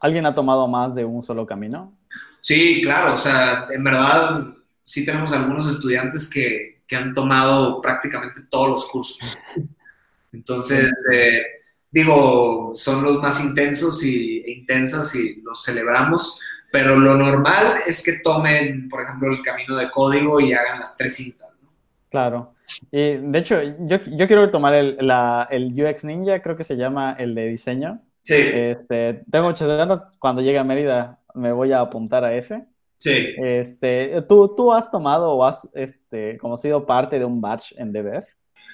¿Alguien 0.00 0.24
ha 0.24 0.34
tomado 0.34 0.66
más 0.66 0.94
de 0.94 1.04
un 1.04 1.22
solo 1.22 1.46
camino? 1.46 1.98
Sí, 2.40 2.80
claro, 2.82 3.14
o 3.14 3.18
sea, 3.18 3.66
en 3.70 3.84
verdad 3.84 4.46
sí 4.82 5.04
tenemos 5.04 5.32
algunos 5.32 5.68
estudiantes 5.68 6.30
que, 6.30 6.82
que 6.86 6.96
han 6.96 7.14
tomado 7.14 7.82
prácticamente 7.82 8.42
todos 8.48 8.68
los 8.70 8.84
cursos. 8.86 9.18
Entonces, 10.32 10.90
eh, 11.12 11.42
digo, 11.90 12.72
son 12.74 13.02
los 13.02 13.20
más 13.22 13.42
intensos 13.42 14.04
y, 14.04 14.38
e 14.40 14.52
intensas 14.52 15.14
y 15.14 15.40
los 15.42 15.62
celebramos, 15.62 16.40
pero 16.70 16.96
lo 16.96 17.14
normal 17.14 17.78
es 17.86 18.04
que 18.04 18.20
tomen, 18.22 18.88
por 18.88 19.02
ejemplo, 19.02 19.30
el 19.32 19.42
camino 19.42 19.76
de 19.76 19.90
código 19.90 20.40
y 20.40 20.52
hagan 20.52 20.80
las 20.80 20.96
tres 20.96 21.16
cintas. 21.16 21.48
¿no? 21.62 21.70
Claro. 22.10 22.54
Y 22.90 23.16
de 23.16 23.38
hecho, 23.38 23.62
yo, 23.62 23.98
yo 24.04 24.26
quiero 24.26 24.50
tomar 24.50 24.74
el, 24.74 24.98
la, 25.00 25.48
el, 25.50 25.72
UX 25.72 26.04
Ninja, 26.04 26.42
creo 26.42 26.56
que 26.56 26.64
se 26.64 26.76
llama 26.76 27.16
el 27.18 27.34
de 27.34 27.48
diseño. 27.48 28.02
Sí. 28.22 28.34
Este, 28.36 29.22
tengo 29.30 29.46
muchas 29.46 29.68
ganas, 29.68 30.06
cuando 30.18 30.42
llegue 30.42 30.58
a 30.58 30.64
Mérida 30.64 31.18
me 31.34 31.52
voy 31.52 31.72
a 31.72 31.80
apuntar 31.80 32.24
a 32.24 32.34
ese. 32.34 32.66
Sí. 32.98 33.34
Este, 33.38 34.22
¿tú, 34.28 34.54
¿Tú 34.54 34.72
has 34.72 34.90
tomado 34.90 35.30
o 35.32 35.44
has 35.44 35.70
este, 35.72 36.36
como 36.38 36.56
sido 36.56 36.84
parte 36.84 37.18
de 37.18 37.24
un 37.24 37.40
batch 37.40 37.72
en 37.78 37.92
DBF? 37.92 38.28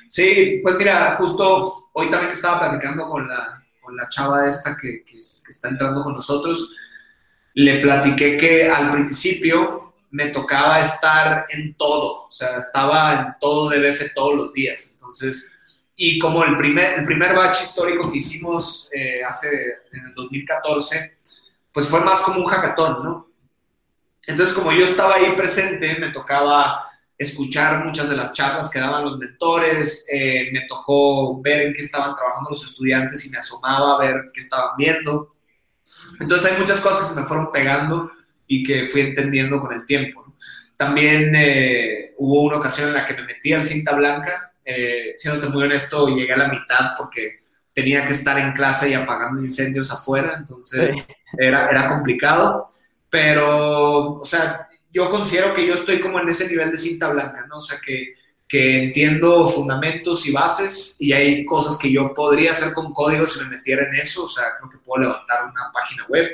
Sí, 0.09 0.61
pues 0.62 0.76
mira, 0.76 1.16
justo 1.16 1.90
hoy 1.92 2.11
también 2.11 2.28
que 2.28 2.36
estaba 2.36 2.61
platicando 2.61 3.09
con 3.09 3.28
la, 3.28 3.64
con 3.80 3.96
la 3.96 4.09
chava 4.09 4.48
esta 4.48 4.76
que, 4.76 5.05
está 5.11 5.68
entrando 5.68 6.02
con 6.02 6.14
nosotros, 6.14 6.74
le 7.55 7.78
platiqué 7.78 8.36
que 8.36 8.68
al 8.68 8.92
principio 8.92 9.94
me 10.11 10.28
tocaba 10.28 10.80
estar 10.80 11.46
en 11.48 11.74
todo, 11.74 12.26
o 12.26 12.32
sea, 12.32 12.57
estaba 12.59 13.12
en 13.12 13.26
todo 13.40 13.68
de 13.68 13.90
BF 13.90 14.14
todos 14.14 14.34
los 14.34 14.52
días. 14.52 14.94
Entonces, 14.94 15.55
y 15.96 16.18
como 16.18 16.44
el 16.44 16.57
primer, 16.57 16.98
el 16.98 17.05
primer 17.05 17.34
batch 17.34 17.62
histórico 17.62 18.11
que 18.11 18.18
hicimos 18.18 18.88
eh, 18.92 19.22
hace, 19.24 19.48
en 19.92 20.07
el 20.07 20.14
2014, 20.14 21.18
pues 21.72 21.88
fue 21.88 22.00
más 22.00 22.20
como 22.22 22.40
un 22.40 22.46
hackathon, 22.46 23.05
¿no? 23.05 23.28
Entonces, 24.26 24.55
como 24.55 24.72
yo 24.72 24.84
estaba 24.84 25.16
ahí 25.16 25.32
presente, 25.36 25.98
me 25.98 26.11
tocaba 26.11 26.90
escuchar 27.16 27.84
muchas 27.84 28.08
de 28.08 28.16
las 28.16 28.32
charlas 28.32 28.70
que 28.70 28.80
daban 28.80 29.04
los 29.04 29.18
mentores, 29.18 30.06
eh, 30.12 30.48
me 30.52 30.62
tocó 30.62 31.40
ver 31.40 31.62
en 31.62 31.72
qué 31.72 31.82
estaban 31.82 32.14
trabajando 32.14 32.50
los 32.50 32.64
estudiantes 32.64 33.24
y 33.24 33.30
me 33.30 33.38
asomaba 33.38 33.94
a 33.94 33.98
ver 33.98 34.14
qué 34.32 34.40
estaban 34.40 34.76
viendo. 34.76 35.34
Entonces 36.20 36.50
hay 36.50 36.58
muchas 36.58 36.80
cosas 36.80 37.08
que 37.08 37.14
se 37.14 37.20
me 37.20 37.26
fueron 37.26 37.52
pegando 37.52 38.10
y 38.46 38.62
que 38.64 38.86
fui 38.86 39.02
entendiendo 39.02 39.60
con 39.60 39.72
el 39.72 39.86
tiempo. 39.86 40.34
También 40.76 41.32
eh, 41.36 42.14
hubo 42.18 42.42
una 42.42 42.56
ocasión 42.56 42.88
en 42.88 42.94
la 42.94 43.06
que 43.06 43.14
me 43.14 43.24
metí 43.24 43.52
al 43.52 43.64
cinta 43.64 43.94
blanca, 43.94 44.52
eh, 44.64 45.14
siéndote 45.16 45.48
muy 45.48 45.64
honesto, 45.64 46.08
llegué 46.08 46.32
a 46.32 46.38
la 46.38 46.48
mitad 46.48 46.92
porque 46.98 47.38
tenía 47.72 48.06
que 48.06 48.12
estar 48.12 48.38
en 48.38 48.52
clase 48.52 48.90
y 48.90 48.94
apagando 48.94 49.42
incendios 49.42 49.90
afuera, 49.92 50.34
entonces 50.38 50.94
era, 51.38 51.68
era 51.68 51.88
complicado, 51.88 52.64
pero, 53.10 54.14
o 54.14 54.24
sea, 54.24 54.68
yo 54.95 55.11
considero 55.11 55.53
que 55.53 55.66
yo 55.66 55.74
estoy 55.74 56.01
como 56.01 56.20
en 56.20 56.28
ese 56.28 56.49
nivel 56.49 56.70
de 56.70 56.78
cinta 56.78 57.09
blanca, 57.09 57.45
¿no? 57.49 57.59
O 57.59 57.61
sea, 57.61 57.78
que, 57.84 58.14
que 58.49 58.84
entiendo 58.84 59.47
fundamentos 59.49 60.24
y 60.26 60.32
bases 60.32 60.97
y 61.01 61.12
hay 61.12 61.45
cosas 61.45 61.76
que 61.76 61.90
yo 61.90 62.14
podría 62.14 62.53
hacer 62.53 62.72
con 62.72 62.95
código 62.95 63.26
si 63.26 63.40
me 63.40 63.57
metiera 63.57 63.84
en 63.84 63.95
eso, 63.97 64.24
o 64.24 64.28
sea, 64.28 64.45
creo 64.57 64.70
que 64.70 64.78
puedo 64.78 65.03
levantar 65.03 65.47
una 65.47 65.72
página 65.72 66.07
web, 66.09 66.30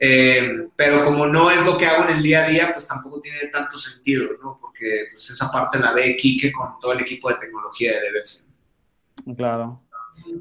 eh, 0.00 0.68
pero 0.74 1.04
como 1.04 1.26
no 1.26 1.50
es 1.50 1.64
lo 1.66 1.76
que 1.76 1.86
hago 1.86 2.04
en 2.04 2.16
el 2.16 2.22
día 2.22 2.46
a 2.46 2.48
día, 2.48 2.70
pues 2.72 2.88
tampoco 2.88 3.20
tiene 3.20 3.38
tanto 3.52 3.76
sentido, 3.76 4.28
¿no? 4.42 4.56
Porque 4.58 5.08
pues 5.12 5.28
esa 5.28 5.52
parte 5.52 5.78
la 5.78 5.92
ve 5.92 6.16
Kike 6.16 6.50
con 6.50 6.78
todo 6.80 6.94
el 6.94 7.00
equipo 7.00 7.28
de 7.28 7.36
tecnología 7.36 7.92
de 7.92 8.10
DBF. 8.10 9.36
Claro. 9.36 9.82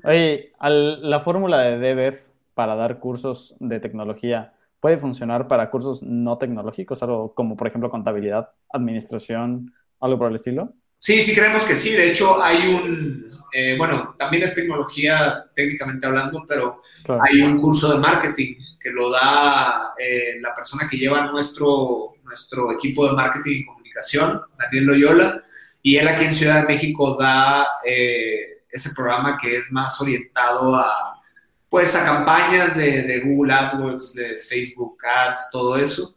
Oye, 0.06 0.54
la 0.62 1.20
fórmula 1.20 1.60
de 1.60 1.78
DBF 1.78 2.20
para 2.54 2.76
dar 2.76 3.00
cursos 3.00 3.56
de 3.60 3.80
tecnología, 3.80 4.54
puede 4.88 5.00
funcionar 5.00 5.50
para 5.50 5.70
cursos 5.70 6.02
no 6.02 6.38
tecnológicos, 6.38 7.04
algo 7.04 7.34
como 7.36 7.58
por 7.58 7.68
ejemplo 7.68 7.90
contabilidad, 7.90 8.52
administración, 8.72 9.74
algo 10.00 10.18
por 10.18 10.30
el 10.30 10.36
estilo? 10.36 10.76
Sí, 10.98 11.22
sí 11.22 11.36
creemos 11.36 11.66
que 11.66 11.76
sí. 11.76 11.92
De 11.92 12.10
hecho, 12.10 12.42
hay 12.42 12.70
un, 12.70 13.30
eh, 13.52 13.76
bueno, 13.78 14.16
también 14.18 14.44
es 14.44 14.56
tecnología 14.56 15.44
técnicamente 15.54 16.08
hablando, 16.08 16.46
pero 16.48 16.82
hay 17.20 17.42
un 17.42 17.60
curso 17.60 17.94
de 17.94 18.00
marketing 18.00 18.56
que 18.80 18.90
lo 18.92 19.12
da 19.12 19.94
eh, 20.00 20.40
la 20.40 20.54
persona 20.54 20.88
que 20.90 20.96
lleva 20.96 21.30
nuestro, 21.30 22.14
nuestro 22.24 22.72
equipo 22.72 23.10
de 23.10 23.14
marketing 23.14 23.58
y 23.58 23.66
comunicación, 23.66 24.40
Daniel 24.58 24.86
Loyola, 24.86 25.44
y 25.82 25.98
él 25.98 26.08
aquí 26.08 26.24
en 26.24 26.34
Ciudad 26.34 26.62
de 26.62 26.74
México 26.74 27.18
da 27.20 27.68
eh, 27.84 28.64
ese 28.72 28.92
programa 28.96 29.38
que 29.38 29.58
es 29.58 29.70
más 29.70 30.00
orientado 30.00 30.78
a 30.78 31.17
pues 31.70 31.96
a 31.96 32.06
campañas 32.06 32.76
de, 32.76 33.22
Google 33.26 33.54
AdWords, 33.54 34.14
de 34.14 34.40
Facebook 34.40 34.98
Ads, 35.06 35.50
todo 35.52 35.76
eso. 35.76 36.16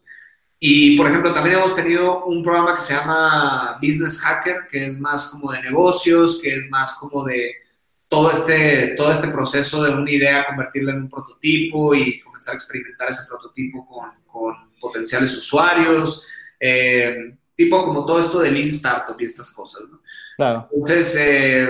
Y, 0.59 0.97
por 0.97 1.09
ejemplo, 1.09 1.33
también 1.33 1.57
hemos 1.57 1.75
tenido 1.75 2.25
un 2.27 2.43
programa 2.43 2.77
que 2.77 2.83
se 2.83 2.95
llama 2.95 3.79
Business 3.83 4.21
Hacker, 4.21 4.69
que 4.71 4.87
es 4.87 5.01
más 5.01 5.29
como 5.31 5.53
de 5.53 5.63
negocios, 5.63 6.41
que 6.43 6.55
es 6.55 6.69
más 6.69 6.99
como 7.01 7.25
de 7.25 7.55
todo 8.09 8.31
este, 8.31 8.95
todo 8.97 9.11
este 9.11 9.29
proceso 9.29 9.83
de 9.83 9.95
una 9.95 10.11
idea, 10.11 10.47
convertirla 10.47 10.93
en 10.93 11.03
un 11.03 11.09
prototipo 11.09 11.95
y 11.95 12.21
comenzar 12.21 12.55
a 12.55 12.57
experimentar 12.57 13.09
ese 13.09 13.23
prototipo 13.29 13.87
con, 13.87 14.11
con 14.27 14.55
potenciales 14.81 15.37
usuarios, 15.37 16.27
eh, 16.59 17.37
tipo 17.55 17.85
como 17.85 18.05
todo 18.05 18.21
esto 18.21 18.41
de 18.41 18.51
Lean 18.51 18.69
Startup 18.69 19.17
y 19.19 19.25
estas 19.25 19.51
cosas, 19.51 19.83
¿no? 19.91 20.01
Claro. 20.37 20.69
Entonces, 20.73 21.17
eh, 21.19 21.69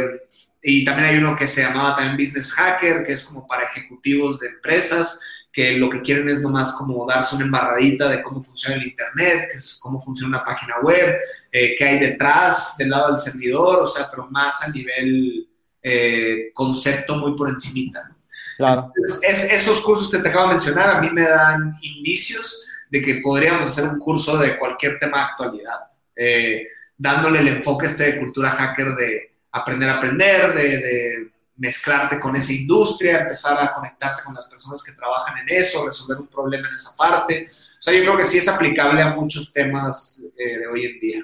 y 0.62 0.84
también 0.84 1.08
hay 1.08 1.16
uno 1.18 1.36
que 1.36 1.46
se 1.46 1.62
llamaba 1.62 1.96
también 1.96 2.16
Business 2.16 2.52
Hacker, 2.52 3.04
que 3.04 3.12
es 3.12 3.24
como 3.24 3.46
para 3.46 3.64
ejecutivos 3.64 4.40
de 4.40 4.48
empresas, 4.48 5.20
que 5.52 5.72
lo 5.72 5.90
que 5.90 6.02
quieren 6.02 6.28
es 6.28 6.40
nomás 6.40 6.72
como 6.72 7.06
darse 7.06 7.34
una 7.34 7.44
embarradita 7.44 8.08
de 8.08 8.22
cómo 8.22 8.40
funciona 8.42 8.76
el 8.76 8.88
Internet, 8.88 9.48
que 9.50 9.56
es 9.56 9.80
cómo 9.82 10.00
funciona 10.00 10.36
una 10.36 10.44
página 10.44 10.74
web, 10.82 11.16
eh, 11.50 11.74
qué 11.76 11.84
hay 11.84 11.98
detrás 11.98 12.76
del 12.78 12.90
lado 12.90 13.08
del 13.08 13.18
servidor, 13.18 13.80
o 13.80 13.86
sea, 13.86 14.08
pero 14.10 14.28
más 14.30 14.62
a 14.62 14.70
nivel 14.70 15.48
eh, 15.82 16.50
concepto 16.54 17.16
muy 17.16 17.34
por 17.36 17.48
encimita. 17.48 18.14
Claro. 18.56 18.92
es, 19.22 19.50
esos 19.50 19.80
cursos 19.80 20.10
que 20.10 20.18
te 20.18 20.28
acabo 20.28 20.48
de 20.48 20.50
mencionar 20.50 20.90
a 20.90 21.00
mí 21.00 21.08
me 21.10 21.26
dan 21.26 21.72
indicios 21.80 22.68
de 22.90 23.00
que 23.00 23.14
podríamos 23.14 23.66
hacer 23.66 23.84
un 23.84 23.98
curso 23.98 24.36
de 24.36 24.58
cualquier 24.58 24.98
tema 24.98 25.16
de 25.16 25.24
actualidad, 25.24 25.78
eh, 26.14 26.68
dándole 26.96 27.40
el 27.40 27.48
enfoque 27.48 27.86
este 27.86 28.04
de 28.04 28.18
cultura 28.18 28.50
hacker 28.50 28.94
de 28.94 29.29
aprender 29.52 29.88
a 29.88 29.96
aprender, 29.96 30.54
de, 30.54 31.30
mezclarte 31.56 32.18
con 32.18 32.34
esa 32.36 32.54
industria, 32.54 33.20
empezar 33.20 33.62
a 33.62 33.74
conectarte 33.74 34.22
con 34.24 34.32
las 34.32 34.48
personas 34.48 34.82
que 34.82 34.92
trabajan 34.92 35.36
en 35.38 35.46
eso, 35.50 35.84
resolver 35.84 36.18
un 36.18 36.26
problema 36.26 36.68
en 36.68 36.74
esa 36.74 36.96
parte. 36.96 37.44
O 37.46 37.82
sea, 37.82 37.92
yo 37.92 38.00
creo 38.00 38.16
que 38.16 38.24
sí 38.24 38.38
es 38.38 38.48
aplicable 38.48 39.02
a 39.02 39.14
muchos 39.14 39.52
temas 39.52 40.32
eh, 40.38 40.58
de 40.58 40.66
hoy 40.66 40.86
en 40.86 41.00
día. 41.00 41.22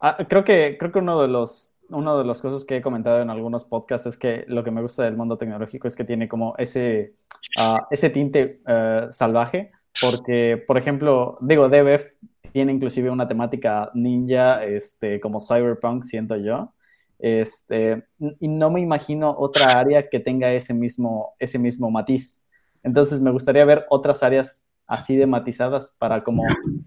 Ah, 0.00 0.16
creo, 0.26 0.42
que, 0.42 0.78
creo 0.78 0.90
que 0.90 1.00
uno 1.00 1.20
de 1.20 1.28
los 1.28 1.74
una 1.90 2.16
de 2.16 2.24
las 2.24 2.42
cosas 2.42 2.64
que 2.64 2.76
he 2.76 2.82
comentado 2.82 3.22
en 3.22 3.30
algunos 3.30 3.64
podcasts 3.64 4.06
es 4.06 4.18
que 4.18 4.44
lo 4.48 4.62
que 4.62 4.70
me 4.70 4.82
gusta 4.82 5.04
del 5.04 5.16
mundo 5.16 5.38
tecnológico 5.38 5.88
es 5.88 5.96
que 5.96 6.04
tiene 6.04 6.28
como 6.28 6.54
ese, 6.58 7.14
ah, 7.56 7.86
ese 7.90 8.10
tinte 8.10 8.60
eh, 8.66 9.08
salvaje, 9.10 9.72
porque, 10.00 10.62
por 10.66 10.78
ejemplo, 10.78 11.38
digo, 11.40 11.68
DBF 11.68 12.12
tiene 12.52 12.72
inclusive 12.72 13.10
una 13.10 13.28
temática 13.28 13.90
ninja, 13.94 14.64
este, 14.64 15.20
como 15.20 15.40
cyberpunk, 15.40 16.04
siento 16.04 16.36
yo. 16.36 16.72
Este, 17.18 18.04
y 18.40 18.48
no 18.48 18.70
me 18.70 18.80
imagino 18.80 19.34
otra 19.36 19.78
área 19.78 20.08
que 20.08 20.20
tenga 20.20 20.52
ese 20.52 20.72
mismo, 20.74 21.34
ese 21.38 21.58
mismo 21.58 21.90
matiz. 21.90 22.44
Entonces 22.82 23.20
me 23.20 23.30
gustaría 23.30 23.64
ver 23.64 23.86
otras 23.90 24.22
áreas 24.22 24.62
así 24.86 25.16
de 25.16 25.26
matizadas 25.26 25.94
para 25.98 26.22
como, 26.22 26.44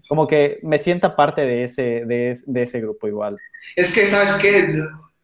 como 0.08 0.26
que 0.26 0.58
me 0.62 0.78
sienta 0.78 1.14
parte 1.14 1.42
de 1.42 1.64
ese, 1.64 2.04
de, 2.04 2.62
ese 2.62 2.80
grupo 2.80 3.06
igual. 3.06 3.36
Es 3.76 3.94
que, 3.94 4.06
¿sabes 4.06 4.34
qué? 4.34 4.68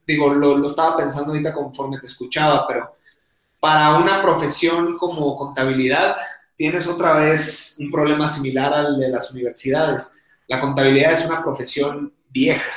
Digo, 0.06 0.32
lo, 0.32 0.56
lo 0.56 0.68
estaba 0.68 0.96
pensando 0.96 1.32
ahorita 1.32 1.52
conforme 1.52 1.98
te 1.98 2.06
escuchaba, 2.06 2.66
pero 2.68 2.94
para 3.60 3.98
una 3.98 4.22
profesión 4.22 4.96
como 4.96 5.36
contabilidad, 5.36 6.16
tienes 6.56 6.86
otra 6.86 7.14
vez 7.14 7.76
un 7.80 7.90
problema 7.90 8.28
similar 8.28 8.72
al 8.72 8.98
de 8.98 9.08
las 9.08 9.32
universidades 9.32 10.17
la 10.48 10.60
contabilidad 10.60 11.12
es 11.12 11.26
una 11.26 11.42
profesión 11.42 12.12
vieja. 12.30 12.72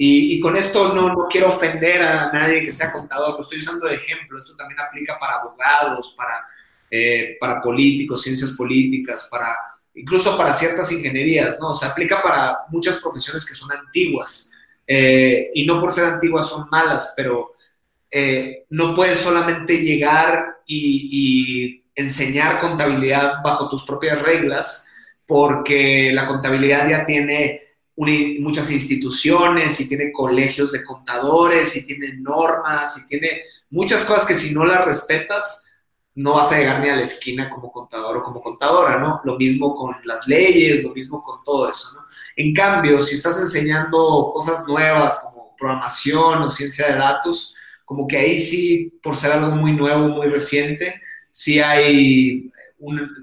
Y, 0.00 0.38
con 0.38 0.56
esto 0.56 0.94
no, 0.94 1.08
no, 1.08 1.26
quiero 1.28 1.48
ofender 1.48 2.00
a 2.02 2.30
nadie 2.30 2.64
que 2.64 2.70
sea 2.70 2.92
contador, 2.92 3.34
lo 3.34 3.40
estoy 3.40 3.58
usando 3.58 3.88
de 3.88 3.96
ejemplo, 3.96 4.38
esto 4.38 4.54
también 4.54 4.78
aplica 4.78 5.18
para 5.18 5.40
abogados, 5.40 6.14
para, 6.16 6.46
eh, 6.88 7.36
para 7.40 7.60
políticos, 7.60 8.22
ciencias 8.22 8.52
políticas, 8.52 9.26
para 9.28 9.56
incluso 9.94 10.36
para 10.36 10.54
ciertas 10.54 10.92
ingenierías, 10.92 11.58
¿no? 11.58 11.70
O 11.70 11.74
sea, 11.74 11.88
aplica 11.88 12.22
para 12.22 12.58
muchas 12.68 13.00
profesiones 13.00 13.44
que 13.44 13.56
son 13.56 13.72
antiguas. 13.72 14.52
Eh, 14.86 15.50
y 15.52 15.66
no 15.66 15.80
por 15.80 15.90
ser 15.90 16.04
antiguas 16.04 16.48
son 16.48 16.68
malas, 16.70 17.14
pero 17.16 17.56
eh, 18.08 18.66
no 18.70 18.94
puedes 18.94 19.18
solamente 19.18 19.78
llegar 19.78 20.58
y 20.64 21.82
enseñar 21.96 22.60
contabilidad 22.60 23.42
bajo 23.42 23.68
tus 23.68 23.82
propias 23.82 24.22
reglas 24.22 24.87
porque 25.28 26.10
la 26.14 26.26
contabilidad 26.26 26.88
ya 26.88 27.04
tiene 27.04 27.60
muchas 28.40 28.70
instituciones 28.70 29.78
y 29.78 29.88
tiene 29.88 30.10
colegios 30.10 30.72
de 30.72 30.82
contadores 30.82 31.76
y 31.76 31.86
tiene 31.86 32.16
normas 32.16 32.96
y 32.96 33.08
tiene 33.08 33.42
muchas 33.68 34.04
cosas 34.04 34.24
que 34.24 34.34
si 34.34 34.54
no 34.54 34.64
las 34.64 34.86
respetas, 34.86 35.70
no 36.14 36.32
vas 36.32 36.50
a 36.50 36.58
llegar 36.58 36.80
ni 36.80 36.88
a 36.88 36.96
la 36.96 37.02
esquina 37.02 37.50
como 37.50 37.70
contador 37.70 38.16
o 38.16 38.22
como 38.22 38.40
contadora, 38.40 38.98
¿no? 38.98 39.20
Lo 39.22 39.36
mismo 39.36 39.76
con 39.76 39.96
las 40.04 40.26
leyes, 40.26 40.82
lo 40.82 40.94
mismo 40.94 41.22
con 41.22 41.44
todo 41.44 41.68
eso, 41.68 41.88
¿no? 41.94 42.06
En 42.34 42.54
cambio, 42.54 42.98
si 43.02 43.16
estás 43.16 43.38
enseñando 43.38 44.32
cosas 44.32 44.66
nuevas 44.66 45.20
como 45.24 45.54
programación 45.58 46.40
o 46.40 46.50
ciencia 46.50 46.86
de 46.86 46.98
datos, 46.98 47.54
como 47.84 48.06
que 48.06 48.16
ahí 48.16 48.38
sí, 48.38 48.98
por 49.02 49.14
ser 49.14 49.32
algo 49.32 49.54
muy 49.54 49.72
nuevo, 49.72 50.08
muy 50.08 50.28
reciente, 50.28 51.02
sí 51.30 51.60
hay 51.60 52.50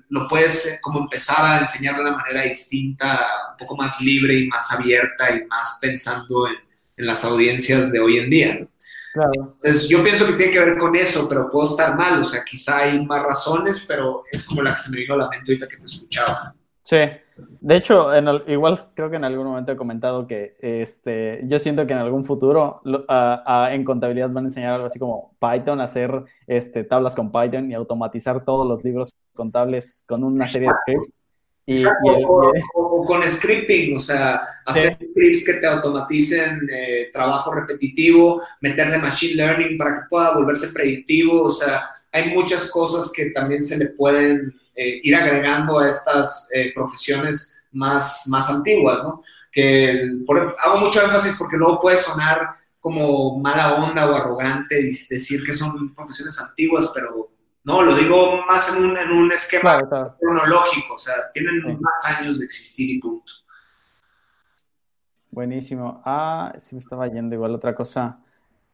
lo 0.09 0.27
puedes 0.27 0.79
como 0.81 0.99
empezar 0.99 1.45
a 1.45 1.59
enseñar 1.59 1.95
de 1.95 2.01
una 2.01 2.17
manera 2.17 2.41
distinta, 2.43 3.25
un 3.51 3.57
poco 3.57 3.77
más 3.77 3.99
libre 4.01 4.35
y 4.35 4.47
más 4.47 4.71
abierta 4.71 5.35
y 5.35 5.45
más 5.45 5.79
pensando 5.81 6.47
en, 6.47 6.55
las 6.97 7.25
audiencias 7.25 7.91
de 7.91 7.99
hoy 7.99 8.19
en 8.19 8.29
día. 8.29 8.67
Claro. 9.13 9.57
Entonces, 9.61 9.89
yo 9.89 10.01
pienso 10.01 10.25
que 10.25 10.33
tiene 10.33 10.51
que 10.53 10.59
ver 10.59 10.77
con 10.77 10.95
eso, 10.95 11.27
pero 11.27 11.49
puedo 11.49 11.71
estar 11.71 11.93
mal, 11.97 12.21
o 12.21 12.23
sea, 12.23 12.41
quizá 12.45 12.79
hay 12.79 13.05
más 13.05 13.21
razones, 13.21 13.83
pero 13.85 14.23
es 14.31 14.45
como 14.45 14.61
la 14.61 14.75
que 14.75 14.81
se 14.81 14.91
me 14.91 14.99
vino 14.99 15.15
a 15.15 15.17
la 15.17 15.29
mente 15.29 15.51
ahorita 15.51 15.67
que 15.67 15.75
te 15.75 15.83
escuchaba. 15.83 16.55
Sí, 16.81 16.97
de 17.37 17.75
hecho, 17.75 18.09
igual 18.47 18.91
creo 18.93 19.09
que 19.09 19.17
en 19.17 19.25
algún 19.25 19.47
momento 19.47 19.71
he 19.71 19.75
comentado 19.75 20.25
que 20.25 20.55
este, 20.61 21.41
yo 21.43 21.59
siento 21.59 21.85
que 21.85 21.93
en 21.93 21.99
algún 21.99 22.23
futuro 22.23 22.81
en 22.85 23.83
contabilidad 23.83 24.29
van 24.29 24.45
a 24.45 24.47
enseñar 24.47 24.73
algo 24.73 24.85
así 24.85 24.99
como 24.99 25.35
Python, 25.39 25.81
hacer 25.81 26.23
este, 26.47 26.85
tablas 26.85 27.15
con 27.15 27.31
Python 27.31 27.69
y 27.69 27.73
automatizar 27.73 28.45
todos 28.45 28.65
los 28.65 28.83
libros 28.83 29.13
contables 29.33 30.03
con 30.07 30.23
una 30.23 30.45
serie 30.45 30.69
de 30.69 30.75
scripts. 30.93 31.21
Y, 31.67 31.83
o, 32.75 33.03
con 33.05 33.27
scripting, 33.27 33.97
o 33.97 33.99
sea, 33.99 34.39
hacer 34.65 34.93
scripts 34.93 35.45
que 35.45 35.53
te 35.55 35.65
automaticen 35.65 36.61
eh, 36.71 37.09
trabajo 37.11 37.51
repetitivo, 37.53 38.41
meterle 38.61 38.99
machine 38.99 39.35
learning 39.35 39.77
para 39.77 39.95
que 39.95 40.07
pueda 40.09 40.35
volverse 40.35 40.71
predictivo, 40.71 41.41
o 41.41 41.51
sea, 41.51 41.81
hay 42.15 42.33
muchas 42.33 42.71
cosas 42.71 43.11
que 43.13 43.31
también 43.31 43.61
se 43.61 43.77
le 43.77 43.87
pueden 43.87 44.57
eh, 44.73 45.01
ir 45.03 45.13
agregando 45.15 45.79
a 45.79 45.89
estas 45.89 46.49
eh, 46.53 46.71
profesiones 46.73 47.61
más, 47.73 48.23
más 48.29 48.49
antiguas, 48.49 49.03
¿no? 49.03 49.21
Que 49.51 50.01
hago 50.63 50.77
mucho 50.77 51.03
énfasis 51.03 51.35
porque 51.37 51.57
luego 51.57 51.81
puede 51.81 51.97
sonar 51.97 52.55
como 52.79 53.37
mala 53.39 53.83
onda 53.83 54.09
o 54.09 54.15
arrogante 54.15 54.75
decir 54.81 55.43
que 55.45 55.51
son 55.51 55.93
profesiones 55.93 56.39
antiguas, 56.39 56.89
pero 56.95 57.31
no, 57.65 57.81
lo 57.81 57.93
digo 57.95 58.45
más 58.45 58.73
en 58.73 58.85
un, 58.85 58.97
en 58.97 59.11
un 59.11 59.31
esquema 59.33 59.81
cronológico, 60.17 60.93
o 60.93 60.97
sea, 60.97 61.15
tienen 61.33 61.61
más 61.81 62.17
años 62.17 62.39
de 62.39 62.45
existir 62.45 62.91
y 62.91 62.99
punto. 62.99 63.33
Buenísimo. 65.31 66.01
Ah, 66.05 66.53
sí 66.57 66.75
me 66.75 66.79
estaba 66.79 67.07
yendo 67.07 67.35
igual 67.35 67.55
otra 67.55 67.75
cosa. 67.75 68.19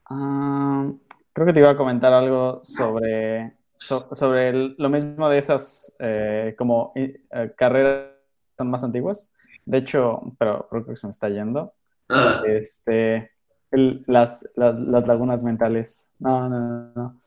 Ah, 0.06 0.92
creo 1.34 1.48
que 1.48 1.54
te 1.54 1.60
iba 1.60 1.72
a 1.72 1.78
comentar 1.78 2.14
algo 2.14 2.62
sobre, 2.64 3.54
sobre 3.78 4.54
lo 4.54 4.90
mismo 4.90 5.30
de 5.30 5.38
esas 5.38 5.96
eh, 6.00 6.56
como 6.58 6.94
eh, 6.96 7.22
carreras 7.56 8.12
más 8.60 8.84
antiguas. 8.84 9.32
De 9.66 9.80
hecho, 9.80 10.22
pero 10.38 10.68
creo 10.70 10.86
que 10.86 10.96
se 10.96 11.08
me 11.08 11.12
está 11.12 11.30
yendo. 11.30 11.74
Ah. 12.10 12.42
Este, 12.46 13.32
las, 13.72 14.48
las, 14.56 14.76
las, 14.80 15.08
lagunas 15.08 15.44
mentales. 15.44 16.12
No, 16.20 16.50
no, 16.50 16.60
no, 16.60 16.92
no. 16.96 17.22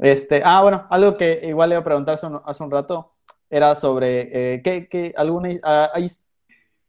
Este, 0.00 0.42
ah, 0.44 0.62
bueno, 0.62 0.86
algo 0.90 1.16
que 1.16 1.40
igual 1.44 1.68
le 1.68 1.74
iba 1.74 1.80
a 1.80 1.84
preguntar 1.84 2.14
hace 2.14 2.64
un, 2.64 2.70
rato 2.70 3.12
era 3.50 3.74
sobre 3.74 4.54
eh, 4.54 4.62
¿qué, 4.62 4.88
qué, 4.88 5.12
alguna, 5.16 5.50
ah, 5.62 5.90
hay, 5.94 6.08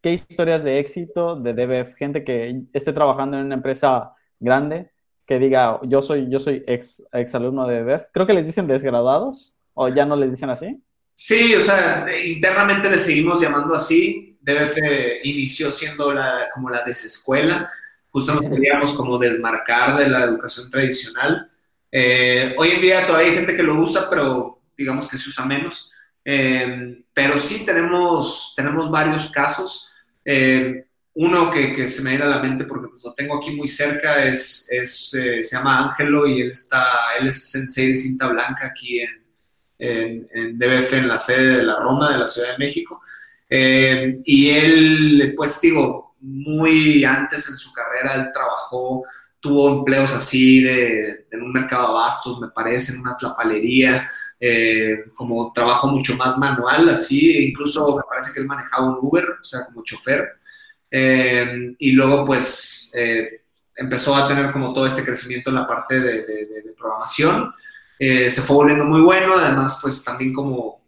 qué 0.01 0.13
historias 0.13 0.63
de 0.63 0.79
éxito 0.79 1.35
de 1.35 1.53
DBF, 1.53 1.95
gente 1.95 2.23
que 2.23 2.63
esté 2.71 2.93
trabajando 2.93 3.37
en 3.37 3.45
una 3.45 3.55
empresa 3.55 4.13
grande, 4.39 4.92
que 5.25 5.39
diga, 5.39 5.79
yo 5.83 6.01
soy, 6.01 6.29
yo 6.29 6.39
soy 6.39 6.63
ex, 6.67 7.03
ex 7.11 7.35
alumno 7.35 7.67
de 7.67 7.83
DBF. 7.83 8.05
Creo 8.11 8.27
que 8.27 8.33
les 8.33 8.45
dicen 8.45 8.67
desgraduados, 8.67 9.55
o 9.73 9.87
ya 9.87 10.05
no 10.05 10.15
les 10.15 10.31
dicen 10.31 10.49
así. 10.49 10.81
Sí, 11.13 11.53
o 11.55 11.61
sea, 11.61 12.05
internamente 12.25 12.89
le 12.89 12.97
seguimos 12.97 13.41
llamando 13.41 13.75
así. 13.75 14.37
DBF 14.41 14.77
inició 15.23 15.71
siendo 15.71 16.11
la, 16.11 16.47
como 16.53 16.69
la 16.69 16.83
desescuela. 16.83 17.71
Justo 18.09 18.33
nos 18.33 18.51
queríamos 18.51 18.93
como 18.93 19.17
desmarcar 19.17 19.97
de 19.97 20.09
la 20.09 20.23
educación 20.23 20.69
tradicional. 20.69 21.49
Eh, 21.91 22.55
hoy 22.57 22.71
en 22.71 22.81
día 22.81 23.05
todavía 23.05 23.29
hay 23.29 23.35
gente 23.37 23.55
que 23.55 23.63
lo 23.63 23.75
usa, 23.75 24.09
pero 24.09 24.59
digamos 24.75 25.07
que 25.07 25.17
se 25.17 25.29
usa 25.29 25.45
menos. 25.45 25.91
Eh, 26.25 27.03
pero 27.13 27.39
sí 27.39 27.65
tenemos, 27.65 28.53
tenemos 28.55 28.89
varios 28.89 29.31
casos. 29.31 29.91
Eh, 30.25 30.85
uno 31.15 31.51
que, 31.51 31.87
se 31.87 32.01
me 32.01 32.11
viene 32.11 32.25
a 32.25 32.29
la 32.29 32.39
mente 32.39 32.65
porque 32.65 32.87
pues, 32.87 33.03
lo 33.03 33.13
tengo 33.13 33.37
aquí 33.37 33.51
muy 33.51 33.67
cerca 33.67 34.25
es, 34.25 34.67
es 34.71 35.09
se 35.09 35.43
llama 35.43 35.89
Ángelo 35.89 36.25
y 36.25 36.41
él, 36.41 36.49
está, 36.49 36.83
él 37.19 37.27
es 37.27 37.51
sensei 37.51 37.89
de 37.89 37.95
cinta 37.95 38.27
blanca 38.27 38.67
aquí 38.67 38.99
en, 38.99 39.23
en, 39.77 40.27
en, 40.33 40.57
DBF, 40.57 40.93
en 40.93 41.07
la 41.07 41.17
sede 41.17 41.57
de 41.57 41.63
la 41.63 41.79
Roma, 41.79 42.11
de 42.11 42.19
la 42.19 42.27
Ciudad 42.27 42.53
de 42.53 42.57
México. 42.57 43.01
y 43.49 44.49
él, 44.49 45.33
pues 45.35 45.61
digo, 45.61 46.15
muy 46.19 47.03
antes 47.03 47.47
en 47.49 47.57
su 47.57 47.71
carrera, 47.73 48.15
él 48.15 48.31
trabajó 48.33 49.03
tuvo 49.43 49.79
empleos 49.79 50.13
así 50.13 50.63
de, 50.63 51.27
en 51.29 51.41
un 51.41 51.51
mercado 51.51 51.83
de 51.83 51.99
abastos, 51.99 52.39
me 52.39 52.47
parece, 52.47 52.93
en 52.93 53.01
una 53.01 53.17
tlapalería, 53.17 54.09
eh, 54.39 55.03
como 55.15 55.51
trabajo 55.51 55.87
mucho 55.87 56.15
más 56.15 56.37
manual, 56.37 56.87
así, 56.87 57.49
incluso 57.49 57.97
me 57.97 58.03
parece 58.09 58.31
que 58.33 58.39
él 58.39 58.47
manejaba 58.47 58.87
un 58.87 58.99
Uber, 59.01 59.25
o 59.41 59.43
sea, 59.43 59.65
como 59.65 59.83
chofer. 59.83 60.29
Eh, 60.95 61.75
y 61.79 61.91
luego, 61.93 62.23
pues, 62.23 62.91
eh, 62.93 63.41
empezó 63.75 64.15
a 64.15 64.27
tener 64.27 64.51
como 64.51 64.71
todo 64.71 64.85
este 64.85 65.03
crecimiento 65.03 65.49
en 65.49 65.55
la 65.55 65.65
parte 65.65 65.99
de, 65.99 66.23
programación. 66.77 67.53
se 67.97 68.41
fue 68.41 68.55
volviendo 68.57 68.85
muy 68.85 69.01
bueno, 69.01 69.35
además, 69.37 69.79
pues, 69.81 70.03
también 70.03 70.33
como, 70.33 70.83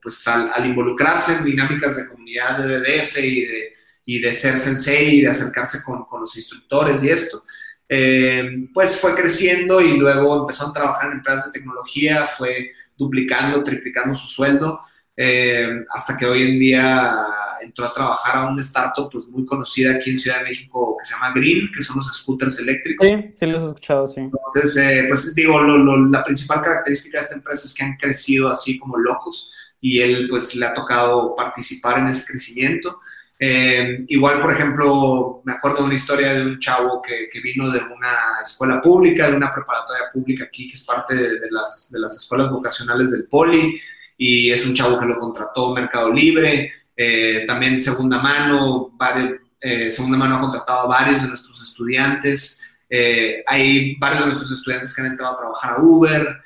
pues, 0.00 0.26
al, 0.28 0.66
involucrarse 0.66 1.38
en 1.38 1.44
dinámicas 1.44 1.96
de 1.96 2.08
comunidad 2.08 2.58
de 2.58 2.78
DDF 2.78 3.18
y 3.18 3.44
de, 3.46 3.72
y 4.04 4.20
de 4.20 4.32
ser 4.32 4.58
sensei 4.58 5.16
y 5.18 5.22
de 5.22 5.28
acercarse 5.28 5.82
con, 5.82 6.04
con 6.04 6.20
los 6.20 6.36
instructores 6.36 7.02
y 7.02 7.10
esto, 7.10 7.44
eh, 7.88 8.68
pues 8.72 8.98
fue 8.98 9.14
creciendo 9.14 9.80
y 9.80 9.96
luego 9.96 10.40
empezó 10.40 10.66
a 10.66 10.72
trabajar 10.72 11.10
en 11.10 11.18
empresas 11.18 11.46
de 11.46 11.52
tecnología, 11.52 12.26
fue 12.26 12.72
duplicando, 12.96 13.62
triplicando 13.62 14.14
su 14.14 14.26
sueldo, 14.26 14.80
eh, 15.16 15.84
hasta 15.92 16.16
que 16.16 16.26
hoy 16.26 16.42
en 16.42 16.58
día 16.58 17.14
entró 17.60 17.86
a 17.86 17.92
trabajar 17.92 18.36
a 18.36 18.46
una 18.48 18.60
startup 18.60 19.08
pues 19.10 19.28
muy 19.28 19.44
conocida 19.46 19.94
aquí 19.94 20.10
en 20.10 20.18
Ciudad 20.18 20.38
de 20.38 20.44
México 20.44 20.96
que 20.98 21.06
se 21.06 21.14
llama 21.14 21.32
Green, 21.34 21.70
que 21.74 21.82
son 21.82 21.96
los 21.98 22.06
scooters 22.16 22.58
eléctricos. 22.60 23.06
Sí, 23.08 23.30
sí 23.34 23.46
los 23.46 23.62
he 23.62 23.66
escuchado, 23.66 24.06
sí. 24.06 24.20
Entonces, 24.20 24.76
eh, 24.76 25.04
pues 25.08 25.34
digo, 25.34 25.60
la 25.62 26.22
principal 26.24 26.62
característica 26.62 27.18
de 27.18 27.24
esta 27.24 27.36
empresa 27.36 27.66
es 27.66 27.74
que 27.74 27.84
han 27.84 27.96
crecido 27.96 28.48
así 28.48 28.78
como 28.78 28.98
locos 28.98 29.52
y 29.80 30.00
él 30.00 30.26
pues 30.28 30.54
le 30.56 30.66
ha 30.66 30.74
tocado 30.74 31.34
participar 31.34 31.98
en 31.98 32.08
ese 32.08 32.26
crecimiento. 32.26 33.00
Eh, 33.38 34.04
igual, 34.08 34.40
por 34.40 34.52
ejemplo, 34.52 35.42
me 35.44 35.52
acuerdo 35.52 35.78
de 35.78 35.84
una 35.84 35.94
historia 35.94 36.32
de 36.32 36.42
un 36.42 36.58
chavo 36.58 37.02
que, 37.02 37.28
vino 37.40 37.70
de 37.70 37.80
una 37.80 38.40
escuela 38.42 38.80
pública, 38.80 39.28
de 39.28 39.36
una 39.36 39.52
preparatoria 39.52 40.04
pública 40.12 40.44
aquí, 40.44 40.68
que 40.68 40.74
es 40.74 40.84
parte 40.84 41.14
de, 41.14 41.50
las, 41.50 41.90
de 41.92 42.00
las 42.00 42.16
escuelas 42.16 42.50
vocacionales 42.50 43.10
del 43.10 43.26
Poli, 43.26 43.78
y 44.16 44.50
es 44.50 44.66
un 44.66 44.74
chavo 44.74 44.98
que 44.98 45.06
lo 45.06 45.18
contrató 45.18 45.74
Mercado 45.74 46.12
Libre, 46.12 46.72
eh, 46.96 47.44
también 47.46 47.80
segunda 47.80 48.22
mano, 48.22 48.90
varios, 48.94 49.40
eh, 49.60 49.90
segunda 49.90 50.16
mano 50.16 50.36
ha 50.36 50.40
contratado 50.40 50.80
a 50.80 50.86
varios 50.86 51.22
de 51.22 51.28
nuestros 51.28 51.62
estudiantes, 51.62 52.60
hay 53.46 53.96
varios 53.96 54.20
de 54.20 54.26
nuestros 54.26 54.52
estudiantes 54.52 54.94
que 54.94 55.02
han 55.02 55.08
entrado 55.08 55.34
a 55.34 55.38
trabajar 55.38 55.72
a 55.72 55.82
Uber, 55.82 56.42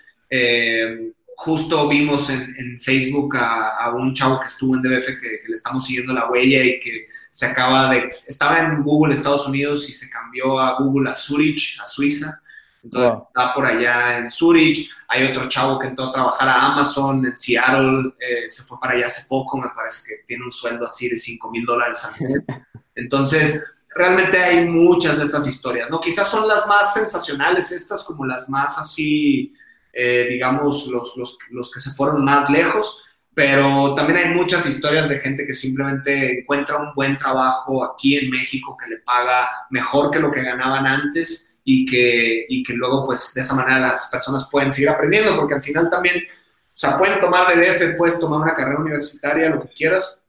justo 1.39 1.89
vimos 1.89 2.31
en, 2.31 2.81
Facebook 2.81 3.37
a, 3.37 3.95
un 3.95 4.13
chavo 4.13 4.41
que 4.41 4.49
estuvo 4.49 4.75
en 4.75 4.83
DBF 4.83 5.07
que, 5.21 5.43
le 5.47 5.55
estamos 5.55 5.87
siguiendo 5.87 6.13
la 6.13 6.29
huella 6.29 6.65
y 6.65 6.81
que 6.81 7.07
se 7.31 7.47
acaba 7.47 7.91
de, 7.91 8.09
estaba 8.09 8.59
en 8.59 8.83
Google 8.83 9.15
Estados 9.15 9.47
Unidos 9.47 9.89
y 9.89 9.93
se 9.93 10.11
cambió 10.11 10.59
a 10.59 10.81
Google 10.81 11.09
a 11.09 11.15
Zurich, 11.15 11.79
a 11.81 11.87
Suiza. 11.87 12.43
Entonces 12.83 13.19
está 13.29 13.55
por 13.55 13.67
allá 13.67 14.19
en 14.19 14.31
Zurich. 14.31 14.91
Hay 15.09 15.25
otro 15.25 15.49
chavo 15.49 15.79
que 15.79 15.89
entró 15.89 16.07
a 16.07 16.13
trabajar 16.13 16.49
a 16.49 16.67
Amazon 16.73 17.27
en 17.27 17.37
Seattle, 17.37 18.13
eh, 18.21 18.49
se 18.49 18.63
fue 18.63 18.79
para 18.81 18.95
allá 18.95 19.07
hace 19.07 19.27
poco, 19.29 19.59
me 19.59 19.69
parece 19.75 20.07
que 20.07 20.25
tiene 20.27 20.45
un 20.45 20.53
sueldo 20.53 20.85
así 20.85 21.09
de 21.09 21.19
5 21.19 21.51
mil 21.51 21.65
dólares 21.65 22.05
al 22.05 22.29
mes. 22.29 22.43
Entonces, 22.95 23.77
realmente 23.95 24.39
hay 24.39 24.65
muchas 24.67 25.19
de 25.19 25.25
estas 25.25 25.47
historias, 25.47 25.91
¿no? 25.91 26.01
Quizás 26.01 26.29
son 26.29 26.47
las 26.49 26.67
más 26.67 26.95
sensacionales, 26.95 27.73
estas 27.73 28.05
como 28.05 28.27
las 28.27 28.49
más 28.49 28.79
así 28.79 29.55
eh, 30.01 30.27
digamos, 30.31 30.87
los, 30.87 31.17
los, 31.17 31.39
los, 31.51 31.73
que 31.73 31.81
se 31.81 31.91
fueron 31.91 32.25
más 32.25 32.49
lejos, 32.51 33.03
pero 33.35 33.97
también 33.97 34.19
hay 34.19 34.35
muchas 34.35 34.65
historias 34.67 35.09
de 35.09 35.19
gente 35.19 35.45
que 35.45 35.55
simplemente 35.55 36.41
encuentra 36.41 36.77
un 36.77 36.95
buen 36.95 37.19
trabajo 37.19 37.85
aquí 37.85 38.17
en 38.17 38.31
México 38.31 38.77
que 38.77 38.91
le 38.91 38.99
paga 38.99 39.49
mejor 39.71 40.13
que 40.13 40.21
lo 40.21 40.31
que 40.31 40.43
ganaban 40.43 40.87
antes 40.87 41.58
y 41.71 41.85
que, 41.85 42.47
y 42.49 42.63
que 42.63 42.73
luego, 42.73 43.05
pues, 43.05 43.35
de 43.35 43.43
esa 43.43 43.55
manera 43.55 43.79
las 43.79 44.09
personas 44.11 44.49
pueden 44.51 44.73
seguir 44.73 44.89
aprendiendo, 44.89 45.37
porque 45.37 45.53
al 45.53 45.63
final 45.63 45.91
también, 45.91 46.17
o 46.17 46.73
sea, 46.73 46.97
pueden 46.97 47.21
tomar 47.21 47.47
DDF, 47.47 47.95
puedes 47.95 48.19
tomar 48.19 48.41
una 48.41 48.55
carrera 48.55 48.81
universitaria, 48.81 49.51
lo 49.51 49.61
que 49.61 49.75
quieras, 49.75 50.27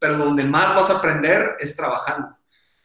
pero 0.00 0.18
donde 0.18 0.42
más 0.42 0.74
vas 0.74 0.90
a 0.90 0.98
aprender 0.98 1.50
es 1.60 1.76
trabajando. 1.76 2.36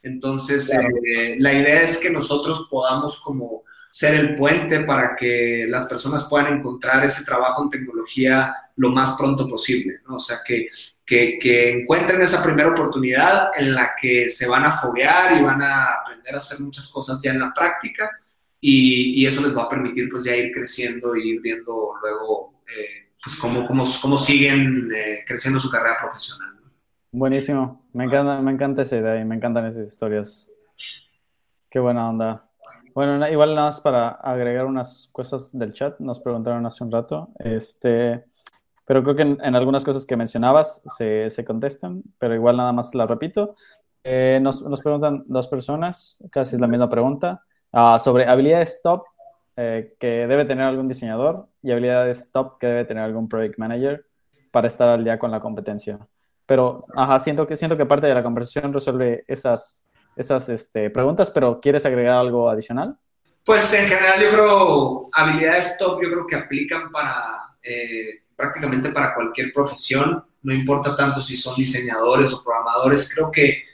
Entonces, 0.04 0.70
eh, 0.72 1.38
la 1.40 1.52
idea 1.52 1.82
es 1.82 1.98
que 1.98 2.12
nosotros 2.12 2.68
podamos 2.70 3.20
como 3.22 3.64
ser 3.90 4.14
el 4.14 4.36
puente 4.36 4.82
para 4.82 5.16
que 5.16 5.66
las 5.68 5.88
personas 5.88 6.28
puedan 6.30 6.60
encontrar 6.60 7.04
ese 7.04 7.26
trabajo 7.26 7.64
en 7.64 7.72
tecnología 7.72 8.56
lo 8.76 8.92
más 8.92 9.16
pronto 9.18 9.50
posible, 9.50 10.02
¿no? 10.08 10.18
O 10.18 10.20
sea, 10.20 10.38
que, 10.46 10.70
que, 11.10 11.72
encuentren 11.72 12.22
esa 12.22 12.44
primera 12.44 12.70
oportunidad 12.70 13.50
en 13.58 13.74
la 13.74 13.94
que 14.00 14.30
se 14.30 14.48
van 14.48 14.66
a 14.66 14.72
foguear 14.72 15.36
y 15.38 15.42
van 15.42 15.62
a 15.62 15.86
aprender 16.02 16.36
a 16.36 16.38
hacer 16.38 16.60
muchas 16.60 16.88
cosas 16.90 17.20
ya 17.22 17.32
en 17.32 17.40
la 17.40 17.52
práctica 17.54 18.10
y, 18.62 19.26
eso 19.26 19.42
les 19.42 19.58
va 19.58 19.64
a 19.64 19.70
permitir 19.70 20.10
pues 20.10 20.24
ya 20.24 20.36
ir 20.36 20.52
creciendo 20.52 21.16
y 21.16 21.32
ir 21.32 21.42
viendo 21.42 21.94
luego 22.02 22.62
eh, 22.68 23.10
pues 23.24 23.36
cómo, 23.38 23.68
cómo, 23.68 23.84
cómo 24.02 24.18
siguen 24.18 24.90
eh, 24.96 25.24
creciendo 25.26 25.60
su 25.60 25.70
carrera 25.70 25.98
profesional. 26.00 26.56
Buenísimo, 27.12 27.88
me 27.94 28.06
encanta, 28.06 28.40
me 28.42 28.52
encanta 28.52 28.84
esa 28.84 28.98
idea 28.98 29.20
y 29.20 29.26
me 29.26 29.36
encantan 29.36 29.66
esas 29.66 29.88
historias. 29.88 30.52
Qué 31.72 31.80
buena 31.80 32.10
onda. 32.10 32.46
Bueno, 32.94 33.28
igual 33.30 33.56
nada 33.56 33.68
más 33.68 33.82
para 33.82 34.10
agregar 34.10 34.66
unas 34.66 35.10
cosas 35.12 35.58
del 35.58 35.74
chat, 35.74 36.00
nos 36.00 36.20
preguntaron 36.20 36.66
hace 36.66 36.84
un 36.84 36.92
rato, 36.92 37.30
este, 37.40 38.26
pero 38.90 39.04
creo 39.04 39.16
que 39.16 39.22
en, 39.22 39.56
algunas 39.56 39.86
cosas 39.86 40.04
que 40.04 40.18
mencionabas 40.18 40.82
se, 40.98 41.30
se, 41.30 41.46
contestan, 41.46 42.02
pero 42.18 42.34
igual 42.34 42.58
nada 42.58 42.74
más 42.74 42.96
la 42.96 43.06
repito. 43.06 43.56
Eh, 44.04 44.40
nos, 44.42 44.64
nos, 44.64 44.82
preguntan 44.82 45.26
dos 45.28 45.48
personas, 45.48 46.24
casi 46.32 46.56
es 46.56 46.60
la 46.60 46.66
misma 46.66 46.90
pregunta, 46.90 47.44
uh, 47.72 48.00
sobre 48.00 48.26
habilidades 48.26 48.82
top 48.82 49.04
eh, 49.58 49.94
que 50.00 50.26
debe 50.26 50.44
tener 50.46 50.66
algún 50.66 50.88
diseñador 50.88 51.46
y 51.62 51.70
habilidades 51.70 52.32
top 52.32 52.58
que 52.58 52.66
debe 52.66 52.86
tener 52.86 53.04
algún 53.04 53.30
project 53.30 53.60
manager. 53.60 54.08
para 54.50 54.66
estar 54.66 54.90
al 54.90 55.04
día 55.04 55.20
con 55.20 55.30
la 55.30 55.40
competencia. 55.40 56.00
Pero, 56.48 56.84
ajá, 56.96 57.20
siento 57.20 57.46
que, 57.46 57.56
siento 57.56 57.78
que 57.78 57.86
parte 57.86 58.08
de 58.08 58.16
la 58.16 58.24
conversación 58.24 58.74
resuelve 58.74 59.24
esas, 59.28 59.84
esas 60.16 60.50
este, 60.50 60.90
preguntas, 60.90 61.30
pero 61.30 61.62
¿quieres 61.62 61.86
agregar 61.86 62.16
algo 62.16 62.50
adicional? 62.50 62.98
Pues 63.46 63.72
en 63.72 63.88
general 63.88 64.20
yo 64.20 64.32
creo, 64.32 65.10
habilidades 65.14 65.78
top 65.78 66.02
yo 66.02 66.10
creo 66.10 66.26
que 66.26 66.38
aplican 66.38 66.92
para 66.92 67.38
eh, 67.62 68.29
prácticamente 68.40 68.92
para 68.92 69.14
cualquier 69.14 69.52
profesión, 69.52 70.24
no 70.44 70.54
importa 70.54 70.96
tanto 70.96 71.22
si 71.22 71.36
son 71.36 71.58
diseñadores 71.58 72.32
o 72.32 72.42
programadores, 72.42 73.14
creo 73.14 73.30
que 73.30 73.66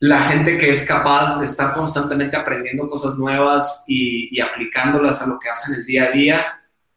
la 0.00 0.22
gente 0.22 0.56
que 0.56 0.70
es 0.70 0.86
capaz 0.86 1.38
de 1.38 1.44
estar 1.44 1.74
constantemente 1.74 2.34
aprendiendo 2.34 2.88
cosas 2.88 3.18
nuevas 3.18 3.84
y, 3.86 4.40
aplicándolas 4.40 5.20
a 5.20 5.26
lo 5.26 5.38
que 5.38 5.50
hacen 5.50 5.74
el 5.74 5.84
día 5.84 6.04
a 6.04 6.10
día, 6.10 6.46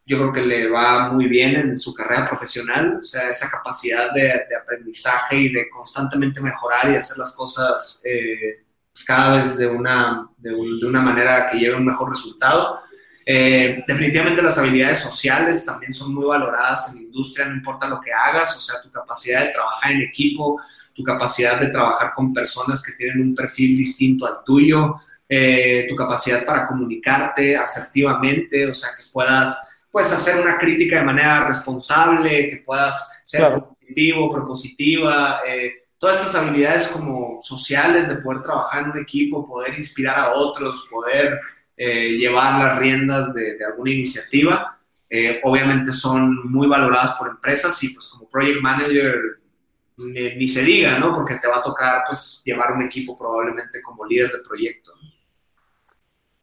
yo 0.06 0.18
creo 0.18 0.32
que 0.32 0.46
le 0.46 0.70
va 0.70 1.12
muy 1.12 1.28
bien 1.28 1.56
en 1.56 1.78
su 1.78 1.94
carrera 1.94 2.30
profesional, 2.30 2.98
o 2.98 3.04
sea, 3.04 3.30
esa 3.30 3.50
capacidad 3.50 4.14
de, 4.14 4.32
aprendizaje 4.56 5.36
y 5.36 5.52
de 5.52 5.70
constantemente 5.70 6.40
mejorar 6.40 6.92
y 6.92 6.96
hacer 6.96 7.18
las 7.18 7.36
cosas 7.36 8.02
eh, 8.06 8.64
pues, 8.94 9.04
cada 9.04 9.38
vez 9.38 9.58
de 9.58 9.68
una, 9.68 10.30
de, 10.38 10.56
una 10.56 11.02
manera 11.02 11.50
que 11.50 11.60
lleve 11.60 11.76
un 11.76 11.86
mejor 11.86 12.10
resultado. 12.10 12.82
Eh, 13.26 13.84
definitivamente 13.88 14.42
las 14.42 14.58
habilidades 14.58 15.00
sociales 15.00 15.64
también 15.66 15.94
son 15.94 16.14
muy 16.14 16.26
valoradas 16.26 16.90
en 16.90 16.96
la 16.96 17.02
industria, 17.04 17.46
no 17.46 17.56
importa 17.56 17.88
lo 17.88 18.02
que 18.02 18.12
hagas, 18.12 18.58
o 18.58 18.60
sea, 18.60 18.82
tu 18.82 18.90
capacidad 18.90 19.46
de 19.46 19.52
trabajar 19.52 19.92
en 19.92 20.02
equipo, 20.02 20.60
tu 20.94 21.04
capacidad 21.04 21.60
de 21.60 21.68
trabajar 21.68 22.14
con 22.16 22.34
personas 22.34 22.84
que 22.84 22.94
tienen 22.94 23.22
un 23.22 23.36
perfil 23.36 23.78
distinto 23.78 24.26
al 24.26 24.44
tuyo, 24.44 24.96
eh, 25.30 25.86
tu 25.88 25.96
capacidad 25.96 26.46
para 26.46 26.68
comunicarte 26.68 27.56
asertivamente, 27.56 28.68
o 28.68 28.74
sea, 28.74 28.90
que 28.98 29.04
puedas 29.14 29.80
pues, 29.92 30.12
hacer 30.12 30.42
una 30.42 30.58
crítica 30.58 30.98
de 30.98 31.06
manera 31.06 31.46
responsable, 31.46 32.50
que 32.50 32.64
puedas 32.66 33.22
ser 33.24 33.62
positivo, 33.62 34.30
propositiva, 34.30 35.42
eh, 35.48 35.86
todas 35.98 36.18
estas 36.18 36.36
habilidades 36.36 36.88
como 36.88 37.40
sociales 37.42 38.10
de 38.10 38.16
poder 38.16 38.42
trabajar 38.42 38.84
en 38.84 38.92
un 38.92 38.98
equipo, 38.98 39.48
poder 39.48 39.78
inspirar 39.78 40.18
a 40.18 40.34
otros, 40.34 40.88
poder 40.92 41.40
eh, 41.78 42.10
llevar 42.18 42.64
las 42.64 42.78
riendas 42.78 43.34
de, 43.34 43.58
alguna 43.66 43.92
iniciativa, 43.92 44.78
obviamente 45.44 45.92
son 45.92 46.50
muy 46.50 46.70
valoradas 46.70 47.12
por 47.20 47.28
empresas 47.28 47.84
y 47.84 47.94
pues 47.94 48.08
como 48.08 48.30
project 48.30 48.62
manager 48.62 49.42
ni, 49.98 50.48
se 50.48 50.64
diga, 50.64 50.98
¿no? 51.00 51.14
Porque 51.14 51.36
te 51.36 51.48
va 51.48 51.58
a 51.58 51.64
tocar, 51.64 52.04
pues, 52.08 52.42
llevar 52.46 52.74
un 52.74 52.84
equipo 52.84 53.18
probablemente 53.18 53.82
como 53.82 54.06
líder 54.06 54.32
de 54.32 54.40
proyecto. 54.48 54.92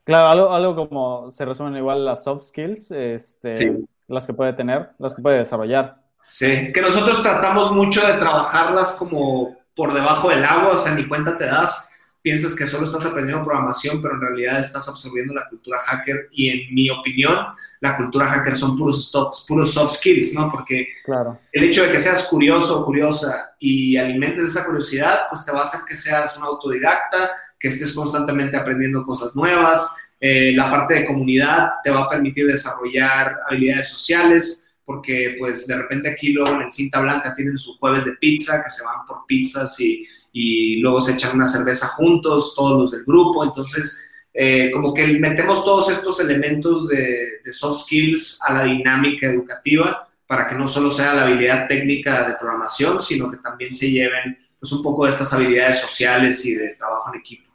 Claro, 0.05 0.29
algo, 0.29 0.55
algo 0.55 0.77
como 0.77 1.31
se 1.33 1.45
resumen 1.45 1.77
igual 1.77 2.05
las 2.05 2.25
soft 2.25 2.45
skills, 2.45 2.91
este, 2.93 3.79
las 4.07 4.27
que 4.27 4.33
puede 4.33 4.55
tener, 4.55 4.91
las 4.99 5.15
que 5.15 5.23
puede 5.23 5.39
desarrollar. 5.39 6.03
Sí, 6.27 6.73
que 6.73 6.81
nosotros 6.81 7.23
tratamos 7.23 7.73
mucho 7.73 8.07
de 8.07 8.15
trabajarlas 8.15 8.97
como 8.99 9.57
por 9.75 9.93
debajo 9.93 10.31
del 10.31 10.45
agua, 10.45 10.73
o 10.73 10.77
sea, 10.77 10.95
ni 10.95 11.07
cuenta 11.07 11.37
te 11.37 11.45
das, 11.45 11.98
piensas 12.29 12.55
que 12.55 12.67
solo 12.67 12.85
estás 12.85 13.07
aprendiendo 13.07 13.43
programación, 13.43 14.03
pero 14.03 14.13
en 14.13 14.21
realidad 14.21 14.61
estás 14.61 14.87
absorbiendo 14.87 15.33
la 15.33 15.49
cultura 15.49 15.79
hacker 15.79 16.29
y 16.31 16.51
en 16.51 16.75
mi 16.75 16.91
opinión, 16.91 17.35
la 17.81 17.97
cultura 17.97 18.27
hacker 18.27 18.55
son 18.55 18.77
puros, 18.77 19.11
puros 19.49 19.73
soft 19.73 19.95
skills, 19.95 20.35
¿no? 20.35 20.51
Porque 20.51 20.89
claro. 21.07 21.41
el 21.51 21.65
hecho 21.65 21.85
de 21.85 21.91
que 21.91 21.99
seas 21.99 22.25
curioso 22.25 22.83
o 22.83 22.85
curiosa 22.85 23.55
y 23.59 23.97
alimentes 23.97 24.51
esa 24.51 24.67
curiosidad, 24.67 25.21
pues 25.31 25.43
te 25.47 25.53
va 25.53 25.61
a 25.61 25.63
hacer 25.63 25.81
que 25.89 25.97
seas 25.97 26.37
un 26.37 26.45
autodidacta, 26.45 27.31
que 27.59 27.69
estés 27.69 27.95
constantemente 27.95 28.59
aprendiendo 28.59 29.07
cosas 29.07 29.35
nuevas. 29.35 29.97
Eh, 30.21 30.53
la 30.55 30.69
parte 30.69 30.97
de 30.97 31.07
comunidad 31.07 31.71
te 31.83 31.91
va 31.91 32.01
a 32.03 32.09
permitir 32.11 32.47
desarrollar 32.47 33.39
habilidades 33.49 33.89
sociales, 33.89 34.75
porque 34.85 35.37
pues 35.39 35.67
de 35.67 35.79
repente 35.79 36.11
aquí 36.11 36.35
luego 36.35 36.61
en 36.61 36.71
Cinta 36.71 37.01
Blanca 37.01 37.35
tienen 37.35 37.57
su 37.57 37.79
jueves 37.79 38.05
de 38.05 38.13
pizza, 38.17 38.63
que 38.63 38.69
se 38.69 38.85
van 38.85 39.07
por 39.07 39.25
pizzas 39.27 39.81
y, 39.81 40.07
y 40.41 40.77
luego 40.77 41.01
se 41.01 41.15
echan 41.15 41.35
una 41.35 41.49
cerveza 41.49 41.89
juntos, 41.89 42.55
todos 42.55 42.79
los 42.79 42.91
del 42.93 43.05
grupo. 43.05 43.43
Entonces, 43.43 44.09
eh, 44.33 44.71
como 44.73 44.95
que 44.95 45.05
metemos 45.05 45.65
todos 45.65 45.91
estos 45.91 46.21
elementos 46.21 46.87
de, 46.87 47.41
soft 47.51 47.81
skills 47.81 48.41
a 48.47 48.53
la 48.53 48.65
dinámica 48.65 49.27
educativa 49.27 50.07
para 50.29 50.49
que 50.49 50.55
no 50.55 50.69
solo 50.69 50.93
sea 50.93 51.13
la 51.13 51.25
habilidad 51.25 51.67
técnica 51.67 52.29
de 52.29 52.37
programación, 52.37 53.01
sino 53.01 53.29
que 53.29 53.39
también 53.39 53.75
se 53.75 53.91
lleven 53.91 54.39
pues, 54.61 54.71
un 54.71 54.81
poco 54.81 55.07
de 55.07 55.11
estas 55.11 55.33
habilidades 55.33 55.81
sociales 55.81 56.47
y 56.47 56.55
de 56.55 56.69
trabajo 56.77 57.13
en 57.13 57.19
equipo. 57.19 57.51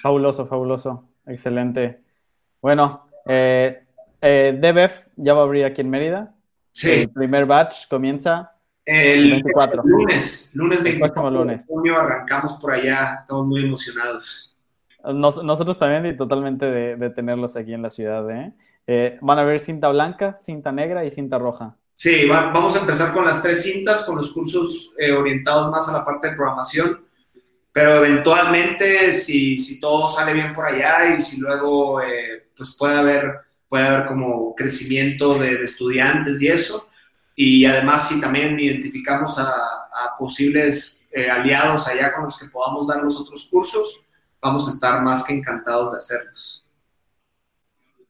Fabuloso, 0.00 0.46
fabuloso, 0.46 1.04
excelente. 1.26 2.00
Bueno, 2.62 3.10
eh, 3.26 3.82
eh 4.22 4.58
DBF 4.58 5.08
ya 5.16 5.34
va 5.34 5.40
a 5.40 5.44
abrir 5.44 5.66
aquí 5.66 5.82
en 5.82 5.90
Mérida. 5.90 6.34
Sí. 6.72 6.92
El 6.92 7.10
primer 7.10 7.44
batch 7.44 7.88
comienza 7.88 8.49
el 8.90 9.30
24. 9.30 9.82
lunes, 9.84 10.52
lunes 10.54 10.82
24 10.82 11.30
lunes. 11.30 11.66
arrancamos 11.96 12.54
por 12.54 12.72
allá, 12.72 13.16
estamos 13.18 13.46
muy 13.46 13.64
emocionados 13.64 14.50
nosotros 15.04 15.78
también 15.78 16.06
y 16.06 16.16
totalmente 16.16 16.66
de, 16.66 17.10
tenerlos 17.10 17.56
aquí 17.56 17.72
en 17.72 17.82
la 17.82 17.90
ciudad. 17.90 18.28
¿eh? 18.30 18.52
¿eh? 18.86 19.18
van 19.20 19.38
a 19.38 19.44
ver 19.44 19.60
cinta 19.60 19.88
blanca, 19.88 20.36
cinta 20.36 20.72
negra 20.72 21.04
y 21.04 21.10
cinta 21.10 21.38
roja. 21.38 21.76
Sí, 21.94 22.26
vamos 22.26 22.76
a 22.76 22.80
empezar 22.80 23.12
con 23.12 23.26
las 23.26 23.42
tres 23.42 23.62
cintas, 23.62 24.04
con 24.04 24.16
los 24.16 24.32
cursos 24.32 24.94
eh, 24.98 25.12
orientados 25.12 25.70
más 25.70 25.86
a 25.88 25.92
la 25.92 26.04
parte 26.04 26.30
de 26.30 26.36
programación, 26.36 27.04
pero 27.72 27.96
eventualmente 27.96 29.12
si, 29.12 29.58
si 29.58 29.78
todo 29.78 30.08
sale 30.08 30.32
bien 30.32 30.52
por 30.54 30.66
allá 30.66 31.14
y 31.14 31.20
si 31.20 31.40
luego 31.40 32.00
eh, 32.00 32.46
pues 32.56 32.74
puede 32.78 32.98
haber, 32.98 33.40
puede 33.68 33.86
haber 33.86 34.06
como 34.06 34.54
crecimiento 34.54 35.38
de, 35.38 35.62
estudiantes 35.62 36.40
y 36.40 36.48
eso, 36.48 36.88
y 37.34 37.64
además 37.64 38.08
si 38.08 38.20
también 38.20 38.58
identificamos 38.58 39.38
a, 39.38 39.44
a 39.44 40.14
posibles 40.18 41.08
aliados 41.30 41.88
allá 41.88 42.12
con 42.12 42.24
los 42.24 42.38
que 42.38 42.48
podamos 42.48 42.86
dar 42.86 43.02
los 43.02 43.20
otros 43.20 43.48
cursos, 43.50 44.06
vamos 44.40 44.68
a 44.68 44.72
estar 44.72 45.02
más 45.02 45.24
que 45.24 45.34
encantados 45.34 45.92
de 45.92 45.98
hacerlos. 45.98 46.66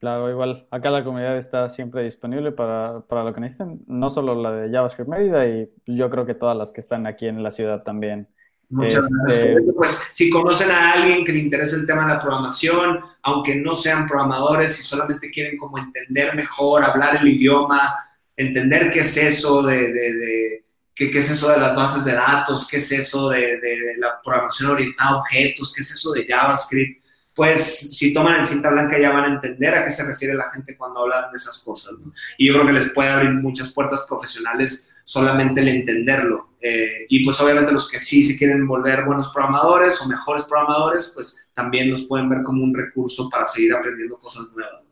Claro, 0.01 0.31
igual, 0.31 0.65
acá 0.71 0.89
la 0.89 1.03
comunidad 1.03 1.37
está 1.37 1.69
siempre 1.69 2.03
disponible 2.03 2.51
para, 2.51 3.03
lo 3.07 3.33
que 3.35 3.39
necesiten, 3.39 3.83
no 3.85 4.09
solo 4.09 4.33
la 4.33 4.51
de 4.51 4.71
JavaScript 4.71 5.07
Mérida, 5.07 5.45
y 5.45 5.69
yo 5.85 6.09
creo 6.09 6.25
que 6.25 6.33
todas 6.33 6.57
las 6.57 6.71
que 6.71 6.81
están 6.81 7.05
aquí 7.05 7.27
en 7.27 7.43
la 7.43 7.51
ciudad 7.51 7.83
también. 7.83 8.27
Muchas 8.69 9.05
este, 9.27 9.51
gracias. 9.51 9.75
Pues 9.75 9.91
si 10.13 10.31
conocen 10.31 10.71
a 10.71 10.93
alguien 10.93 11.23
que 11.23 11.33
le 11.33 11.39
interesa 11.39 11.75
el 11.75 11.85
tema 11.85 12.07
de 12.07 12.15
la 12.15 12.19
programación, 12.19 12.99
aunque 13.21 13.57
no 13.57 13.75
sean 13.75 14.07
programadores 14.07 14.79
y 14.79 14.81
solamente 14.81 15.29
quieren 15.29 15.55
como 15.59 15.77
entender 15.77 16.35
mejor, 16.35 16.83
hablar 16.83 17.17
el 17.17 17.27
idioma, 17.27 17.93
entender 18.41 18.91
qué 18.91 18.99
es 18.99 19.17
eso 19.17 19.63
de 19.63 20.61
¿Qué, 21.09 21.17
es 21.17 21.31
eso 21.31 21.49
de 21.49 21.57
las 21.57 21.75
bases 21.75 22.05
de 22.05 22.13
datos? 22.13 22.67
¿Qué 22.69 22.77
es 22.77 22.91
eso 22.91 23.29
de, 23.29 23.59
la 23.97 24.21
programación 24.21 24.71
orientada 24.71 25.11
a 25.11 25.17
objetos? 25.17 25.73
¿Qué 25.73 25.81
es 25.81 25.91
eso 25.91 26.11
de 26.11 26.25
JavaScript? 26.25 27.03
Pues 27.33 27.97
si 27.97 28.13
toman 28.13 28.41
el 28.41 28.45
cinta 28.45 28.69
blanca 28.69 28.99
ya 28.99 29.11
van 29.11 29.23
a 29.23 29.33
entender 29.35 29.73
a 29.73 29.85
qué 29.85 29.89
se 29.89 30.05
refiere 30.05 30.33
la 30.33 30.51
gente 30.51 30.77
cuando 30.77 30.99
hablan 30.99 31.31
de 31.31 31.37
esas 31.37 31.63
cosas. 31.63 31.93
Y 32.37 32.47
yo 32.47 32.53
creo 32.53 32.67
que 32.67 32.73
les 32.73 32.89
puede 32.89 33.09
abrir 33.09 33.31
muchas 33.31 33.73
puertas 33.73 34.05
profesionales 34.07 34.91
solamente 35.03 35.61
el 35.61 35.69
entenderlo. 35.69 36.51
Eh, 36.61 37.07
y 37.09 37.23
pues 37.23 37.39
obviamente 37.39 37.71
los 37.71 37.89
que 37.89 37.97
sí 37.97 38.23
se 38.23 38.37
quieren 38.37 38.67
volver 38.67 39.05
buenos 39.05 39.31
programadores 39.33 39.99
o 40.01 40.07
mejores 40.07 40.43
programadores, 40.43 41.11
pues 41.15 41.49
también 41.53 41.89
los 41.89 42.03
pueden 42.03 42.29
ver 42.29 42.43
como 42.43 42.63
un 42.63 42.75
recurso 42.75 43.29
para 43.29 43.47
seguir 43.47 43.73
aprendiendo 43.73 44.19
cosas 44.19 44.51
nuevas. 44.53 44.83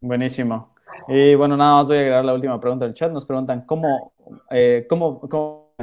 Buenísimo. 0.00 0.77
Y 1.06 1.34
bueno, 1.34 1.56
nada 1.56 1.76
más 1.76 1.88
voy 1.88 1.96
a 1.96 2.00
agregar 2.00 2.24
la 2.24 2.34
última 2.34 2.60
pregunta 2.60 2.84
del 2.84 2.94
chat. 2.94 3.12
Nos 3.12 3.24
preguntan 3.24 3.64
cómo, 3.66 4.12
eh, 4.50 4.86
cómo, 4.88 5.20
cómo 5.20 5.74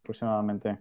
aproximadamente. 0.00 0.78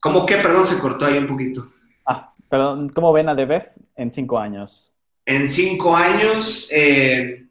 ¿Cómo 0.00 0.24
qué? 0.26 0.36
Perdón, 0.36 0.66
se 0.66 0.80
cortó 0.80 1.06
ahí 1.06 1.18
un 1.18 1.26
poquito. 1.26 1.62
Ah, 2.06 2.32
perdón, 2.48 2.88
¿cómo 2.90 3.12
ven 3.12 3.28
a 3.28 3.34
DBF 3.34 3.66
en 3.96 4.10
cinco 4.10 4.38
años? 4.38 4.92
En 5.24 5.46
cinco 5.46 5.94
años, 5.94 6.70
eh, 6.72 7.46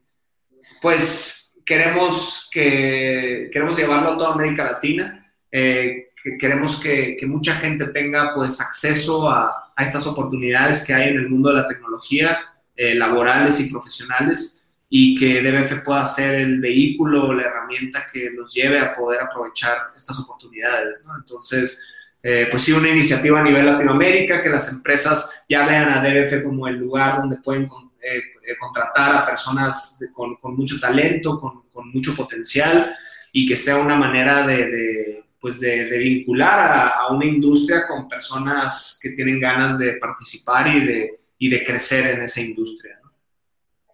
pues 0.81 1.59
queremos, 1.65 2.49
que, 2.51 3.49
queremos 3.51 3.77
llevarlo 3.77 4.11
a 4.11 4.17
toda 4.17 4.33
América 4.33 4.63
Latina. 4.63 5.31
Eh, 5.51 6.03
queremos 6.39 6.81
que, 6.81 7.15
que, 7.17 7.25
mucha 7.25 7.53
gente 7.53 7.87
tenga 7.87 8.33
pues 8.33 8.59
acceso 8.59 9.29
a, 9.29 9.71
a 9.75 9.83
estas 9.83 10.05
oportunidades 10.07 10.85
que 10.85 10.93
hay 10.93 11.09
en 11.09 11.17
el 11.17 11.29
mundo 11.29 11.49
de 11.49 11.61
la 11.61 11.67
tecnología 11.67 12.37
eh, 12.79 12.93
laborales 12.93 13.59
y 13.59 13.71
profesionales 13.71 14.67
y 14.87 15.17
que 15.17 15.41
DBF 15.41 15.83
pueda 15.83 16.05
ser 16.05 16.35
el 16.35 16.61
vehículo, 16.61 17.33
la 17.33 17.41
herramienta 17.41 18.05
que 18.13 18.29
nos 18.31 18.53
lleve 18.53 18.79
a 18.79 18.93
poder 18.93 19.19
aprovechar 19.21 19.77
estas 19.95 20.19
oportunidades. 20.19 21.03
Entonces, 21.17 21.83
eh, 22.21 22.47
pues 22.51 22.61
sí, 22.61 22.73
una 22.73 22.89
iniciativa 22.89 23.39
a 23.39 23.43
nivel 23.43 23.65
Latinoamérica, 23.65 24.43
que 24.43 24.49
las 24.49 24.71
empresas 24.71 25.43
ya 25.49 25.65
vean 25.65 25.89
a 25.89 26.01
DBF 26.01 26.43
como 26.43 26.67
el 26.67 26.75
lugar 26.75 27.17
donde 27.17 27.37
pueden 27.37 27.63
eh, 27.63 28.57
contratar 28.59 29.15
a 29.15 29.25
personas 29.25 29.99
con, 30.13 30.37
mucho 30.55 30.79
talento, 30.79 31.39
con, 31.39 31.91
mucho 31.91 32.15
potencial 32.15 32.95
y 33.31 33.47
que 33.47 33.55
sea 33.55 33.77
una 33.77 33.95
manera 33.95 34.45
de, 34.45 35.25
pues 35.41 35.59
de, 35.59 35.97
vincular 35.97 36.59
a, 36.59 36.87
a, 36.89 37.07
una 37.11 37.25
industria 37.25 37.87
con 37.87 38.07
personas 38.07 38.99
que 39.01 39.11
tienen 39.11 39.39
ganas 39.39 39.79
de 39.79 39.93
participar 39.93 40.67
y 40.67 40.85
de, 40.85 41.17
y 41.37 41.49
de 41.49 41.63
crecer 41.63 42.15
en 42.15 42.23
esa 42.23 42.41
industria. 42.41 42.99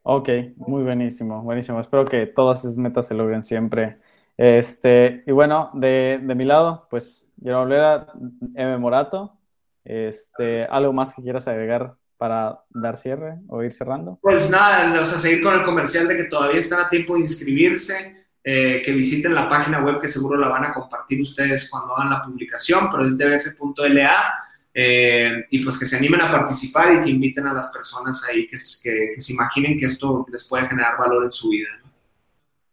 Ok, 0.04 0.30
muy 0.58 0.84
buenísimo, 0.84 1.42
buenísimo. 1.42 1.80
Espero 1.80 2.06
que 2.06 2.26
todas 2.26 2.60
esas 2.60 2.78
metas 2.78 3.08
se 3.08 3.14
logren 3.14 3.42
siempre. 3.42 3.98
Este, 4.38 5.24
y 5.26 5.32
bueno, 5.32 5.72
de, 5.74 6.20
de 6.22 6.36
mi 6.36 6.44
lado, 6.44 6.88
pues 6.90 7.30
yo 7.38 7.62
a 7.62 8.14
M. 8.56 8.78
Morato. 8.78 9.38
Este, 9.86 10.64
¿Algo 10.66 10.94
más 10.94 11.14
que 11.14 11.22
quieras 11.22 11.48
agregar 11.48 11.96
para 12.18 12.60
dar 12.70 12.98
cierre 12.98 13.36
o 13.50 13.62
ir 13.64 13.74
cerrando? 13.74 14.18
Pues 14.22 14.50
nada, 14.50 15.00
o 15.00 15.06
sea, 15.06 15.20
seguir 15.20 15.44
con 15.44 15.54
el 15.54 15.64
comercial 15.64 16.08
de 16.08 16.16
que 16.16 16.24
todavía 16.26 16.60
están 16.60 16.80
a 16.80 16.90
tiempo 16.90 17.16
de 17.16 17.22
inscribirse, 17.22 18.28
eh, 18.44 18.82
que 18.84 18.92
visiten 18.94 19.34
la 19.34 19.50
página 19.50 19.84
web 19.84 20.00
que 20.00 20.08
seguro 20.08 20.38
la 20.38 20.48
van 20.48 20.66
a 20.66 20.74
compartir 20.74 21.22
ustedes 21.22 21.70
cuando 21.70 21.96
hagan 21.96 22.12
la 22.12 22.22
publicación, 22.22 22.90
pero 22.90 23.06
es 23.06 23.18
dbf.la. 23.18 24.43
Eh, 24.74 25.46
y 25.52 25.64
pues 25.64 25.78
que 25.78 25.86
se 25.86 25.98
animen 25.98 26.22
a 26.22 26.32
participar 26.32 26.96
y 26.96 27.04
que 27.04 27.10
inviten 27.12 27.46
a 27.46 27.54
las 27.54 27.72
personas 27.72 28.28
ahí 28.28 28.48
que, 28.48 28.58
que, 28.58 29.22
se 29.22 29.34
imaginen 29.34 29.78
que 29.78 29.86
esto 29.86 30.26
les 30.32 30.48
puede 30.48 30.68
generar 30.68 30.98
valor 30.98 31.26
en 31.26 31.32
su 31.32 31.50
vida. 31.50 31.70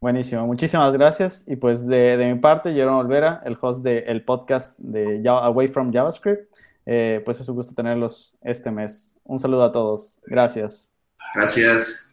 Buenísimo, 0.00 0.46
muchísimas 0.46 0.94
gracias. 0.94 1.44
Y 1.46 1.56
pues 1.56 1.86
de, 1.86 2.16
de 2.16 2.32
mi 2.32 2.40
parte, 2.40 2.72
Jerome 2.72 3.00
Olvera, 3.00 3.42
el 3.44 3.58
host 3.60 3.84
del 3.84 4.24
podcast 4.24 4.78
de 4.78 5.22
Away 5.28 5.68
from 5.68 5.92
JavaScript. 5.92 6.50
Eh, 6.86 7.20
pues 7.24 7.38
es 7.40 7.48
un 7.48 7.56
gusto 7.56 7.74
tenerlos 7.74 8.36
este 8.42 8.70
mes. 8.70 9.16
Un 9.24 9.38
saludo 9.38 9.64
a 9.64 9.72
todos. 9.72 10.20
Gracias. 10.26 10.92
Gracias. 11.34 12.09